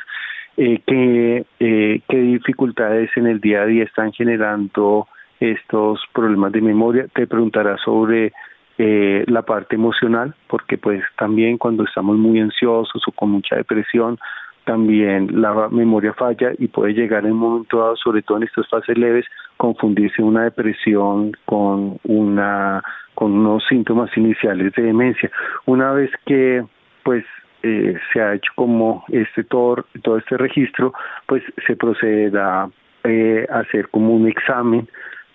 eh, 0.59 0.83
qué, 0.85 1.47
eh, 1.61 2.01
qué 2.09 2.17
dificultades 2.17 3.11
en 3.17 3.29
el 3.29 3.41
día 3.41 3.63
a 3.63 3.67
día 3.67 3.85
están 3.85 4.13
generando 4.13 5.07
estos 5.39 6.01
problemas 6.13 6.51
de 6.51 6.61
memoria. 6.61 7.07
Te 7.15 7.29
preguntará 7.29 7.77
sobre 7.79 8.33
eh, 8.77 9.25
la 9.29 9.43
parte 9.43 9.77
emocional, 9.77 10.35
porque 10.49 10.77
pues 10.77 11.05
también 11.17 11.59
cuando 11.59 11.85
estamos 11.85 12.17
muy 12.17 12.41
ansiosos 12.41 13.01
o 13.07 13.13
con 13.13 13.31
mucha 13.31 13.55
depresión, 13.55 14.19
también 14.65 15.41
la 15.41 15.69
memoria 15.69 16.13
falla 16.13 16.51
y 16.59 16.67
puede 16.67 16.93
llegar 16.93 17.25
en 17.25 17.33
un 17.33 17.39
momento 17.39 17.79
dado, 17.79 17.97
sobre 17.97 18.23
todo 18.23 18.39
en 18.39 18.43
estas 18.43 18.69
fases 18.69 18.99
leves, 18.99 19.27
confundirse 19.57 20.23
una 20.23 20.43
depresión 20.43 21.33
con 21.45 21.99
una 22.03 22.83
con 23.15 23.33
unos 23.33 23.65
síntomas 23.69 24.11
iniciales 24.17 24.73
de 24.75 24.83
demencia. 24.83 25.31
Una 25.67 25.93
vez 25.93 26.11
que 26.27 26.65
pues 27.05 27.25
eh, 27.63 27.97
se 28.13 28.21
ha 28.21 28.35
hecho 28.35 28.53
como 28.55 29.05
este 29.09 29.45
todo, 29.45 29.85
todo 30.03 30.19
este 30.19 30.37
registro, 30.37 30.93
pues 31.27 31.43
se 31.67 31.77
procede 31.77 32.31
a 32.39 32.69
eh, 33.05 33.47
hacer 33.51 33.89
como 33.89 34.15
un 34.15 34.29
examen 34.29 34.89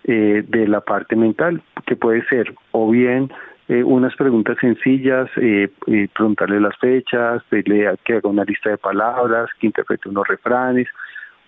eh, 0.06 0.44
de 0.48 0.68
la 0.68 0.82
parte 0.82 1.16
mental, 1.16 1.62
que 1.86 1.96
puede 1.96 2.26
ser 2.28 2.54
o 2.72 2.90
bien 2.90 3.32
eh, 3.70 3.82
unas 3.82 4.14
preguntas 4.16 4.58
sencillas, 4.60 5.30
eh, 5.38 5.70
eh, 5.88 6.08
preguntarle 6.14 6.60
las 6.60 6.78
fechas, 6.78 7.42
que 7.50 8.14
haga 8.14 8.30
una 8.30 8.44
lista 8.44 8.70
de 8.70 8.78
palabras, 8.78 9.50
que 9.60 9.68
interprete 9.68 10.10
unos 10.10 10.28
refranes, 10.28 10.88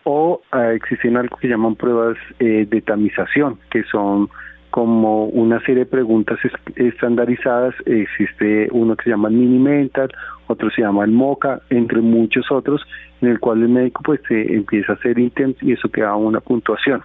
o 0.06 0.42
existen 0.74 1.18
algo 1.18 1.36
que 1.38 1.48
llaman 1.48 1.76
pruebas 1.76 2.16
de 2.38 2.82
tamización, 2.86 3.58
que 3.72 3.84
son 3.86 4.30
como 4.76 5.28
una 5.28 5.62
serie 5.62 5.86
de 5.86 5.86
preguntas 5.86 6.38
estandarizadas. 6.76 7.74
Existe 7.86 8.68
uno 8.74 8.98
que 8.98 9.06
se 9.06 9.10
llama 9.12 9.30
Mini 9.30 9.58
Mental, 9.58 10.12
otro 10.48 10.70
se 10.70 10.82
llama 10.82 11.06
el 11.06 11.12
MOCA, 11.12 11.62
entre 11.70 12.02
muchos 12.02 12.52
otros, 12.52 12.82
en 13.22 13.30
el 13.30 13.40
cual 13.40 13.62
el 13.62 13.70
médico 13.70 14.02
pues 14.04 14.20
empieza 14.30 14.92
a 14.92 14.96
hacer 14.96 15.18
ítems 15.18 15.56
y 15.64 15.72
eso 15.72 15.88
queda 15.88 16.18
una 16.18 16.42
puntuación 16.42 17.02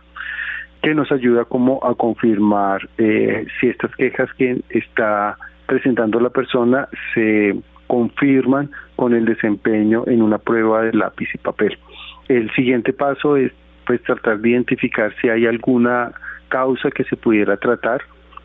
que 0.83 0.97
nos 0.97 1.13
ayuda 1.13 1.45
como 1.45 1.79
a 1.85 1.95
confirmar 1.95 2.89
eh, 2.99 3.47
si 3.61 3.69
estas 3.69 3.95
quejas 3.95 4.29
que 4.37 4.63
está 4.71 5.39
presentando 5.67 6.19
la 6.19 6.31
persona 6.31 6.89
se 7.15 7.55
confirman 7.87 8.69
con 8.97 9.15
el 9.15 9.25
desempeño 9.27 10.03
en 10.09 10.23
una 10.23 10.39
prueba 10.39 10.83
de 10.83 10.93
lápiz 10.93 11.29
y 11.35 11.39
papel. 11.39 11.79
El 12.27 12.51
siguiente 12.51 12.93
paso 12.93 13.37
es 13.37 13.53
pues 13.87 14.03
tratar 14.03 14.41
de 14.41 14.51
identificar 14.51 15.15
si 15.21 15.29
hay 15.29 15.47
alguna 15.47 16.11
causa 16.51 16.91
que 16.91 17.05
se 17.05 17.17
pudiera 17.17 17.57
tratar 17.57 18.03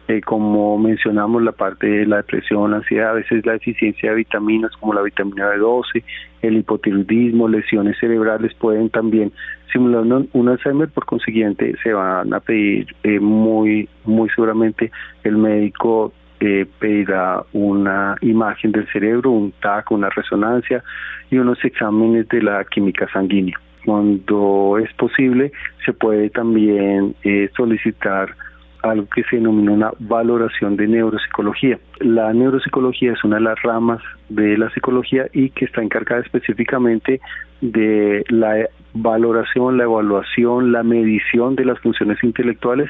eh, 0.08 0.22
como 0.22 0.78
mencionamos, 0.78 1.41
la 1.41 1.52
parte 1.52 1.88
de 1.88 2.06
la 2.06 2.18
depresión, 2.18 2.70
la 2.70 2.78
ansiedad, 2.78 3.10
a 3.10 3.13
veces 3.13 3.44
la 3.44 3.54
deficiencia 3.54 4.12
de 4.12 4.18
vitaminas 4.18 4.72
como 4.80 4.94
la 4.94 5.02
vitamina 5.02 5.52
B12, 5.52 6.04
el 6.44 6.58
hipotiroidismo, 6.58 7.48
lesiones 7.48 7.98
cerebrales 8.00 8.54
pueden 8.54 8.91
también 8.91 9.32
simular 9.74 10.04
un, 10.32 10.48
Alzheimer, 10.48 10.89
por 10.89 11.06
consiguiente 11.06 11.76
se 11.82 11.91
van 11.91 12.32
a 12.36 12.39
pedir 12.39 12.96
eh, 13.02 13.20
muy, 13.20 13.89
muy 14.04 14.30
seguramente 14.30 14.91
el 15.24 15.38
médico 15.38 16.13
eh, 16.39 16.68
pedirá 16.78 17.41
una 17.54 18.15
imagen 18.22 18.74
del 18.74 18.88
cerebro, 18.91 19.32
un 19.32 19.54
TAC, 19.54 19.89
una 19.89 20.12
resonancia 20.12 20.84
y 21.32 21.39
unos 21.39 21.58
exámenes 21.65 22.28
de 22.28 22.44
la 22.44 22.63
química 22.65 23.08
sanguínea. 23.12 23.60
Cuando 23.86 24.80
es 24.80 24.91
posible, 24.93 25.52
se 25.86 25.93
puede 25.93 26.32
también 26.32 27.15
eh, 27.24 27.50
solicitar 27.56 28.36
algo 28.82 29.08
que 29.10 29.24
se 29.24 29.38
denomina 29.38 29.71
una 29.71 29.91
valoración 30.00 30.76
de 30.76 30.88
neuropsicología. 30.88 31.80
La 32.00 32.34
neuropsicología 32.34 33.13
es 33.13 33.24
una 33.24 33.38
de 33.38 33.43
las 33.43 33.62
ramas 33.62 34.02
de 34.30 34.58
la 34.58 34.69
psicología 34.71 35.28
y 35.34 35.50
que 35.52 35.65
está 35.65 35.82
encargada 35.82 36.21
específicamente 36.21 37.19
de 37.62 38.24
la 38.30 38.67
valoración, 38.93 39.78
la 39.78 39.84
evaluación, 39.84 40.71
la 40.71 40.84
medición 40.84 41.56
de 41.56 41.65
las 41.65 41.80
funciones 41.80 42.24
intelectuales 42.24 42.89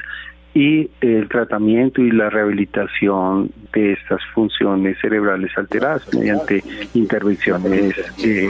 y 0.54 0.90
el 1.02 1.28
tratamiento 1.28 2.00
y 2.00 2.10
la 2.10 2.30
rehabilitación 2.30 3.50
de 3.74 3.92
estas 3.92 4.20
funciones 4.32 4.96
cerebrales 5.00 5.50
alteradas 5.56 6.08
mediante 6.14 6.62
intervenciones 6.94 7.94
eh, 8.24 8.48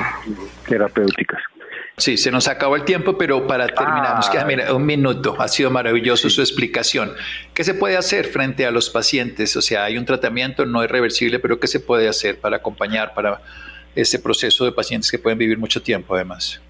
terapéuticas. 0.69 1.41
Sí, 1.99 2.19
se 2.19 2.31
nos 2.31 2.47
acabó 2.47 2.77
el 2.77 2.85
tiempo, 2.85 3.17
pero 3.17 3.47
para 3.47 3.67
terminar, 3.69 4.17
nos 4.17 4.29
queda 4.29 4.45
mira, 4.45 4.75
un 4.75 4.85
minuto. 4.85 5.35
Ha 5.41 5.49
sido 5.49 5.71
maravilloso 5.71 6.29
su 6.29 6.43
explicación. 6.43 7.13
¿Qué 7.55 7.65
se 7.65 7.73
puede 7.73 7.97
hacer 7.97 8.27
frente 8.27 8.67
a 8.67 8.71
los 8.71 8.91
pacientes? 8.91 9.57
O 9.57 9.63
sea, 9.63 9.85
hay 9.85 9.97
un 9.97 10.05
tratamiento 10.05 10.67
no 10.67 10.85
irreversible, 10.85 11.39
pero 11.39 11.59
¿qué 11.59 11.67
se 11.67 11.81
puede 11.81 12.07
hacer 12.07 12.39
para 12.39 12.59
acompañar 12.59 13.15
para 13.15 13.41
ese 13.95 14.19
proceso 14.19 14.67
de 14.67 14.73
pacientes 14.73 15.11
que 15.11 15.19
pueden 15.19 15.39
vivir 15.39 15.57
mucho 15.57 15.83
tiempo, 15.83 16.15
además? 16.15 16.61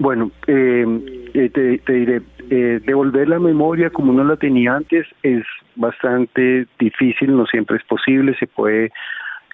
Bueno, 0.00 0.32
eh, 0.48 0.84
eh, 1.34 1.50
te, 1.50 1.92
diré, 1.92 2.22
eh, 2.50 2.80
devolver 2.84 3.28
la 3.28 3.38
memoria 3.38 3.90
como 3.90 4.10
uno 4.10 4.24
la 4.24 4.36
tenía 4.36 4.74
antes 4.74 5.06
es 5.22 5.44
bastante 5.76 6.66
difícil, 6.80 7.36
no 7.36 7.46
siempre 7.46 7.76
es 7.76 7.84
posible, 7.84 8.36
se 8.38 8.48
puede 8.48 8.90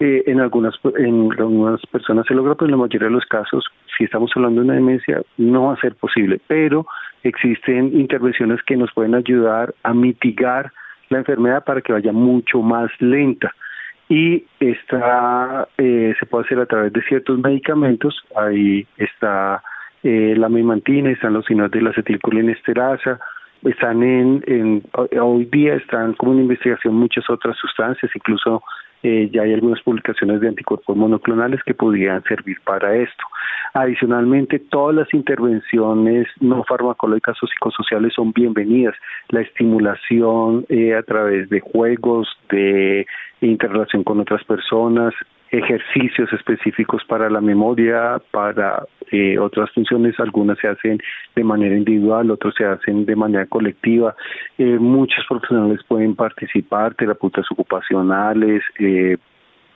en 0.03 0.41
algunas 0.41 0.75
en 0.97 1.31
algunas 1.39 1.85
personas 1.93 2.25
se 2.27 2.33
logra, 2.33 2.55
pero 2.55 2.65
en 2.65 2.71
la 2.71 2.79
mayoría 2.79 3.09
de 3.09 3.13
los 3.13 3.27
casos, 3.27 3.67
si 4.01 4.05
estamos 4.05 4.33
hablando 4.35 4.63
de 4.63 4.65
una 4.65 4.75
demencia, 4.77 5.21
no 5.37 5.67
va 5.67 5.75
a 5.75 5.81
ser 5.81 5.95
posible. 5.95 6.41
Pero 6.47 6.87
existen 7.23 8.01
intervenciones 8.01 8.63
que 8.63 8.79
nos 8.79 8.91
pueden 8.93 9.15
ayudar 9.15 9.75
a 9.83 9.93
mitigar 9.93 10.73
la 11.11 11.19
enfermedad 11.19 11.65
para 11.65 11.83
que 11.83 11.93
vaya 11.93 12.11
mucho 12.11 12.63
más 12.63 12.91
lenta. 12.99 13.55
Y 14.09 14.47
esta 14.59 15.69
eh, 15.77 16.15
se 16.19 16.27
puede 16.27 16.47
hacer 16.47 16.61
a 16.61 16.67
través 16.67 16.95
de 16.95 17.03
ciertos 17.03 17.39
medicamentos. 17.41 18.25
Ahí 18.35 18.87
está 18.97 19.63
eh, 20.03 20.35
la 20.35 20.49
memantina, 20.49 21.11
están 21.11 21.35
los 21.35 21.45
sinos 21.45 21.71
de 21.71 21.83
la 21.83 21.91
acetilcolinesterasa, 21.91 23.21
están 23.65 24.03
en, 24.03 24.43
en 24.47 24.83
hoy 25.21 25.45
día 25.45 25.75
están 25.75 26.15
como 26.15 26.33
en 26.33 26.41
investigación 26.41 26.95
muchas 26.95 27.29
otras 27.29 27.55
sustancias, 27.59 28.11
incluso 28.15 28.63
eh, 29.03 29.31
ya 29.33 29.43
hay 29.43 29.55
algunas 29.55 29.81
publicaciones 29.83 30.41
de 30.41 30.49
anticuerpos 30.49 30.97
monoclonales 30.97 31.63
que 31.65 31.75
podrían 31.75 32.23
servir 32.25 32.59
para 32.65 32.97
esto. 32.97 33.25
Adicionalmente, 33.73 34.59
todas 34.59 34.97
las 34.97 35.15
intervenciones 35.15 36.27
no 36.41 36.65
farmacológicas 36.65 37.37
o 37.43 37.47
psicosociales 37.47 38.13
son 38.15 38.33
bienvenidas. 38.33 38.95
La 39.29 39.41
estimulación 39.41 40.67
eh, 40.69 40.95
a 40.95 41.03
través 41.03 41.49
de 41.49 41.61
juegos, 41.61 42.29
de 42.51 43.07
interrelación 43.41 44.05
con 44.05 44.21
otras 44.21 44.45
personas, 44.45 45.15
ejercicios 45.51 46.33
específicos 46.33 47.03
para 47.05 47.29
la 47.29 47.41
memoria, 47.41 48.21
para 48.31 48.85
eh, 49.11 49.39
otras 49.39 49.71
funciones, 49.73 50.19
algunas 50.21 50.59
se 50.59 50.69
hacen 50.69 50.99
de 51.35 51.45
manera 51.45 51.77
individual, 51.77 52.31
otras 52.31 52.55
se 52.55 52.65
hacen 52.65 53.05
de 53.05 53.17
manera 53.17 53.47
colectiva. 53.47 54.15
Eh, 54.59 54.79
muchos 54.79 55.25
profesionales 55.29 55.81
pueden 55.89 56.15
participar, 56.15 56.95
terapeutas 56.95 57.47
ocupacionales, 57.51 58.63
eh, 58.79 59.17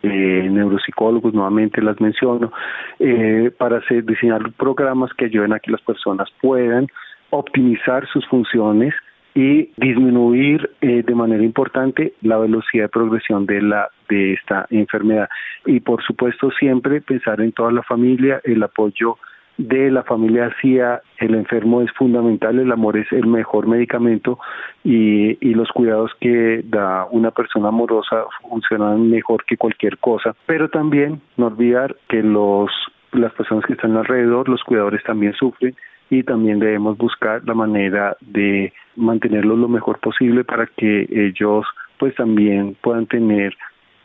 eh, 0.04 0.48
neuropsicólogos, 0.50 1.32
nuevamente 1.32 1.80
las 1.80 1.98
menciono, 1.98 2.52
eh, 2.98 3.50
para 3.56 3.80
diseñar 3.88 4.52
programas 4.52 5.10
que 5.14 5.24
ayuden 5.24 5.54
a 5.54 5.58
que 5.58 5.70
las 5.70 5.80
personas 5.80 6.28
puedan 6.42 6.88
optimizar 7.30 8.06
sus 8.08 8.26
funciones 8.28 8.94
y 9.34 9.70
disminuir 9.76 10.70
eh, 10.80 11.02
de 11.02 11.14
manera 11.14 11.42
importante 11.42 12.14
la 12.22 12.38
velocidad 12.38 12.84
de 12.84 12.88
progresión 12.88 13.46
de 13.46 13.62
la 13.62 13.88
de 14.08 14.34
esta 14.34 14.66
enfermedad. 14.70 15.28
Y 15.66 15.80
por 15.80 16.02
supuesto 16.04 16.50
siempre 16.52 17.00
pensar 17.00 17.40
en 17.40 17.52
toda 17.52 17.72
la 17.72 17.82
familia 17.82 18.40
el 18.44 18.62
apoyo 18.62 19.18
de 19.56 19.90
la 19.90 20.02
familia 20.02 20.46
hacia 20.46 21.00
el 21.18 21.34
enfermo 21.34 21.80
es 21.80 21.90
fundamental, 21.92 22.58
el 22.58 22.72
amor 22.72 22.96
es 22.96 23.10
el 23.12 23.26
mejor 23.26 23.68
medicamento 23.68 24.38
y, 24.82 25.38
y 25.40 25.54
los 25.54 25.70
cuidados 25.70 26.10
que 26.20 26.62
da 26.64 27.06
una 27.10 27.30
persona 27.30 27.68
amorosa 27.68 28.24
funcionan 28.48 29.08
mejor 29.08 29.44
que 29.44 29.56
cualquier 29.56 29.98
cosa, 29.98 30.34
pero 30.46 30.68
también 30.70 31.20
no 31.36 31.46
olvidar 31.46 31.96
que 32.08 32.22
los 32.22 32.70
las 33.12 33.32
personas 33.34 33.64
que 33.64 33.74
están 33.74 33.96
alrededor, 33.96 34.48
los 34.48 34.64
cuidadores 34.64 35.02
también 35.04 35.34
sufren 35.34 35.76
y 36.10 36.22
también 36.22 36.58
debemos 36.58 36.96
buscar 36.98 37.42
la 37.44 37.54
manera 37.54 38.16
de 38.20 38.72
mantenerlos 38.96 39.58
lo 39.58 39.68
mejor 39.68 39.98
posible 40.00 40.44
para 40.44 40.66
que 40.66 41.06
ellos 41.10 41.66
pues 41.98 42.14
también 42.14 42.76
puedan 42.80 43.06
tener 43.06 43.56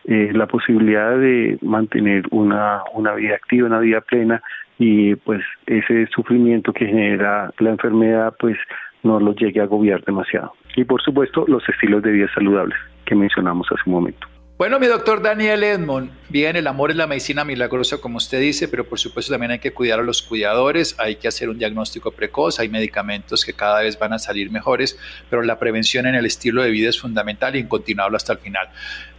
eh, 0.05 0.31
la 0.33 0.47
posibilidad 0.47 1.17
de 1.17 1.57
mantener 1.62 2.23
una, 2.31 2.81
una 2.93 3.13
vida 3.13 3.35
activa, 3.35 3.67
una 3.67 3.79
vida 3.79 4.01
plena 4.01 4.41
y 4.77 5.15
pues 5.15 5.41
ese 5.65 6.07
sufrimiento 6.07 6.71
que 6.71 6.85
genera 6.88 7.51
la 7.59 7.69
enfermedad 7.71 8.33
pues 8.39 8.57
no 9.03 9.19
los 9.19 9.35
llegue 9.35 9.59
a 9.59 9.63
agobiar 9.63 10.03
demasiado. 10.05 10.53
Y 10.75 10.85
por 10.85 11.01
supuesto 11.01 11.45
los 11.47 11.67
estilos 11.67 12.01
de 12.03 12.12
vida 12.12 12.27
saludables 12.33 12.77
que 13.05 13.15
mencionamos 13.15 13.67
hace 13.71 13.81
un 13.85 13.93
momento. 13.93 14.27
Bueno, 14.60 14.78
mi 14.78 14.88
doctor 14.88 15.22
Daniel 15.22 15.63
Edmond, 15.63 16.12
bien, 16.28 16.58
el 16.58 16.67
amor 16.67 16.91
es 16.91 16.98
la 16.98 17.08
medicina 17.08 17.45
milagrosa, 17.45 18.00
como 18.00 18.17
usted 18.17 18.41
dice, 18.41 18.67
pero 18.67 18.84
por 18.84 19.00
supuesto 19.00 19.32
también 19.32 19.52
hay 19.52 19.60
que 19.60 19.72
cuidar 19.72 20.02
a 20.02 20.04
los 20.04 20.22
cuidadores, 20.22 20.98
hay 21.00 21.15
que 21.15 21.30
hacer 21.30 21.48
un 21.48 21.58
diagnóstico 21.58 22.12
precoz, 22.12 22.60
hay 22.60 22.67
medicamentos 22.67 23.45
que 23.45 23.54
cada 23.54 23.80
vez 23.80 23.98
van 23.98 24.12
a 24.12 24.19
salir 24.19 24.52
mejores, 24.52 25.00
pero 25.30 25.43
la 25.43 25.60
prevención 25.60 26.08
en 26.08 26.15
el 26.15 26.26
estilo 26.26 26.62
de 26.62 26.72
vida 26.72 26.89
es 26.89 27.00
fundamental 27.00 27.56
y 27.56 27.60
incontinuable 27.60 28.17
hasta 28.17 28.34
el 28.34 28.39
final. 28.39 28.67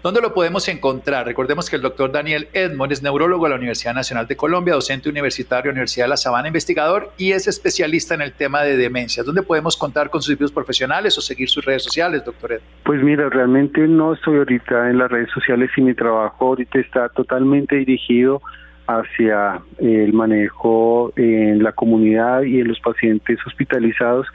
¿Dónde 0.02 0.22
lo 0.22 0.32
podemos 0.32 0.66
encontrar? 0.68 1.26
Recordemos 1.26 1.68
que 1.68 1.76
el 1.76 1.82
doctor 1.82 2.10
Daniel 2.10 2.48
Edmond 2.54 2.90
es 2.90 3.02
neurólogo 3.02 3.44
de 3.44 3.50
la 3.50 3.56
Universidad 3.56 3.92
Nacional 3.92 4.26
de 4.26 4.34
Colombia, 4.34 4.72
docente 4.72 5.10
universitario 5.10 5.70
Universidad 5.70 6.06
de 6.06 6.08
La 6.08 6.16
Sabana, 6.16 6.48
investigador 6.48 7.10
y 7.18 7.32
es 7.32 7.46
especialista 7.46 8.14
en 8.14 8.22
el 8.22 8.32
tema 8.32 8.62
de 8.62 8.78
demencia. 8.78 9.22
¿Dónde 9.22 9.42
podemos 9.42 9.76
contar 9.76 10.08
con 10.08 10.22
sus 10.22 10.28
servicios 10.28 10.52
profesionales 10.52 11.18
o 11.18 11.20
seguir 11.20 11.50
sus 11.50 11.66
redes 11.66 11.84
sociales, 11.84 12.24
doctor 12.24 12.52
Edmond? 12.52 12.70
Pues 12.82 13.02
mira, 13.02 13.28
realmente 13.28 13.86
no 13.86 14.14
estoy 14.14 14.38
ahorita 14.38 14.88
en 14.88 14.96
las 14.96 15.10
redes 15.10 15.28
sociales 15.34 15.70
y 15.76 15.82
mi 15.82 15.92
trabajo 15.92 16.46
ahorita 16.46 16.78
está 16.78 17.10
totalmente 17.10 17.76
dirigido 17.76 18.40
hacia 18.86 19.60
el 19.76 20.14
manejo 20.14 21.12
en 21.16 21.62
la 21.62 21.72
comunidad 21.72 22.40
y 22.44 22.60
en 22.60 22.68
los 22.68 22.80
pacientes 22.80 23.38
hospitalizados 23.46 24.26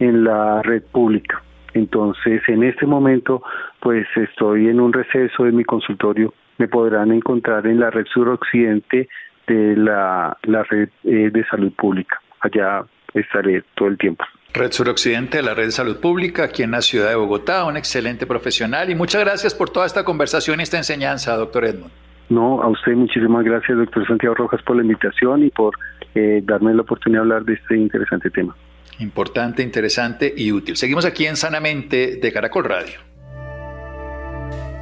en 0.00 0.24
la 0.24 0.62
red 0.62 0.82
pública. 0.82 1.44
Entonces, 1.74 2.42
en 2.48 2.62
este 2.62 2.86
momento, 2.86 3.42
pues 3.80 4.06
estoy 4.16 4.68
en 4.68 4.80
un 4.80 4.92
receso 4.92 5.44
de 5.44 5.52
mi 5.52 5.64
consultorio. 5.64 6.34
Me 6.58 6.68
podrán 6.68 7.12
encontrar 7.12 7.66
en 7.66 7.80
la 7.80 7.90
red 7.90 8.06
suroccidente 8.12 9.08
de 9.46 9.76
la, 9.76 10.36
la 10.42 10.62
red 10.64 10.88
eh, 11.04 11.30
de 11.32 11.44
salud 11.46 11.72
pública. 11.72 12.20
Allá 12.40 12.84
estaré 13.14 13.62
todo 13.74 13.88
el 13.88 13.98
tiempo. 13.98 14.24
Red 14.54 14.72
Suroccidente 14.72 15.38
de 15.38 15.42
la 15.42 15.54
Red 15.54 15.66
de 15.66 15.70
Salud 15.70 15.98
Pública, 15.98 16.44
aquí 16.44 16.62
en 16.62 16.72
la 16.72 16.82
ciudad 16.82 17.08
de 17.08 17.14
Bogotá, 17.14 17.64
un 17.64 17.78
excelente 17.78 18.26
profesional 18.26 18.90
y 18.90 18.94
muchas 18.94 19.24
gracias 19.24 19.54
por 19.54 19.70
toda 19.70 19.86
esta 19.86 20.04
conversación 20.04 20.60
y 20.60 20.64
esta 20.64 20.76
enseñanza, 20.76 21.34
doctor 21.36 21.64
Edmond. 21.64 21.90
No, 22.28 22.62
a 22.62 22.68
usted 22.68 22.92
muchísimas 22.92 23.44
gracias, 23.44 23.78
doctor 23.78 24.06
Santiago 24.06 24.34
Rojas, 24.34 24.60
por 24.62 24.76
la 24.76 24.82
invitación 24.82 25.44
y 25.44 25.50
por 25.50 25.74
eh, 26.14 26.42
darme 26.44 26.74
la 26.74 26.82
oportunidad 26.82 27.20
de 27.20 27.22
hablar 27.22 27.44
de 27.44 27.54
este 27.54 27.76
interesante 27.76 28.28
tema. 28.30 28.54
Importante, 29.02 29.64
interesante 29.64 30.32
y 30.36 30.52
útil. 30.52 30.76
Seguimos 30.76 31.04
aquí 31.04 31.26
en 31.26 31.36
Sanamente 31.36 32.20
de 32.22 32.32
Caracol 32.32 32.64
Radio. 32.64 33.00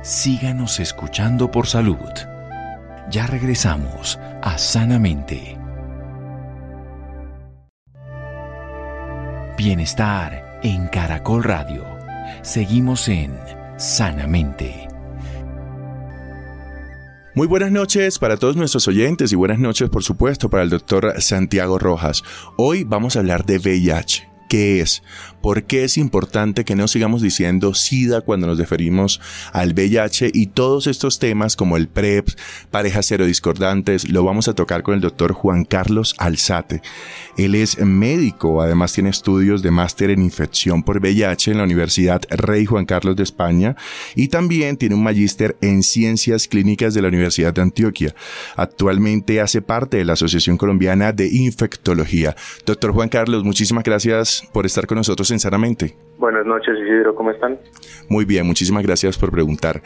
Síganos 0.03 0.79
escuchando 0.79 1.51
por 1.51 1.67
salud. 1.67 1.97
Ya 3.11 3.27
regresamos 3.27 4.19
a 4.43 4.59
Sanamente. 4.59 5.57
Bienestar 9.57 10.61
en 10.63 10.89
Caracol 10.89 11.43
Radio. 11.43 11.85
Seguimos 12.43 13.09
en 13.09 13.35
Sanamente. 13.79 14.90
Muy 17.41 17.49
buenas 17.49 17.73
noches 17.73 18.19
para 18.19 18.37
todos 18.37 18.55
nuestros 18.55 18.87
oyentes 18.87 19.33
y 19.33 19.35
buenas 19.35 19.59
noches 19.59 19.89
por 19.89 20.05
supuesto 20.05 20.51
para 20.51 20.63
el 20.63 20.69
doctor 20.69 21.15
Santiago 21.23 21.79
Rojas. 21.79 22.23
Hoy 22.59 22.85
vamos 22.85 23.17
a 23.17 23.21
hablar 23.21 23.47
de 23.47 23.57
VIH. 23.57 24.29
¿Qué 24.51 24.83
es? 24.83 25.03
¿Por 25.43 25.65
qué 25.65 25.85
es 25.85 25.97
importante 25.97 26.65
que 26.65 26.77
no 26.77 26.87
sigamos 26.87 27.23
diciendo 27.23 27.73
SIDA 27.73 28.21
cuando 28.21 28.47
nos 28.47 28.59
referimos 28.59 29.21
al 29.53 29.73
VIH 29.73 30.31
y 30.35 30.49
todos 30.49 30.87
estos 30.87 31.19
temas 31.19 31.57
como 31.57 31.79
el 31.79 31.89
PrEP, 31.89 32.29
parejas 32.71 33.07
serodiscordantes, 33.07 34.11
lo 34.11 34.23
vamos 34.23 34.49
a 34.49 34.55
tocar 34.55 34.83
con 34.83 34.95
el 34.95 35.01
doctor 35.01 35.33
Juan 35.33 35.65
Carlos 35.65 36.15
Alzate. 36.19 36.83
Él 37.39 37.55
es 37.55 37.79
médico, 37.79 38.61
además 38.61 38.93
tiene 38.93 39.09
estudios 39.09 39.63
de 39.63 39.71
máster 39.71 40.11
en 40.11 40.23
infección 40.23 40.83
por 40.83 40.99
VIH 40.99 41.53
en 41.53 41.59
la 41.59 41.65
Universidad 41.65 42.23
Rey 42.29 42.67
Juan 42.67 42.85
Carlos 42.85 43.17
de 43.17 43.23
España 43.23 43.77
y 44.15 44.29
también 44.29 44.77
tiene 44.77 44.95
un 44.95 45.03
magíster 45.03 45.57
en 45.63 45.83
ciencias 45.83 46.49
clínicas 46.49 46.93
de 46.93 47.01
la 47.01 47.09
Universidad 47.09 47.55
de 47.55 47.63
Antioquia. 47.63 48.15
Actualmente 48.57 49.41
hace 49.41 49.63
parte 49.63 49.97
de 49.97 50.05
la 50.05 50.13
Asociación 50.13 50.59
Colombiana 50.59 51.13
de 51.13 51.29
Infectología. 51.29 52.37
Doctor 52.67 52.93
Juan 52.93 53.09
Carlos, 53.09 53.43
muchísimas 53.43 53.85
gracias 53.85 54.45
por 54.53 54.67
estar 54.67 54.87
con 54.87 54.99
nosotros 54.99 55.30
sinceramente. 55.31 55.97
Buenas 56.19 56.45
noches, 56.45 56.79
Isidro, 56.79 57.15
¿cómo 57.15 57.31
están? 57.31 57.59
Muy 58.11 58.27
bien, 58.27 58.47
muchísimas 58.47 58.83
gracias 58.83 59.17
por 59.17 59.31
preguntar. 59.31 59.81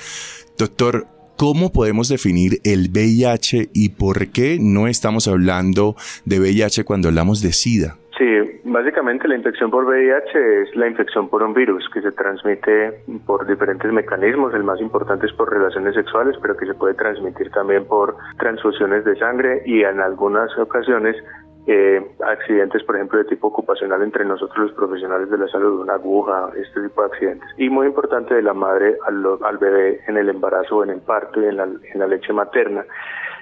Doctor, 0.58 1.06
¿cómo 1.36 1.70
podemos 1.72 2.08
definir 2.08 2.58
el 2.64 2.90
VIH 2.90 3.68
y 3.72 3.90
por 3.90 4.32
qué 4.32 4.58
no 4.60 4.88
estamos 4.88 5.28
hablando 5.28 5.94
de 6.24 6.40
VIH 6.40 6.84
cuando 6.84 7.08
hablamos 7.08 7.40
de 7.40 7.52
SIDA? 7.52 7.96
Sí, 8.18 8.24
básicamente 8.64 9.26
la 9.26 9.36
infección 9.36 9.70
por 9.70 9.84
VIH 9.84 10.62
es 10.62 10.76
la 10.76 10.86
infección 10.88 11.28
por 11.28 11.42
un 11.42 11.52
virus 11.52 11.88
que 11.92 12.00
se 12.00 12.12
transmite 12.12 13.02
por 13.26 13.46
diferentes 13.46 13.92
mecanismos. 13.92 14.54
El 14.54 14.62
más 14.62 14.80
importante 14.80 15.26
es 15.26 15.32
por 15.32 15.52
relaciones 15.52 15.94
sexuales, 15.94 16.36
pero 16.40 16.56
que 16.56 16.66
se 16.66 16.74
puede 16.74 16.94
transmitir 16.94 17.50
también 17.50 17.84
por 17.86 18.16
transfusiones 18.38 19.04
de 19.04 19.16
sangre 19.16 19.62
y 19.66 19.82
en 19.82 20.00
algunas 20.00 20.56
ocasiones 20.58 21.16
eh, 21.66 22.02
accidentes, 22.26 22.82
por 22.84 22.96
ejemplo, 22.96 23.18
de 23.18 23.24
tipo 23.24 23.48
ocupacional 23.48 24.02
entre 24.02 24.24
nosotros 24.24 24.58
los 24.58 24.72
profesionales 24.72 25.30
de 25.30 25.38
la 25.38 25.48
salud, 25.48 25.80
una 25.80 25.94
aguja, 25.94 26.50
este 26.56 26.82
tipo 26.82 27.02
de 27.02 27.06
accidentes. 27.08 27.48
Y 27.56 27.70
muy 27.70 27.86
importante 27.86 28.34
de 28.34 28.42
la 28.42 28.52
madre 28.52 28.96
al, 29.06 29.58
bebé 29.58 30.00
en 30.06 30.16
el 30.16 30.28
embarazo, 30.28 30.84
en 30.84 30.90
el 30.90 31.00
parto 31.00 31.40
y 31.40 31.46
en 31.46 31.56
la, 31.56 31.64
en 31.64 31.98
la 31.98 32.06
leche 32.06 32.32
materna. 32.32 32.84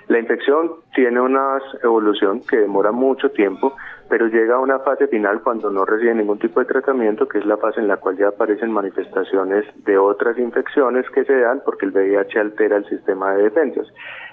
La 0.08 0.18
infección 0.18 0.72
tiene 0.94 1.20
una 1.20 1.58
evolución 1.82 2.42
que 2.48 2.58
demora 2.58 2.92
mucho 2.92 3.30
tiempo, 3.30 3.74
pero 4.08 4.26
llega 4.26 4.56
a 4.56 4.60
una 4.60 4.80
fase 4.80 5.06
final 5.06 5.40
cuando 5.42 5.70
no 5.70 5.84
recibe 5.84 6.14
ningún 6.14 6.38
tipo 6.38 6.60
de 6.60 6.66
tratamiento, 6.66 7.26
que 7.26 7.38
es 7.38 7.46
la 7.46 7.56
fase 7.56 7.80
en 7.80 7.88
la 7.88 7.96
cual 7.96 8.16
ya 8.16 8.28
aparecen 8.28 8.70
manifestaciones 8.70 9.64
de 9.84 9.96
otras 9.96 10.38
infecciones 10.38 11.08
que 11.10 11.24
se 11.24 11.40
dan 11.40 11.62
porque 11.64 11.86
el 11.86 11.92
VIH 11.92 12.38
altera 12.40 12.76
el 12.76 12.84
sistema 12.86 13.32
de 13.32 13.44
defensas. 13.44 13.86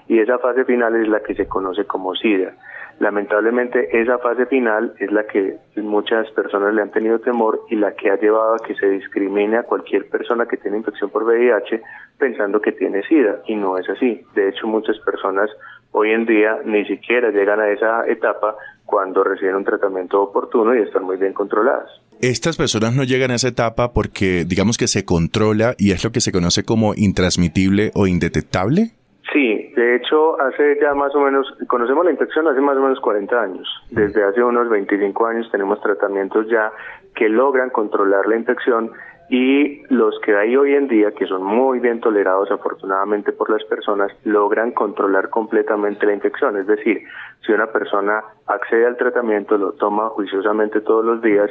Y 0.06 0.18
esa 0.18 0.38
fase 0.38 0.64
final 0.64 0.96
es 0.96 1.08
la 1.08 1.20
que 1.20 1.34
se 1.34 1.46
conoce 1.46 1.84
como 1.86 2.14
SIDA. 2.14 2.52
Lamentablemente 3.00 3.98
esa 3.98 4.18
fase 4.18 4.44
final 4.44 4.92
es 5.00 5.10
la 5.10 5.26
que 5.26 5.56
muchas 5.76 6.30
personas 6.32 6.74
le 6.74 6.82
han 6.82 6.90
tenido 6.90 7.18
temor 7.18 7.62
y 7.70 7.76
la 7.76 7.94
que 7.94 8.10
ha 8.10 8.20
llevado 8.20 8.56
a 8.56 8.58
que 8.58 8.74
se 8.74 8.90
discrimine 8.90 9.56
a 9.56 9.62
cualquier 9.62 10.10
persona 10.10 10.44
que 10.44 10.58
tiene 10.58 10.76
infección 10.76 11.08
por 11.08 11.24
VIH 11.24 11.80
pensando 12.18 12.60
que 12.60 12.72
tiene 12.72 13.02
SIDA 13.08 13.40
y 13.46 13.56
no 13.56 13.78
es 13.78 13.88
así. 13.88 14.20
De 14.34 14.50
hecho 14.50 14.66
muchas 14.66 14.98
personas 14.98 15.48
hoy 15.92 16.10
en 16.10 16.26
día 16.26 16.58
ni 16.66 16.84
siquiera 16.84 17.30
llegan 17.30 17.58
a 17.60 17.70
esa 17.70 18.06
etapa 18.06 18.54
cuando 18.84 19.24
reciben 19.24 19.56
un 19.56 19.64
tratamiento 19.64 20.20
oportuno 20.20 20.76
y 20.76 20.82
están 20.82 21.04
muy 21.04 21.16
bien 21.16 21.32
controladas. 21.32 21.88
Estas 22.20 22.58
personas 22.58 22.94
no 22.94 23.04
llegan 23.04 23.30
a 23.30 23.36
esa 23.36 23.48
etapa 23.48 23.94
porque 23.94 24.44
digamos 24.44 24.76
que 24.76 24.88
se 24.88 25.06
controla 25.06 25.74
y 25.78 25.92
es 25.92 26.04
lo 26.04 26.12
que 26.12 26.20
se 26.20 26.32
conoce 26.32 26.64
como 26.64 26.92
intransmitible 26.94 27.92
o 27.94 28.06
indetectable. 28.06 28.90
Sí, 29.32 29.72
de 29.76 29.96
hecho, 29.96 30.40
hace 30.40 30.78
ya 30.80 30.92
más 30.94 31.14
o 31.14 31.20
menos, 31.20 31.46
conocemos 31.68 32.04
la 32.04 32.10
infección 32.10 32.48
hace 32.48 32.60
más 32.60 32.76
o 32.76 32.80
menos 32.80 32.98
40 33.00 33.40
años. 33.40 33.68
Desde 33.90 34.24
hace 34.24 34.42
unos 34.42 34.68
25 34.68 35.26
años 35.26 35.48
tenemos 35.52 35.80
tratamientos 35.80 36.48
ya 36.48 36.72
que 37.14 37.28
logran 37.28 37.70
controlar 37.70 38.26
la 38.26 38.36
infección 38.36 38.90
y 39.28 39.82
los 39.94 40.18
que 40.24 40.34
hay 40.34 40.56
hoy 40.56 40.74
en 40.74 40.88
día, 40.88 41.12
que 41.12 41.26
son 41.26 41.44
muy 41.44 41.78
bien 41.78 42.00
tolerados 42.00 42.50
afortunadamente 42.50 43.30
por 43.30 43.48
las 43.48 43.62
personas, 43.64 44.10
logran 44.24 44.72
controlar 44.72 45.30
completamente 45.30 46.04
la 46.04 46.14
infección. 46.14 46.56
Es 46.56 46.66
decir, 46.66 47.04
si 47.46 47.52
una 47.52 47.68
persona 47.68 48.24
accede 48.46 48.86
al 48.86 48.96
tratamiento, 48.96 49.56
lo 49.56 49.72
toma 49.74 50.08
juiciosamente 50.08 50.80
todos 50.80 51.04
los 51.04 51.22
días, 51.22 51.48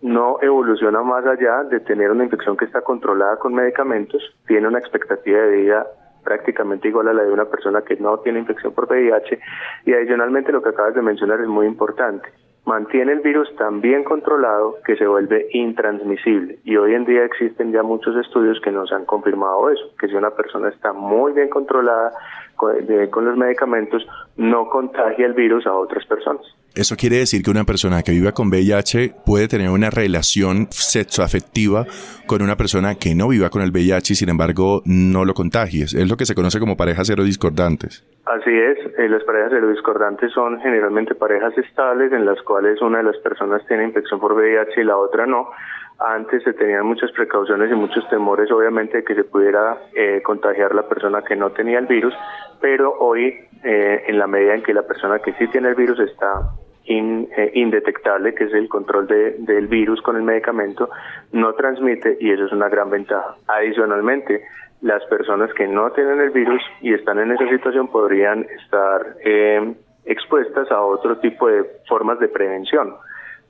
no 0.00 0.38
evoluciona 0.40 1.02
más 1.02 1.26
allá 1.26 1.64
de 1.64 1.80
tener 1.80 2.10
una 2.10 2.24
infección 2.24 2.56
que 2.56 2.64
está 2.64 2.80
controlada 2.80 3.36
con 3.36 3.52
medicamentos, 3.52 4.22
tiene 4.46 4.66
una 4.66 4.78
expectativa 4.78 5.40
de 5.40 5.56
vida 5.56 5.86
prácticamente 6.22 6.88
igual 6.88 7.08
a 7.08 7.12
la 7.12 7.24
de 7.24 7.32
una 7.32 7.46
persona 7.46 7.82
que 7.82 7.96
no 7.96 8.18
tiene 8.18 8.40
infección 8.40 8.72
por 8.72 8.86
VIH 8.88 9.38
y 9.86 9.92
adicionalmente 9.92 10.52
lo 10.52 10.62
que 10.62 10.70
acabas 10.70 10.94
de 10.94 11.02
mencionar 11.02 11.40
es 11.40 11.48
muy 11.48 11.66
importante. 11.66 12.28
Mantiene 12.64 13.12
el 13.12 13.20
virus 13.20 13.48
tan 13.56 13.80
bien 13.80 14.04
controlado 14.04 14.76
que 14.84 14.96
se 14.96 15.06
vuelve 15.06 15.48
intransmisible 15.52 16.58
y 16.64 16.76
hoy 16.76 16.94
en 16.94 17.06
día 17.06 17.24
existen 17.24 17.72
ya 17.72 17.82
muchos 17.82 18.14
estudios 18.16 18.60
que 18.60 18.70
nos 18.70 18.92
han 18.92 19.06
confirmado 19.06 19.70
eso, 19.70 19.84
que 19.98 20.06
si 20.08 20.14
una 20.14 20.30
persona 20.32 20.68
está 20.68 20.92
muy 20.92 21.32
bien 21.32 21.48
controlada 21.48 22.12
con, 22.56 23.24
los 23.24 23.36
medicamentos 23.36 24.06
no 24.36 24.68
contagia 24.68 25.24
el 25.24 25.32
virus 25.32 25.66
a 25.66 25.72
otras 25.72 26.04
personas. 26.04 26.42
Eso 26.78 26.94
quiere 26.94 27.16
decir 27.16 27.42
que 27.42 27.50
una 27.50 27.64
persona 27.64 28.04
que 28.04 28.12
viva 28.12 28.30
con 28.30 28.50
VIH 28.50 29.10
puede 29.26 29.48
tener 29.48 29.68
una 29.68 29.90
relación 29.90 30.68
sexoafectiva 30.70 31.86
con 32.24 32.40
una 32.40 32.54
persona 32.54 32.94
que 32.94 33.16
no 33.16 33.26
viva 33.26 33.50
con 33.50 33.62
el 33.62 33.72
VIH 33.72 34.12
y 34.12 34.14
sin 34.14 34.28
embargo 34.28 34.82
no 34.86 35.24
lo 35.24 35.34
contagies. 35.34 35.92
Es 35.92 36.08
lo 36.08 36.16
que 36.16 36.24
se 36.24 36.36
conoce 36.36 36.60
como 36.60 36.76
parejas 36.76 37.08
serodiscordantes. 37.08 38.06
Así 38.26 38.56
es, 38.56 38.78
eh, 38.96 39.08
las 39.08 39.24
parejas 39.24 39.50
serodiscordantes 39.50 40.30
son 40.30 40.60
generalmente 40.60 41.16
parejas 41.16 41.58
estables 41.58 42.12
en 42.12 42.24
las 42.24 42.40
cuales 42.42 42.80
una 42.80 42.98
de 42.98 43.10
las 43.10 43.16
personas 43.26 43.66
tiene 43.66 43.82
infección 43.82 44.20
por 44.20 44.34
VIH 44.34 44.80
y 44.80 44.84
la 44.84 44.98
otra 44.98 45.26
no. 45.26 45.50
Antes 45.98 46.44
se 46.44 46.52
tenían 46.52 46.86
muchas 46.86 47.10
precauciones 47.10 47.72
y 47.72 47.74
muchos 47.74 48.08
temores, 48.08 48.52
obviamente, 48.52 48.98
de 48.98 49.02
que 49.02 49.16
se 49.16 49.24
pudiera 49.24 49.78
eh, 49.96 50.22
contagiar 50.22 50.76
la 50.76 50.86
persona 50.88 51.22
que 51.22 51.34
no 51.34 51.50
tenía 51.50 51.80
el 51.80 51.86
virus, 51.86 52.14
pero 52.60 52.94
hoy 53.00 53.34
eh, 53.64 54.04
en 54.06 54.16
la 54.16 54.28
medida 54.28 54.54
en 54.54 54.62
que 54.62 54.72
la 54.72 54.86
persona 54.86 55.18
que 55.18 55.32
sí 55.32 55.48
tiene 55.48 55.70
el 55.70 55.74
virus 55.74 55.98
está 55.98 56.52
eh, 56.88 57.52
indetectable, 57.54 58.34
que 58.34 58.44
es 58.44 58.54
el 58.54 58.68
control 58.68 59.06
del 59.06 59.66
virus 59.66 60.00
con 60.02 60.16
el 60.16 60.22
medicamento, 60.22 60.90
no 61.32 61.52
transmite 61.54 62.16
y 62.20 62.30
eso 62.30 62.46
es 62.46 62.52
una 62.52 62.68
gran 62.68 62.90
ventaja. 62.90 63.36
Adicionalmente, 63.46 64.42
las 64.80 65.04
personas 65.06 65.52
que 65.54 65.66
no 65.66 65.90
tienen 65.92 66.20
el 66.20 66.30
virus 66.30 66.62
y 66.80 66.94
están 66.94 67.18
en 67.18 67.32
esa 67.32 67.48
situación 67.48 67.88
podrían 67.88 68.46
estar 68.62 69.16
eh, 69.24 69.74
expuestas 70.04 70.70
a 70.70 70.80
otro 70.80 71.18
tipo 71.18 71.48
de 71.48 71.64
formas 71.86 72.18
de 72.20 72.28
prevención 72.28 72.94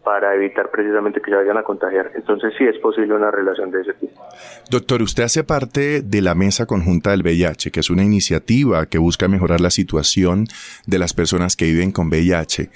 para 0.08 0.34
evitar 0.34 0.70
precisamente 0.70 1.20
que 1.20 1.30
se 1.30 1.36
vayan 1.36 1.58
a 1.58 1.62
contagiar. 1.62 2.12
Entonces 2.14 2.54
sí 2.56 2.64
es 2.64 2.78
posible 2.78 3.14
una 3.14 3.30
relación 3.30 3.70
de 3.70 3.82
ese 3.82 3.92
tipo. 3.92 4.22
Doctor, 4.70 5.02
usted 5.02 5.24
hace 5.24 5.44
parte 5.44 6.00
de 6.00 6.22
la 6.22 6.34
Mesa 6.34 6.64
Conjunta 6.64 7.10
del 7.10 7.22
VIH, 7.22 7.70
que 7.70 7.80
es 7.80 7.90
una 7.90 8.04
iniciativa 8.04 8.86
que 8.86 8.96
busca 8.96 9.28
mejorar 9.28 9.60
la 9.60 9.68
situación 9.70 10.46
de 10.86 10.98
las 10.98 11.12
personas 11.12 11.56
que 11.56 11.66
viven 11.66 11.92
con 11.92 12.08
VIH. 12.08 12.70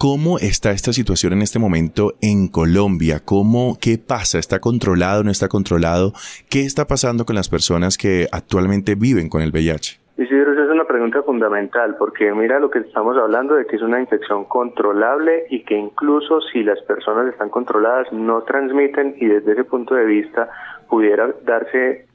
¿Cómo 0.00 0.38
está 0.38 0.70
esta 0.70 0.92
situación 0.92 1.32
en 1.32 1.42
este 1.42 1.58
momento 1.58 2.12
en 2.22 2.46
Colombia? 2.46 3.18
¿Cómo, 3.24 3.76
qué 3.80 3.98
pasa? 3.98 4.38
¿Está 4.38 4.60
controlado? 4.60 5.24
¿No 5.24 5.32
está 5.32 5.48
controlado? 5.48 6.12
¿Qué 6.48 6.60
está 6.60 6.84
pasando 6.84 7.24
con 7.24 7.34
las 7.34 7.48
personas 7.48 7.98
que 7.98 8.28
actualmente 8.30 8.94
viven 8.94 9.28
con 9.28 9.42
el 9.42 9.50
VIH? 9.50 9.98
Isidro, 10.18 10.52
esa 10.52 10.66
es 10.66 10.70
una 10.70 10.84
pregunta 10.84 11.24
fundamental 11.24 11.96
porque 11.98 12.32
mira 12.32 12.60
lo 12.60 12.70
que 12.70 12.78
estamos 12.78 13.16
hablando 13.18 13.56
de 13.56 13.66
que 13.66 13.74
es 13.74 13.82
una 13.82 14.00
infección 14.00 14.44
controlable 14.44 15.46
y 15.50 15.64
que 15.64 15.76
incluso 15.76 16.42
si 16.52 16.62
las 16.62 16.80
personas 16.82 17.32
están 17.32 17.48
controladas 17.48 18.06
no 18.12 18.42
transmiten 18.42 19.16
y 19.18 19.26
desde 19.26 19.50
ese 19.50 19.64
punto 19.64 19.96
de 19.96 20.04
vista 20.04 20.48
pudiera 20.88 21.34
darse 21.44 22.07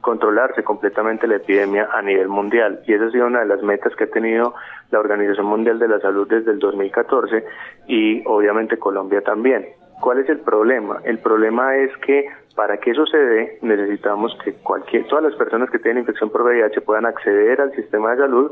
controlarse 0.00 0.62
completamente 0.62 1.26
la 1.26 1.36
epidemia 1.36 1.88
a 1.92 2.02
nivel 2.02 2.28
mundial. 2.28 2.80
Y 2.86 2.94
esa 2.94 3.06
ha 3.06 3.10
sido 3.10 3.26
una 3.26 3.40
de 3.40 3.46
las 3.46 3.62
metas 3.62 3.94
que 3.96 4.04
ha 4.04 4.10
tenido 4.10 4.54
la 4.90 5.00
Organización 5.00 5.46
Mundial 5.46 5.78
de 5.78 5.88
la 5.88 6.00
Salud 6.00 6.28
desde 6.28 6.52
el 6.52 6.58
2014 6.58 7.44
y 7.86 8.22
obviamente 8.26 8.78
Colombia 8.78 9.20
también. 9.22 9.66
¿Cuál 10.00 10.18
es 10.18 10.28
el 10.28 10.40
problema? 10.40 11.00
El 11.04 11.18
problema 11.18 11.76
es 11.76 11.94
que 11.98 12.26
para 12.56 12.78
que 12.78 12.90
eso 12.90 13.06
se 13.06 13.18
dé 13.18 13.58
necesitamos 13.62 14.36
que 14.42 14.54
cualquier, 14.54 15.06
todas 15.06 15.24
las 15.24 15.34
personas 15.34 15.70
que 15.70 15.78
tienen 15.78 16.00
infección 16.00 16.30
por 16.30 16.42
VIH 16.42 16.80
puedan 16.80 17.06
acceder 17.06 17.60
al 17.60 17.72
sistema 17.72 18.12
de 18.12 18.18
salud 18.18 18.50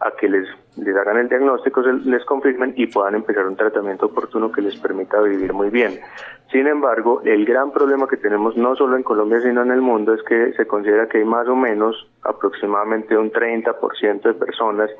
a 0.00 0.10
que 0.12 0.28
les, 0.28 0.48
les 0.84 0.96
hagan 0.96 1.18
el 1.18 1.28
diagnóstico, 1.28 1.82
les 1.82 2.24
confirmen 2.24 2.74
y 2.76 2.86
puedan 2.86 3.14
empezar 3.14 3.46
un 3.46 3.56
tratamiento 3.56 4.06
oportuno 4.06 4.50
que 4.50 4.62
les 4.62 4.76
permita 4.76 5.20
vivir 5.20 5.52
muy 5.52 5.70
bien. 5.70 6.00
Sin 6.50 6.66
embargo, 6.66 7.22
el 7.24 7.44
gran 7.44 7.70
problema 7.70 8.08
que 8.08 8.16
tenemos 8.16 8.56
no 8.56 8.74
solo 8.74 8.96
en 8.96 9.04
Colombia 9.04 9.40
sino 9.40 9.62
en 9.62 9.70
el 9.70 9.80
mundo 9.80 10.14
es 10.14 10.22
que 10.24 10.52
se 10.54 10.66
considera 10.66 11.08
que 11.08 11.18
hay 11.18 11.24
más 11.24 11.46
o 11.46 11.54
menos 11.54 12.08
aproximadamente 12.22 13.16
un 13.16 13.30
30% 13.30 14.22
de 14.22 14.34
personas 14.34 14.90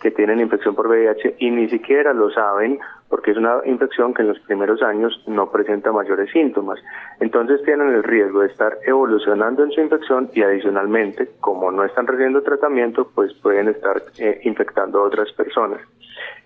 que 0.00 0.12
tienen 0.12 0.40
infección 0.40 0.74
por 0.74 0.86
VIH 0.86 1.36
y 1.38 1.50
ni 1.50 1.68
siquiera 1.68 2.12
lo 2.12 2.30
saben 2.30 2.78
porque 3.10 3.32
es 3.32 3.36
una 3.36 3.56
infección 3.64 4.14
que 4.14 4.22
en 4.22 4.28
los 4.28 4.38
primeros 4.38 4.80
años 4.82 5.20
no 5.26 5.50
presenta 5.50 5.90
mayores 5.90 6.30
síntomas. 6.30 6.78
Entonces 7.18 7.60
tienen 7.64 7.88
el 7.88 8.04
riesgo 8.04 8.40
de 8.40 8.46
estar 8.46 8.78
evolucionando 8.86 9.64
en 9.64 9.72
su 9.72 9.80
infección 9.80 10.30
y 10.32 10.42
adicionalmente, 10.42 11.28
como 11.40 11.72
no 11.72 11.84
están 11.84 12.06
recibiendo 12.06 12.40
tratamiento, 12.42 13.10
pues 13.12 13.34
pueden 13.42 13.68
estar 13.68 14.00
eh, 14.18 14.40
infectando 14.44 15.00
a 15.00 15.06
otras 15.06 15.29
personas. 15.32 15.80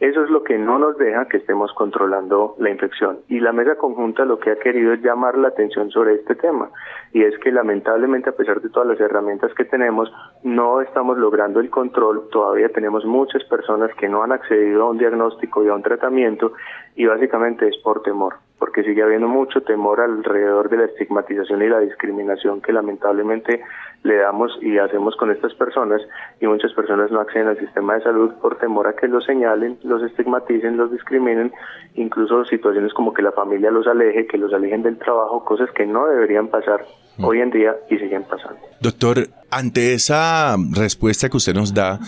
Eso 0.01 0.24
es 0.24 0.30
lo 0.30 0.43
que 0.43 0.59
no 0.59 0.78
nos 0.78 0.99
deja 0.99 1.28
que 1.28 1.39
estemos 1.39 1.72
controlando 1.72 2.57
la 2.59 2.70
infección. 2.70 3.20
Y 3.28 3.41
la 3.41 3.53
mesa 3.53 3.76
conjunta 3.76 4.24
lo 4.24 4.39
que 4.39 4.51
ha 4.51 4.57
querido 4.57 4.93
es 4.93 5.03
llamar 5.03 5.39
la 5.39 5.49
atención 5.49 5.91
sobre 5.91 6.14
este 6.14 6.35
tema. 6.35 6.70
Y 7.12 7.22
es 7.22 7.39
que 7.39 7.53
lamentablemente, 7.53 8.30
a 8.30 8.37
pesar 8.37 8.61
de 8.61 8.70
todas 8.70 8.89
las 8.89 9.01
herramientas 9.01 9.55
que 9.55 9.64
tenemos, 9.64 10.12
no 10.43 10.80
estamos 10.80 11.16
logrando 11.18 11.61
el 11.61 11.70
control. 11.70 12.28
Todavía 12.30 12.68
tenemos 12.70 13.05
muchas 13.05 13.45
personas 13.45 13.91
que 13.95 14.09
no 14.09 14.22
han 14.22 14.32
accedido 14.32 14.82
a 14.82 14.91
un 14.91 14.99
diagnóstico 14.99 15.64
y 15.64 15.68
a 15.68 15.74
un 15.74 15.82
tratamiento 15.82 16.53
y 16.97 17.07
básicamente 17.07 17.68
es 17.68 17.76
por 17.78 18.03
temor 18.03 18.35
porque 18.64 18.82
sigue 18.82 19.02
habiendo 19.02 19.28
mucho 19.28 19.60
temor 19.60 20.00
alrededor 20.00 20.70
de 20.70 20.78
la 20.78 20.84
estigmatización 20.86 21.60
y 21.60 21.68
la 21.68 21.80
discriminación 21.80 22.62
que 22.62 22.72
lamentablemente 22.72 23.60
le 24.04 24.16
damos 24.16 24.52
y 24.62 24.78
hacemos 24.78 25.14
con 25.16 25.30
estas 25.30 25.52
personas 25.52 26.00
y 26.40 26.46
muchas 26.46 26.72
personas 26.72 27.10
no 27.10 27.20
acceden 27.20 27.48
al 27.48 27.58
sistema 27.58 27.96
de 27.96 28.04
salud 28.04 28.30
por 28.40 28.56
temor 28.58 28.86
a 28.88 28.96
que 28.96 29.06
los 29.06 29.22
señalen, 29.26 29.78
los 29.82 30.02
estigmaticen, 30.02 30.78
los 30.78 30.90
discriminen, 30.90 31.52
incluso 31.94 32.46
situaciones 32.46 32.94
como 32.94 33.12
que 33.12 33.20
la 33.20 33.32
familia 33.32 33.70
los 33.70 33.86
aleje, 33.86 34.26
que 34.26 34.38
los 34.38 34.50
alejen 34.54 34.82
del 34.82 34.96
trabajo, 34.96 35.44
cosas 35.44 35.68
que 35.72 35.84
no 35.84 36.06
deberían 36.06 36.48
pasar 36.48 36.86
mm. 37.18 37.24
hoy 37.26 37.42
en 37.42 37.50
día 37.50 37.76
y 37.90 37.98
siguen 37.98 38.22
pasando. 38.22 38.60
Doctor, 38.80 39.28
ante 39.50 39.92
esa 39.92 40.56
respuesta 40.74 41.28
que 41.28 41.36
usted 41.36 41.52
nos 41.52 41.74
da, 41.74 41.98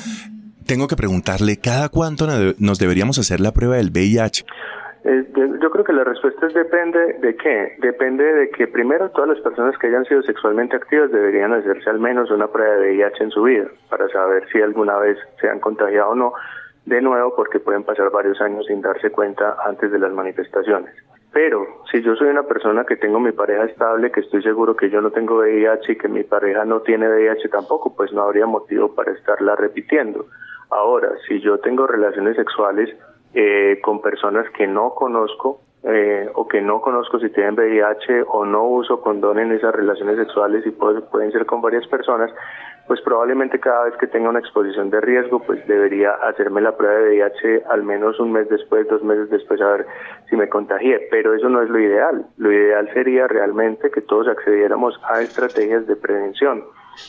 tengo 0.66 0.88
que 0.88 0.96
preguntarle, 0.96 1.59
¿cada 1.59 1.90
cuánto 1.90 2.26
nos 2.59 2.78
deberíamos 2.78 3.18
hacer 3.18 3.40
la 3.40 3.52
prueba 3.52 3.76
del 3.76 3.90
VIH? 3.90 4.46
Eh, 5.09 5.24
yo 5.62 5.70
creo 5.70 5.84
que 5.84 5.92
la 5.92 6.02
respuesta 6.02 6.48
es 6.48 6.54
depende 6.54 7.12
de 7.20 7.36
qué. 7.36 7.76
Depende 7.78 8.24
de 8.24 8.50
que 8.50 8.66
primero 8.66 9.09
todas 9.11 9.30
las 9.30 9.40
personas 9.40 9.78
que 9.78 9.86
hayan 9.86 10.04
sido 10.04 10.20
sexualmente 10.24 10.74
activas 10.74 11.12
deberían 11.12 11.52
hacerse 11.52 11.88
al 11.90 12.00
menos 12.00 12.28
una 12.32 12.48
prueba 12.48 12.74
de 12.74 12.90
VIH 12.90 13.22
en 13.22 13.30
su 13.30 13.44
vida 13.44 13.68
para 13.88 14.09
saber 14.09 14.48
si 14.50 14.61
alguna 14.61 14.98
vez 14.98 15.16
se 15.40 15.48
han 15.48 15.61
contagiado 15.61 16.11
o 16.11 16.14
no. 16.16 16.32
De 16.86 17.00
nuevo, 17.00 17.36
porque 17.36 17.61
pueden 17.61 17.84
pasar 17.84 18.11
varios 18.11 18.40
años 18.40 18.66
sin 18.66 18.80
darse 18.80 19.11
cuenta 19.11 19.57
antes 19.64 19.92
de 19.92 19.98
las 20.00 20.12
manifestaciones. 20.12 20.92
Pero 21.32 21.64
si 21.92 22.02
yo 22.02 22.16
soy 22.16 22.28
una 22.28 22.42
persona 22.42 22.84
que 22.84 22.96
tengo 22.96 23.20
mi 23.20 23.30
pareja 23.30 23.64
estable, 23.64 24.11
que 24.11 24.20
estoy 24.20 24.42
seguro 24.42 24.74
que 24.74 24.90
yo 24.90 25.00
no 25.00 25.12
tengo 25.12 25.36
VIH 25.36 25.92
y 25.92 25.98
que 25.98 26.09
mi 26.09 26.24
pareja 26.24 26.64
no 26.64 26.80
tiene 26.80 27.09
VIH 27.09 27.48
tampoco, 27.50 27.94
pues 27.94 28.12
no 28.12 28.22
habría 28.22 28.46
motivo 28.46 28.92
para 28.92 29.12
estarla 29.12 29.54
repitiendo. 29.54 30.26
Ahora, 30.70 31.11
si 31.28 31.40
yo 31.40 31.59
tengo 31.59 31.86
relaciones 31.86 32.34
sexuales 32.34 32.92
eh, 33.35 33.81
con 33.83 34.01
personas 34.01 34.49
que 34.51 34.66
no 34.66 34.95
conozco 34.95 35.61
eh, 35.89 36.29
o 36.35 36.49
que 36.49 36.61
no 36.61 36.81
conozco 36.81 37.20
si 37.20 37.31
tienen 37.31 37.55
VIH 37.55 38.24
o 38.27 38.45
no 38.45 38.64
uso 38.64 39.01
condón 39.01 39.39
en 39.39 39.53
esas 39.53 39.72
relaciones 39.74 40.16
sexuales 40.16 40.66
y 40.66 40.70
pueden 40.72 41.31
ser 41.31 41.47
con 41.47 41.61
varias 41.61 41.87
personas, 41.87 42.33
pues 42.87 43.01
probablemente 43.03 43.61
cada 43.61 43.85
vez 43.85 43.97
que 43.97 44.07
tenga 44.07 44.29
una 44.29 44.39
exposición 44.39 44.91
de 44.91 45.01
riesgo, 45.01 45.41
pues 45.41 45.64
debería 45.66 46.11
hacerme 46.29 46.61
la 46.61 46.77
prueba 46.77 46.95
de 46.95 47.11
VIH 47.11 47.64
al 47.70 47.83
menos 47.83 48.18
un 48.18 48.33
mes 48.33 48.49
después, 48.49 48.89
dos 48.89 49.03
meses 49.03 49.31
después, 49.31 49.61
a 49.61 49.68
ver 49.68 49.87
si 50.29 50.37
me 50.37 50.49
contagié. 50.49 51.07
Pero 51.11 51.35
eso 51.35 51.49
no 51.49 51.62
es 51.62 51.68
lo 51.68 51.79
ideal. 51.79 52.27
Lo 52.37 52.51
ideal 52.51 52.89
sería 52.93 53.29
realmente 53.29 53.91
que 53.91 54.01
todos 54.01 54.29
accediéramos 54.29 54.99
a 55.05 55.20
estrategias 55.20 55.87
de 55.87 55.97
prevención. 55.97 56.64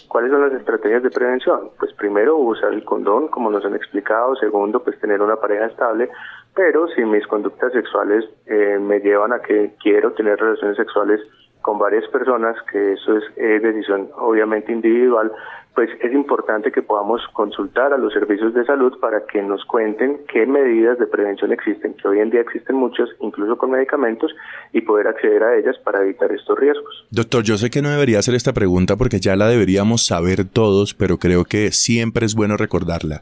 ¿Cuáles 0.07 0.31
son 0.31 0.41
las 0.41 0.53
estrategias 0.53 1.03
de 1.03 1.09
prevención? 1.09 1.69
Pues 1.79 1.93
primero 1.93 2.37
usar 2.37 2.73
el 2.73 2.83
condón, 2.83 3.27
como 3.27 3.49
nos 3.49 3.65
han 3.65 3.75
explicado. 3.75 4.35
Segundo, 4.35 4.83
pues 4.83 4.99
tener 4.99 5.21
una 5.21 5.35
pareja 5.37 5.65
estable. 5.65 6.09
Pero 6.55 6.87
si 6.89 7.03
mis 7.05 7.25
conductas 7.27 7.71
sexuales 7.73 8.25
eh, 8.47 8.79
me 8.79 8.99
llevan 8.99 9.33
a 9.33 9.41
que 9.41 9.75
quiero 9.81 10.13
tener 10.13 10.39
relaciones 10.39 10.77
sexuales 10.77 11.21
con 11.61 11.77
varias 11.77 12.07
personas, 12.09 12.55
que 12.71 12.93
eso 12.93 13.17
es 13.17 13.23
decisión 13.61 14.09
obviamente 14.17 14.71
individual, 14.71 15.31
pues 15.77 15.91
es 16.01 16.11
importante 16.11 16.71
que 16.71 16.81
podamos 16.81 17.21
consultar 17.33 17.93
a 17.93 17.99
los 17.99 18.11
servicios 18.11 18.51
de 18.55 18.65
salud 18.65 18.99
para 18.99 19.27
que 19.27 19.43
nos 19.43 19.63
cuenten 19.65 20.21
qué 20.27 20.47
medidas 20.47 20.97
de 20.97 21.05
prevención 21.05 21.51
existen, 21.51 21.93
que 21.93 22.07
hoy 22.07 22.17
en 22.17 22.31
día 22.31 22.41
existen 22.41 22.75
muchas, 22.75 23.07
incluso 23.19 23.59
con 23.59 23.69
medicamentos, 23.69 24.35
y 24.73 24.81
poder 24.81 25.07
acceder 25.07 25.43
a 25.43 25.55
ellas 25.55 25.75
para 25.85 26.01
evitar 26.01 26.31
estos 26.31 26.57
riesgos. 26.57 27.05
Doctor, 27.11 27.43
yo 27.43 27.57
sé 27.57 27.69
que 27.69 27.83
no 27.83 27.91
debería 27.91 28.17
hacer 28.17 28.33
esta 28.33 28.53
pregunta 28.53 28.95
porque 28.95 29.19
ya 29.19 29.35
la 29.35 29.47
deberíamos 29.47 30.03
saber 30.03 30.45
todos, 30.51 30.95
pero 30.95 31.17
creo 31.17 31.43
que 31.43 31.71
siempre 31.71 32.25
es 32.25 32.33
bueno 32.33 32.57
recordarla. 32.57 33.21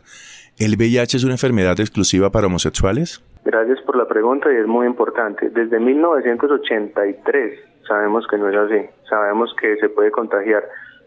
¿El 0.57 0.77
VIH 0.77 1.17
es 1.17 1.25
una 1.25 1.33
enfermedad 1.33 1.77
exclusiva 1.81 2.29
para 2.29 2.47
homosexuales? 2.47 3.21
Gracias 3.43 3.81
por 3.81 3.97
la 3.97 4.07
pregunta 4.07 4.47
y 4.53 4.55
es 4.55 4.65
muy 4.65 4.87
importante. 4.87 5.49
Desde 5.49 5.77
1983 5.77 7.59
sabemos 7.85 8.25
que 8.27 8.37
no 8.37 8.47
es 8.47 8.55
así. 8.55 8.85
Sabemos 9.09 9.53
que 9.59 9.75
se 9.75 9.89
puede 9.89 10.09
contagiar 10.11 10.63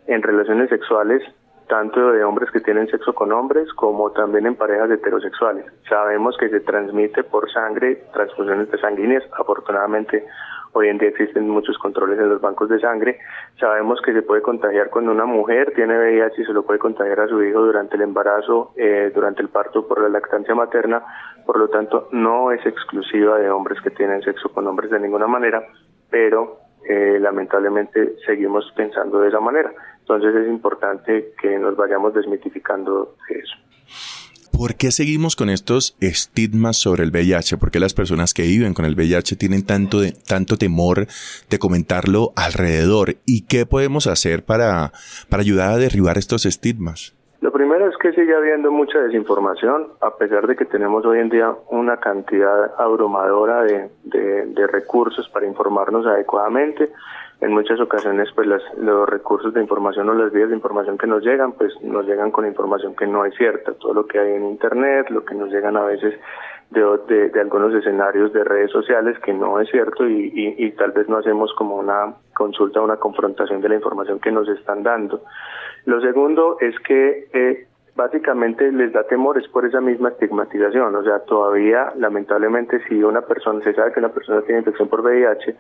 en 0.09 0.23
relaciones 0.23 0.69
sexuales 0.69 1.23
tanto 1.69 2.13
de 2.13 2.25
hombres 2.25 2.51
que 2.51 2.61
tienen 2.61 2.89
sexo 2.89 3.15
con 3.15 3.31
hombres 3.33 3.73
como 3.75 4.11
también 4.11 4.47
en 4.47 4.57
parejas 4.57 4.91
heterosexuales. 4.91 5.67
Sabemos 5.89 6.37
que 6.39 6.49
se 6.49 6.61
transmite 6.61 7.23
por 7.25 7.51
sangre, 7.51 8.03
transfusiones 8.13 8.71
de 8.71 8.79
sanguíneas. 8.79 9.23
Afortunadamente, 9.39 10.27
hoy 10.73 10.89
en 10.89 10.99
día 10.99 11.11
existen 11.11 11.49
muchos 11.49 11.79
controles 11.79 12.19
en 12.19 12.29
los 12.29 12.41
bancos 12.41 12.69
de 12.69 12.81
sangre. 12.81 13.21
Sabemos 13.61 14.01
que 14.03 14.13
se 14.13 14.23
puede 14.23 14.43
contagiar 14.43 14.91
cuando 14.91 15.13
una 15.13 15.27
mujer 15.27 15.73
tiene 15.75 15.99
VIH 15.99 16.43
y 16.43 16.45
se 16.45 16.53
lo 16.53 16.65
puede 16.65 16.79
contagiar 16.79 17.21
a 17.21 17.29
su 17.29 17.43
hijo 17.43 17.61
durante 17.61 17.97
el 17.97 18.03
embarazo, 18.03 18.73
eh, 18.77 19.13
durante 19.15 19.43
el 19.43 19.49
parto 19.49 19.87
por 19.87 20.01
la 20.03 20.09
lactancia 20.09 20.55
materna. 20.55 21.05
Por 21.47 21.59
lo 21.59 21.69
tanto, 21.69 22.09
no 22.13 22.51
es 22.51 22.65
exclusiva 22.67 23.39
de 23.39 23.51
hombres 23.51 23.81
que 23.83 23.91
tienen 23.91 24.23
sexo 24.23 24.49
con 24.51 24.67
hombres 24.67 24.91
de 24.91 25.01
ninguna 25.01 25.27
manera, 25.27 25.63
pero 26.11 26.59
eh, 26.89 27.19
lamentablemente 27.21 28.17
seguimos 28.25 28.71
pensando 28.75 29.21
de 29.21 29.29
esa 29.29 29.41
manera. 29.41 29.71
Entonces 30.09 30.43
es 30.43 30.49
importante 30.49 31.35
que 31.41 31.59
nos 31.59 31.77
vayamos 31.77 32.15
desmitificando 32.15 33.15
eso. 33.29 33.57
¿Por 34.57 34.75
qué 34.75 34.91
seguimos 34.91 35.37
con 35.37 35.51
estos 35.51 35.97
estigmas 36.01 36.79
sobre 36.79 37.05
el 37.05 37.11
VIH? 37.11 37.59
¿Por 37.59 37.71
qué 37.71 37.79
las 37.79 37.93
personas 37.93 38.33
que 38.33 38.43
viven 38.43 38.73
con 38.73 38.87
el 38.87 38.95
VIH 38.95 39.37
tienen 39.37 39.67
tanto, 39.67 40.01
de, 40.01 40.13
tanto 40.27 40.57
temor 40.57 41.07
de 41.51 41.59
comentarlo 41.59 42.33
alrededor? 42.37 43.17
¿Y 43.27 43.47
qué 43.47 43.67
podemos 43.67 44.07
hacer 44.07 44.45
para, 44.45 44.93
para 45.29 45.43
ayudar 45.43 45.73
a 45.73 45.77
derribar 45.77 46.17
estos 46.17 46.47
estigmas? 46.47 47.15
Lo 47.41 47.53
primero 47.53 47.87
es 47.87 47.97
que 47.99 48.13
sigue 48.13 48.35
habiendo 48.35 48.73
mucha 48.73 48.99
desinformación, 48.99 49.89
a 50.01 50.17
pesar 50.17 50.47
de 50.47 50.57
que 50.57 50.65
tenemos 50.65 51.05
hoy 51.05 51.21
en 51.21 51.29
día 51.29 51.55
una 51.71 51.99
cantidad 51.99 52.73
abrumadora 52.79 53.63
de, 53.63 53.91
de, 54.05 54.67
recursos 54.67 55.29
para 55.29 55.47
informarnos 55.47 56.05
adecuadamente. 56.07 56.91
En 57.41 57.53
muchas 57.53 57.79
ocasiones, 57.81 58.29
pues 58.35 58.49
los 58.79 59.09
recursos 59.09 59.55
de 59.55 59.61
información 59.61 60.09
o 60.09 60.15
las 60.15 60.33
vías 60.33 60.49
de 60.49 60.57
información 60.57 60.99
que 60.99 61.07
nos 61.07 61.23
llegan, 61.23 61.53
pues 61.53 61.73
nos 61.83 62.05
llegan 62.05 62.33
con 62.33 62.47
información 62.47 62.97
que 62.97 63.07
no 63.07 63.25
es 63.25 63.35
cierta. 63.37 63.75
Todo 63.75 63.95
lo 63.95 64.07
que 64.07 64.19
hay 64.19 64.33
en 64.33 64.45
Internet, 64.45 65.09
lo 65.11 65.25
que 65.25 65.37
nos 65.37 65.49
llegan 65.49 65.77
a 65.77 65.85
veces 65.85 66.19
de, 66.71 67.31
de, 67.31 67.41
algunos 67.41 67.73
escenarios 67.75 68.33
de 68.33 68.43
redes 68.43 68.73
sociales 68.73 69.17
que 69.21 69.33
no 69.33 69.61
es 69.61 69.71
cierto 69.71 70.07
y, 70.07 70.55
y, 70.59 70.71
tal 70.73 70.91
vez 70.91 71.09
no 71.09 71.19
hacemos 71.19 71.53
como 71.55 71.77
una 71.77 72.15
consulta, 72.35 72.81
una 72.81 72.97
confrontación 72.97 73.61
de 73.61 73.69
la 73.69 73.77
información 73.77 74.19
que 74.19 74.33
nos 74.33 74.49
están 74.49 74.83
dando. 74.83 75.23
Lo 75.87 76.01
segundo 76.01 76.57
es 76.61 76.79
que 76.81 77.29
eh, 77.33 77.68
básicamente 77.99 78.71
les 78.71 78.93
da 78.93 79.03
temores 79.03 79.47
por 79.49 79.67
esa 79.67 79.81
misma 79.81 80.11
estigmatización, 80.11 80.95
o 80.95 81.03
sea, 81.03 81.19
todavía 81.25 81.93
lamentablemente 81.97 82.81
si 82.89 83.03
una 83.03 83.23
persona, 83.23 83.61
se 83.65 83.75
sabe 83.75 83.93
que 83.93 83.99
una 83.99 84.11
persona 84.11 84.41
tiene 84.43 84.61
infección 84.61 84.89
por 84.89 85.01
VIH, 85.01 85.57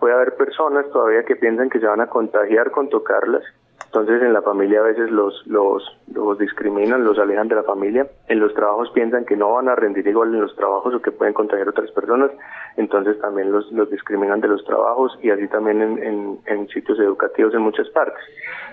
puede 0.00 0.14
haber 0.14 0.34
personas 0.34 0.88
todavía 0.90 1.22
que 1.24 1.36
piensan 1.36 1.68
que 1.68 1.80
se 1.80 1.86
van 1.86 2.00
a 2.00 2.06
contagiar 2.06 2.70
con 2.70 2.88
tocarlas 2.88 3.44
entonces 3.92 4.22
en 4.22 4.32
la 4.32 4.40
familia 4.40 4.80
a 4.80 4.84
veces 4.84 5.10
los, 5.10 5.46
los, 5.46 5.84
los 6.14 6.38
discriminan, 6.38 7.04
los 7.04 7.18
alejan 7.18 7.48
de 7.48 7.56
la 7.56 7.62
familia. 7.62 8.06
En 8.26 8.40
los 8.40 8.54
trabajos 8.54 8.90
piensan 8.94 9.26
que 9.26 9.36
no 9.36 9.52
van 9.52 9.68
a 9.68 9.74
rendir 9.74 10.06
igual 10.06 10.34
en 10.34 10.40
los 10.40 10.56
trabajos 10.56 10.94
o 10.94 11.02
que 11.02 11.10
pueden 11.10 11.34
contagiar 11.34 11.66
a 11.66 11.70
otras 11.72 11.90
personas. 11.90 12.30
Entonces 12.76 13.18
también 13.20 13.52
los, 13.52 13.70
los 13.72 13.90
discriminan 13.90 14.40
de 14.40 14.48
los 14.48 14.64
trabajos 14.64 15.18
y 15.22 15.30
así 15.30 15.46
también 15.48 15.82
en, 15.82 16.38
en, 16.46 16.68
sitios 16.68 16.98
educativos 16.98 17.52
en 17.54 17.60
muchas 17.60 17.88
partes. 17.90 18.22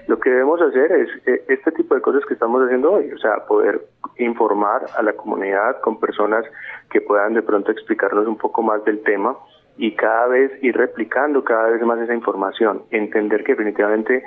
Lo 0.08 0.20
que 0.20 0.30
debemos 0.30 0.62
hacer 0.62 0.92
es 0.92 1.10
eh, 1.28 1.44
este 1.50 1.72
tipo 1.72 1.96
de 1.96 2.02
cosas 2.02 2.26
que 2.26 2.34
estamos 2.34 2.64
haciendo 2.64 2.94
hoy, 2.94 3.12
o 3.12 3.18
sea, 3.18 3.46
poder 3.46 3.82
informar 4.18 4.86
a 4.98 5.04
la 5.04 5.14
comunidad 5.14 5.82
con 5.82 6.00
personas 6.00 6.46
que 6.90 7.02
puedan 7.02 7.34
de 7.34 7.42
pronto 7.42 7.72
explicarnos 7.72 8.28
un 8.28 8.38
poco 8.38 8.62
más 8.62 8.84
del 8.86 9.02
tema 9.04 9.36
y 9.78 9.96
cada 9.96 10.28
vez 10.28 10.52
ir 10.64 10.76
replicando 10.76 11.44
cada 11.44 11.70
vez 11.70 11.82
más 11.82 12.00
esa 12.00 12.14
información, 12.14 12.84
entender 12.92 13.44
que 13.44 13.54
definitivamente 13.54 14.24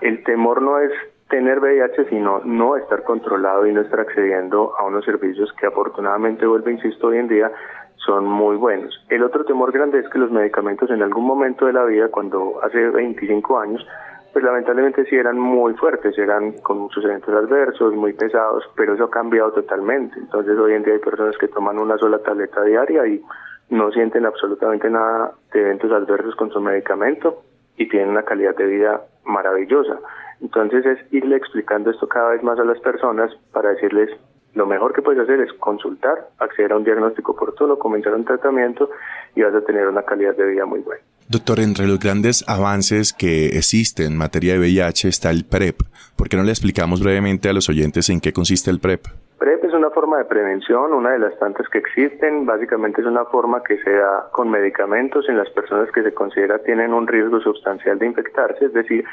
el 0.00 0.22
temor 0.24 0.62
no 0.62 0.78
es 0.78 0.92
tener 1.32 1.60
VIH, 1.60 2.10
sino 2.10 2.40
no 2.44 2.76
estar 2.76 3.04
controlado 3.04 3.66
y 3.66 3.72
no 3.72 3.80
estar 3.80 4.00
accediendo 4.00 4.74
a 4.78 4.84
unos 4.84 5.02
servicios 5.04 5.50
que 5.54 5.66
afortunadamente, 5.66 6.46
vuelvo, 6.46 6.68
insisto, 6.68 7.06
hoy 7.06 7.18
en 7.18 7.28
día 7.28 7.50
son 7.96 8.24
muy 8.24 8.56
buenos. 8.56 8.94
El 9.08 9.22
otro 9.22 9.44
temor 9.44 9.72
grande 9.72 10.00
es 10.00 10.08
que 10.08 10.18
los 10.18 10.30
medicamentos 10.30 10.90
en 10.90 11.02
algún 11.02 11.24
momento 11.24 11.66
de 11.66 11.72
la 11.72 11.84
vida, 11.84 12.08
cuando 12.08 12.60
hace 12.62 12.88
25 12.90 13.58
años, 13.58 13.86
pues 14.32 14.44
lamentablemente 14.44 15.04
sí 15.04 15.16
eran 15.16 15.38
muy 15.38 15.74
fuertes, 15.74 16.16
eran 16.18 16.52
con 16.62 16.78
muchos 16.78 17.04
eventos 17.04 17.34
adversos, 17.34 17.94
muy 17.94 18.14
pesados, 18.14 18.64
pero 18.76 18.94
eso 18.94 19.04
ha 19.04 19.10
cambiado 19.10 19.52
totalmente. 19.52 20.18
Entonces 20.18 20.58
hoy 20.58 20.72
en 20.72 20.82
día 20.82 20.94
hay 20.94 21.00
personas 21.00 21.36
que 21.36 21.48
toman 21.48 21.78
una 21.78 21.98
sola 21.98 22.18
tableta 22.18 22.62
diaria 22.62 23.06
y 23.06 23.22
no 23.68 23.90
sienten 23.92 24.24
absolutamente 24.24 24.88
nada 24.88 25.32
de 25.52 25.60
eventos 25.60 25.92
adversos 25.92 26.34
con 26.36 26.50
su 26.50 26.60
medicamento 26.60 27.42
y 27.76 27.88
tienen 27.88 28.10
una 28.10 28.22
calidad 28.22 28.56
de 28.56 28.66
vida 28.66 29.02
maravillosa. 29.24 29.98
Entonces 30.40 30.84
es 30.86 31.12
irle 31.12 31.36
explicando 31.36 31.90
esto 31.90 32.08
cada 32.08 32.30
vez 32.30 32.42
más 32.42 32.58
a 32.58 32.64
las 32.64 32.80
personas 32.80 33.32
para 33.52 33.70
decirles 33.70 34.10
lo 34.54 34.66
mejor 34.66 34.92
que 34.92 35.02
puedes 35.02 35.20
hacer 35.20 35.40
es 35.40 35.52
consultar, 35.54 36.28
acceder 36.38 36.72
a 36.72 36.76
un 36.76 36.84
diagnóstico 36.84 37.32
oportuno, 37.32 37.78
comenzar 37.78 38.14
un 38.14 38.24
tratamiento 38.24 38.90
y 39.34 39.42
vas 39.42 39.54
a 39.54 39.62
tener 39.62 39.88
una 39.88 40.02
calidad 40.02 40.36
de 40.36 40.46
vida 40.46 40.66
muy 40.66 40.80
buena. 40.80 41.02
Doctor, 41.28 41.60
entre 41.60 41.86
los 41.86 41.98
grandes 41.98 42.44
avances 42.46 43.12
que 43.12 43.46
existen 43.56 44.12
en 44.12 44.18
materia 44.18 44.54
de 44.54 44.58
VIH 44.58 45.08
está 45.08 45.30
el 45.30 45.44
PrEP. 45.44 45.80
¿Por 46.16 46.28
qué 46.28 46.36
no 46.36 46.42
le 46.42 46.50
explicamos 46.50 47.02
brevemente 47.02 47.48
a 47.48 47.54
los 47.54 47.68
oyentes 47.70 48.10
en 48.10 48.20
qué 48.20 48.32
consiste 48.32 48.70
el 48.70 48.80
PrEP? 48.80 49.06
PrEP 49.38 49.64
es 49.64 49.72
una 49.72 49.88
forma 49.90 50.18
de 50.18 50.26
prevención, 50.26 50.92
una 50.92 51.12
de 51.12 51.18
las 51.18 51.38
tantas 51.38 51.68
que 51.70 51.78
existen. 51.78 52.44
Básicamente 52.44 53.00
es 53.00 53.06
una 53.06 53.24
forma 53.24 53.62
que 53.62 53.78
se 53.78 53.90
da 53.90 54.28
con 54.30 54.50
medicamentos 54.50 55.26
en 55.28 55.38
las 55.38 55.48
personas 55.50 55.90
que 55.90 56.02
se 56.02 56.12
considera 56.12 56.58
tienen 56.58 56.92
un 56.92 57.06
riesgo 57.06 57.40
sustancial 57.40 57.98
de 57.98 58.06
infectarse, 58.06 58.66
es 58.66 58.72
decir, 58.74 59.04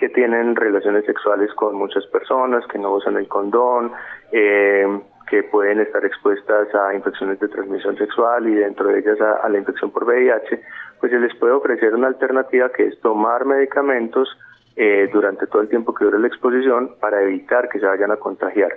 que 0.00 0.08
tienen 0.08 0.56
relaciones 0.56 1.04
sexuales 1.04 1.52
con 1.52 1.76
muchas 1.76 2.06
personas, 2.06 2.66
que 2.68 2.78
no 2.78 2.94
usan 2.94 3.18
el 3.18 3.28
condón, 3.28 3.92
eh, 4.32 4.88
que 5.28 5.42
pueden 5.42 5.78
estar 5.80 6.02
expuestas 6.04 6.74
a 6.74 6.94
infecciones 6.94 7.38
de 7.38 7.48
transmisión 7.48 7.98
sexual 7.98 8.48
y 8.48 8.54
dentro 8.54 8.88
de 8.88 9.00
ellas 9.00 9.20
a, 9.20 9.46
a 9.46 9.48
la 9.50 9.58
infección 9.58 9.90
por 9.90 10.04
VIH, 10.04 10.62
pues 10.98 11.12
se 11.12 11.20
les 11.20 11.36
puede 11.36 11.52
ofrecer 11.52 11.94
una 11.94 12.08
alternativa 12.08 12.72
que 12.72 12.86
es 12.86 12.98
tomar 13.00 13.44
medicamentos 13.44 14.28
eh, 14.74 15.10
durante 15.12 15.46
todo 15.46 15.60
el 15.60 15.68
tiempo 15.68 15.92
que 15.92 16.06
dure 16.06 16.18
la 16.18 16.28
exposición 16.28 16.94
para 16.98 17.20
evitar 17.22 17.68
que 17.68 17.78
se 17.78 17.86
vayan 17.86 18.10
a 18.10 18.16
contagiar. 18.16 18.72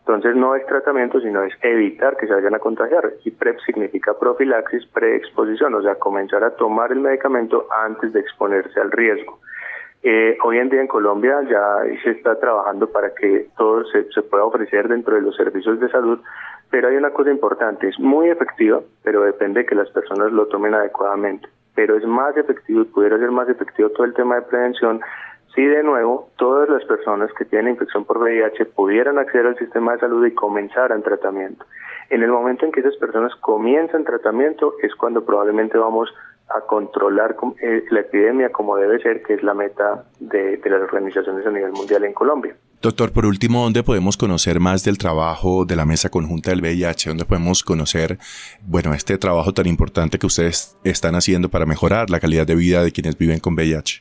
Entonces 0.00 0.36
no 0.36 0.54
es 0.54 0.64
tratamiento, 0.66 1.20
sino 1.20 1.42
es 1.42 1.52
evitar 1.60 2.16
que 2.16 2.28
se 2.28 2.32
vayan 2.32 2.54
a 2.54 2.60
contagiar. 2.60 3.12
Y 3.24 3.32
PrEP 3.32 3.58
significa 3.66 4.16
profilaxis, 4.18 4.86
preexposición, 4.86 5.74
o 5.74 5.82
sea, 5.82 5.96
comenzar 5.96 6.44
a 6.44 6.54
tomar 6.54 6.92
el 6.92 7.00
medicamento 7.00 7.66
antes 7.84 8.12
de 8.12 8.20
exponerse 8.20 8.80
al 8.80 8.92
riesgo. 8.92 9.40
Eh, 10.02 10.38
hoy 10.44 10.58
en 10.58 10.68
día 10.68 10.80
en 10.80 10.86
Colombia 10.86 11.40
ya 11.50 11.78
se 12.04 12.10
está 12.10 12.38
trabajando 12.38 12.88
para 12.90 13.14
que 13.14 13.48
todo 13.56 13.84
se, 13.86 14.22
pueda 14.22 14.44
ofrecer 14.44 14.86
dentro 14.86 15.16
de 15.16 15.22
los 15.22 15.34
servicios 15.34 15.80
de 15.80 15.88
salud, 15.88 16.20
pero 16.70 16.88
hay 16.88 16.96
una 16.96 17.10
cosa 17.10 17.30
importante, 17.30 17.88
es 17.88 17.98
muy 17.98 18.28
efectiva, 18.28 18.80
pero 19.02 19.22
depende 19.22 19.60
de 19.60 19.66
que 19.66 19.74
las 19.74 19.90
personas 19.90 20.30
lo 20.32 20.46
tomen 20.46 20.74
adecuadamente. 20.74 21.48
Pero 21.74 21.96
es 21.96 22.04
más 22.04 22.36
efectivo 22.36 22.82
y 22.82 22.84
pudiera 22.84 23.18
ser 23.18 23.30
más 23.30 23.48
efectivo 23.48 23.90
todo 23.90 24.04
el 24.04 24.14
tema 24.14 24.36
de 24.36 24.42
prevención 24.42 25.00
si 25.54 25.64
de 25.64 25.82
nuevo 25.82 26.30
todas 26.36 26.68
las 26.68 26.84
personas 26.84 27.32
que 27.32 27.44
tienen 27.44 27.72
infección 27.72 28.04
por 28.04 28.18
VIH 28.18 28.66
pudieran 28.66 29.18
acceder 29.18 29.46
al 29.46 29.58
sistema 29.58 29.92
de 29.92 30.00
salud 30.00 30.24
y 30.24 30.32
comenzaran 30.32 31.02
tratamiento. 31.02 31.64
En 32.10 32.22
el 32.22 32.30
momento 32.30 32.64
en 32.64 32.70
que 32.70 32.80
esas 32.80 32.96
personas 32.96 33.34
comienzan 33.36 34.04
tratamiento 34.04 34.74
es 34.82 34.94
cuando 34.94 35.24
probablemente 35.24 35.76
vamos 35.76 36.14
a 36.50 36.62
controlar 36.62 37.36
eh, 37.60 37.84
la 37.90 38.00
epidemia 38.00 38.50
como 38.50 38.76
debe 38.76 39.00
ser, 39.00 39.22
que 39.22 39.34
es 39.34 39.42
la 39.42 39.54
meta 39.54 40.04
de, 40.18 40.60
las 40.64 40.82
organizaciones 40.82 41.46
a 41.46 41.50
nivel 41.50 41.72
mundial 41.72 42.04
en 42.04 42.12
Colombia. 42.12 42.56
Doctor, 42.80 43.12
por 43.12 43.26
último, 43.26 43.62
¿dónde 43.62 43.82
podemos 43.82 44.16
conocer 44.16 44.60
más 44.60 44.84
del 44.84 44.98
trabajo 44.98 45.64
de 45.64 45.76
la 45.76 45.84
Mesa 45.84 46.10
Conjunta 46.10 46.50
del 46.50 46.60
VIH? 46.62 47.10
¿Dónde 47.10 47.24
podemos 47.24 47.62
conocer, 47.62 48.18
bueno, 48.66 48.94
este 48.94 49.18
trabajo 49.18 49.52
tan 49.52 49.66
importante 49.66 50.18
que 50.18 50.26
ustedes 50.26 50.78
están 50.84 51.14
haciendo 51.16 51.48
para 51.48 51.66
mejorar 51.66 52.08
la 52.08 52.20
calidad 52.20 52.46
de 52.46 52.54
vida 52.54 52.82
de 52.82 52.92
quienes 52.92 53.18
viven 53.18 53.40
con 53.40 53.54
VIH? 53.54 54.00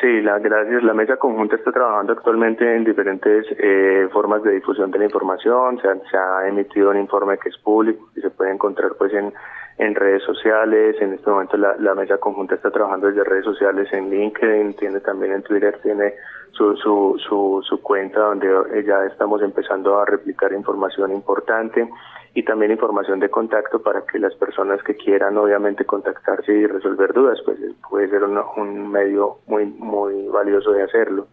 Sí, 0.00 0.20
la, 0.20 0.38
gracias. 0.38 0.82
La 0.82 0.92
mesa 0.92 1.16
conjunta 1.16 1.56
está 1.56 1.72
trabajando 1.72 2.12
actualmente 2.12 2.76
en 2.76 2.84
diferentes 2.84 3.46
eh, 3.58 4.08
formas 4.12 4.42
de 4.42 4.52
difusión 4.52 4.90
de 4.90 4.98
la 4.98 5.04
información. 5.04 5.80
Se 5.80 5.88
ha, 5.88 5.94
se 6.10 6.16
ha, 6.16 6.48
emitido 6.48 6.90
un 6.90 6.98
informe 6.98 7.38
que 7.38 7.48
es 7.48 7.56
público 7.58 8.10
y 8.16 8.20
se 8.20 8.28
puede 8.28 8.52
encontrar 8.52 8.96
pues 8.98 9.14
en, 9.14 9.32
en 9.78 9.94
redes 9.94 10.22
sociales. 10.22 10.96
En 11.00 11.14
este 11.14 11.30
momento 11.30 11.56
la, 11.56 11.76
la 11.78 11.94
mesa 11.94 12.18
conjunta 12.18 12.54
está 12.54 12.70
trabajando 12.70 13.08
desde 13.08 13.24
redes 13.24 13.44
sociales 13.44 13.92
en 13.92 14.10
LinkedIn, 14.10 14.74
tiene 14.74 15.00
también 15.00 15.32
en 15.32 15.42
Twitter, 15.42 15.78
tiene 15.82 16.14
su, 16.52 16.76
su, 16.76 17.16
su, 17.28 17.62
su 17.68 17.82
cuenta 17.82 18.20
donde 18.20 18.48
ya 18.86 19.04
estamos 19.06 19.42
empezando 19.42 19.98
a 19.98 20.04
replicar 20.04 20.52
información 20.52 21.12
importante 21.12 21.88
y 22.34 22.42
también 22.44 22.72
información 22.72 23.20
de 23.20 23.30
contacto 23.30 23.82
para 23.82 24.02
que 24.06 24.18
las 24.18 24.34
personas 24.34 24.82
que 24.82 24.96
quieran 24.96 25.36
obviamente 25.36 25.84
contactarse 25.84 26.52
y 26.52 26.66
resolver 26.66 27.12
dudas, 27.12 27.38
pues 27.44 27.58
puede 27.88 28.08
ser 28.08 28.24
un 28.24 28.90
medio 28.90 29.38
muy 29.46 29.66
muy 29.66 30.26
valioso 30.28 30.72
de 30.72 30.82
hacerlo. 30.82 31.28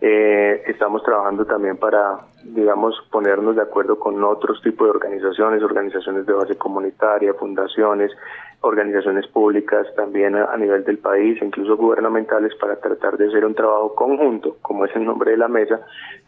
Eh, 0.00 0.62
estamos 0.68 1.02
trabajando 1.02 1.44
también 1.44 1.76
para, 1.76 2.18
digamos, 2.44 2.94
ponernos 3.10 3.56
de 3.56 3.62
acuerdo 3.62 3.98
con 3.98 4.22
otros 4.22 4.62
tipos 4.62 4.86
de 4.86 4.90
organizaciones, 4.92 5.62
organizaciones 5.62 6.24
de 6.24 6.32
base 6.32 6.56
comunitaria, 6.56 7.34
fundaciones, 7.34 8.12
organizaciones 8.60 9.26
públicas 9.28 9.86
también 9.96 10.36
a, 10.36 10.56
nivel 10.56 10.84
del 10.84 10.98
país, 10.98 11.40
incluso 11.42 11.76
gubernamentales, 11.76 12.54
para 12.60 12.76
tratar 12.76 13.16
de 13.16 13.28
hacer 13.28 13.44
un 13.44 13.54
trabajo 13.54 13.94
conjunto, 13.94 14.56
como 14.62 14.84
es 14.84 14.94
el 14.94 15.04
nombre 15.04 15.32
de 15.32 15.36
la 15.36 15.48
mesa, 15.48 15.80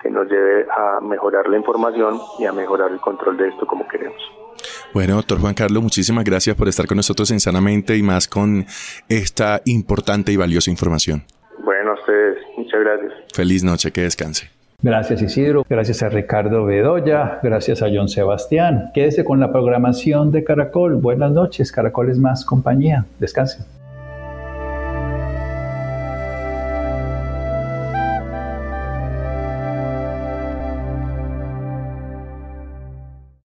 que 0.03 0.11
nos 0.11 0.29
lleve 0.29 0.67
a 0.71 1.01
mejorar 1.01 1.49
la 1.49 1.57
información 1.57 2.19
y 2.39 2.47
a 2.47 2.53
mejorar 2.53 2.91
el 2.91 3.01
control 3.01 3.37
de 3.37 3.49
esto 3.49 3.67
como 3.67 3.87
queremos. 3.87 4.21
Bueno, 4.93 5.15
doctor 5.15 5.39
Juan 5.39 5.55
Carlos, 5.55 5.83
muchísimas 5.83 6.25
gracias 6.25 6.57
por 6.57 6.69
estar 6.69 6.87
con 6.87 6.97
nosotros 6.97 7.31
en 7.31 7.39
Sanamente 7.39 7.97
y 7.97 8.03
más 8.03 8.27
con 8.27 8.65
esta 9.09 9.61
importante 9.65 10.33
y 10.33 10.37
valiosa 10.37 10.71
información. 10.71 11.23
Bueno, 11.63 11.93
a 11.93 11.95
ustedes, 11.95 12.39
muchas 12.81 13.01
gracias. 13.01 13.25
Feliz 13.35 13.65
noche, 13.65 13.91
que 13.91 14.03
descanse. 14.03 14.51
Gracias 14.83 15.21
Isidro, 15.21 15.67
gracias 15.69 16.03
a 16.03 16.09
Ricardo 16.09 16.65
Bedoya, 16.65 17.39
gracias 17.43 17.83
a 17.83 17.89
John 17.93 18.09
Sebastián. 18.09 18.91
Quédese 18.95 19.25
con 19.25 19.39
la 19.39 19.53
programación 19.53 20.33
de 20.33 20.43
Caracol. 20.43 20.97
Buenas 20.97 21.33
noches, 21.33 21.71
Caracol 21.71 22.09
es 22.11 22.19
más 22.19 22.47
compañía. 22.47 23.05
Descansen. 23.19 23.67